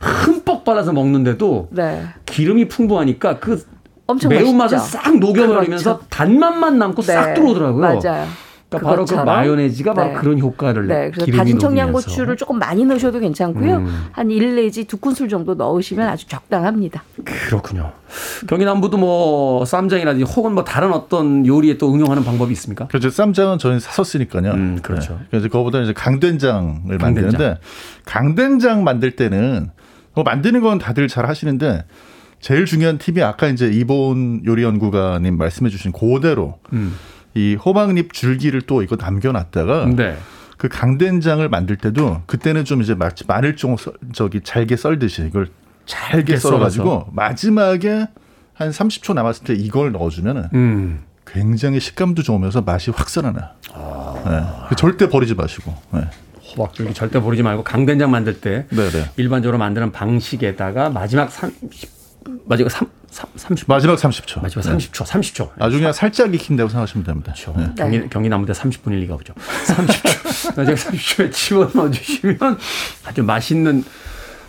흠뻑 0.00 0.64
발라서 0.64 0.92
먹는데도 0.92 1.68
네. 1.72 2.04
기름이 2.26 2.68
풍부하니까 2.68 3.40
그 3.40 3.66
엄청 4.08 4.30
매운맛을? 4.30 4.78
싹 4.78 5.18
녹여버리면서 5.18 5.98
그렇죠. 5.98 6.06
단맛만 6.08 6.78
남고 6.78 7.02
싹 7.02 7.26
네. 7.28 7.34
들어오더라고요. 7.34 7.80
맞아요. 8.00 8.26
그러니까 8.70 8.90
바로 8.90 9.04
그. 9.06 9.14
마요네즈가 9.14 9.94
바로 9.94 10.08
네. 10.08 10.14
그런 10.14 10.38
효과를 10.38 10.86
내. 10.86 10.94
네, 10.94 11.10
그래서 11.10 11.24
기름이 11.26 11.38
다진. 11.38 11.58
청양고추를 11.58 12.36
조금 12.36 12.58
많이 12.58 12.84
넣으셔도 12.84 13.18
괜찮고요. 13.18 13.76
음. 13.76 14.06
한1 14.14 14.54
내지 14.56 14.84
두 14.84 14.96
큰술 14.98 15.28
정도 15.28 15.54
넣으시면 15.54 16.08
아주 16.08 16.26
적당합니다. 16.26 17.02
그렇군요. 17.24 17.92
경기 18.46 18.64
남부도 18.66 18.96
뭐 18.98 19.64
쌈장이라든지 19.66 20.30
혹은 20.32 20.52
뭐 20.54 20.64
다른 20.64 20.92
어떤 20.92 21.46
요리에 21.46 21.76
또 21.78 21.92
응용하는 21.92 22.24
방법이 22.24 22.52
있습니까? 22.52 22.86
그렇죠. 22.88 23.08
쌈장은 23.10 23.58
저희는 23.58 23.80
사서 23.80 24.04
쓰니까요. 24.04 24.52
음, 24.52 24.80
그렇죠. 24.82 25.14
네. 25.14 25.18
그래서 25.30 25.48
그거보다 25.48 25.80
이제 25.80 25.92
강된장을 25.94 26.82
강된장. 26.98 26.98
만드는데 27.00 27.58
강된장 28.06 28.84
만들 28.84 29.16
때는 29.16 29.70
뭐 30.14 30.24
만드는 30.24 30.60
건 30.62 30.78
다들 30.78 31.08
잘 31.08 31.26
하시는데 31.26 31.84
제일 32.40 32.66
중요한 32.66 32.98
팁이 32.98 33.22
아까 33.22 33.48
이제 33.48 33.68
이본 33.68 34.42
요리 34.46 34.62
연구가님 34.62 35.36
말씀해 35.36 35.70
주신 35.70 35.92
그대로 35.92 36.58
음. 36.72 36.94
이 37.34 37.54
호박잎 37.56 38.12
줄기를 38.12 38.62
또 38.62 38.82
이거 38.82 38.96
남겨놨다가 38.96 39.86
네. 39.96 40.16
그 40.56 40.68
강된장을 40.68 41.46
만들 41.48 41.76
때도 41.76 42.22
그때는 42.26 42.64
좀 42.64 42.82
이제 42.82 42.94
마치 42.94 43.24
마늘종 43.26 43.76
썰- 43.76 43.94
저기 44.12 44.40
잘게 44.42 44.76
썰듯이 44.76 45.22
이걸 45.26 45.48
잘게 45.86 46.36
썰어가지고 46.36 47.08
마지막에 47.12 48.06
한 48.54 48.70
30초 48.70 49.14
남았을 49.14 49.44
때 49.44 49.54
이걸 49.54 49.92
넣어주면은 49.92 50.48
음. 50.54 51.00
굉장히 51.26 51.78
식감도 51.78 52.22
좋으면서 52.22 52.62
맛이 52.62 52.90
확 52.90 53.08
살아나요. 53.08 53.44
네. 54.24 54.76
절대 54.76 55.08
버리지 55.08 55.34
마시고. 55.34 55.74
네. 55.92 56.00
호박 56.50 56.72
줄기 56.72 56.94
절대 56.94 57.20
버리지 57.20 57.42
말고 57.42 57.62
강된장 57.62 58.10
만들 58.10 58.40
때 58.40 58.64
네, 58.70 58.88
네. 58.90 59.04
일반적으로 59.16 59.58
만드는 59.58 59.92
방식에다가 59.92 60.88
마지막 60.88 61.30
30 61.30 61.97
마지막 62.46 62.70
3 62.70 62.86
30 63.36 63.68
마지막 63.68 63.96
30초. 63.96 64.42
마지막 64.42 64.62
네. 64.64 64.76
30초 64.76 65.04
30초. 65.06 65.50
나중에 65.56 65.92
살짝 65.92 66.34
익힌다고 66.34 66.68
생각하시면 66.68 67.04
됩니다. 67.04 67.32
그렇죠. 67.32 67.54
네. 67.58 67.70
경기, 67.76 68.08
경기 68.10 68.28
남부대 68.28 68.52
30분일 68.52 69.00
리가 69.00 69.14
없죠. 69.14 69.34
30초. 69.66 70.56
나중에 70.56 70.74
30초에 70.76 71.32
집어 71.32 71.70
넣어 71.74 71.90
주시면 71.90 72.58
아주 73.04 73.22
맛있는 73.22 73.84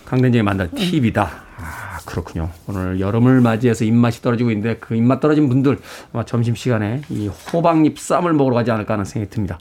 강된장이 0.05 0.43
만든 0.43 0.69
팁이다. 0.71 1.48
아, 1.61 1.99
그렇군요. 2.05 2.49
오늘 2.67 2.99
여름을 2.99 3.41
맞이해서 3.41 3.83
입맛이 3.83 4.21
떨어지고 4.21 4.51
있는데 4.51 4.77
그 4.79 4.95
입맛 4.95 5.19
떨어진 5.19 5.49
분들 5.49 5.79
아마 6.13 6.23
점심시간에 6.23 7.01
이 7.09 7.27
호박잎 7.27 7.99
쌈을 7.99 8.33
먹으러 8.33 8.55
가지 8.55 8.71
않을까 8.71 8.93
하는 8.93 9.05
생각이 9.05 9.29
듭니다. 9.29 9.59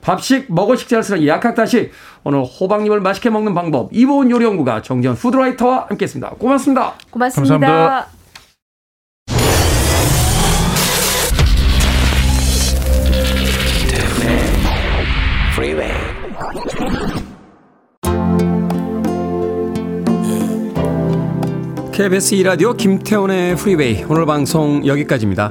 밥식 0.00 0.52
먹을 0.52 0.76
쓰는 0.76 1.26
약학다식 1.26 1.90
오늘 2.24 2.44
호박잎을 2.44 3.00
맛있게 3.00 3.30
먹는 3.30 3.54
방법 3.54 3.90
이보은 3.92 4.30
요리연구가 4.30 4.82
정지현 4.82 5.14
food 5.16 5.39
writer와 5.39 5.86
함께했습니다. 5.88 6.30
고맙습니다. 6.30 6.94
고맙습니다. 7.10 7.58
감사합니다. 7.58 8.25
KBS 21.96 22.36
2라디오 22.36 22.76
김태훈의 22.76 23.56
프리웨이 23.56 24.04
오늘 24.06 24.26
방송 24.26 24.86
여기까지입니다. 24.86 25.50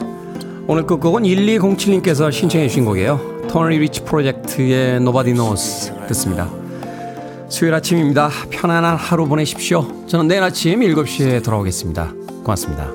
오늘 0.67 0.85
끝곡은 0.85 1.23
1207님께서 1.23 2.31
신청해 2.31 2.67
주신 2.67 2.85
곡이에요. 2.85 3.47
토니 3.49 3.79
리치 3.79 4.03
프로젝트의 4.03 4.97
Nobody 4.97 5.33
Knows 5.33 5.91
듣습니다. 6.07 6.47
수요일 7.49 7.73
아침입니다. 7.73 8.29
편안한 8.51 8.95
하루 8.95 9.27
보내십시오. 9.27 9.87
저는 10.05 10.27
내일 10.27 10.43
아침 10.43 10.81
7시에 10.81 11.43
돌아오겠습니다. 11.43 12.13
고맙습니다. 12.43 12.91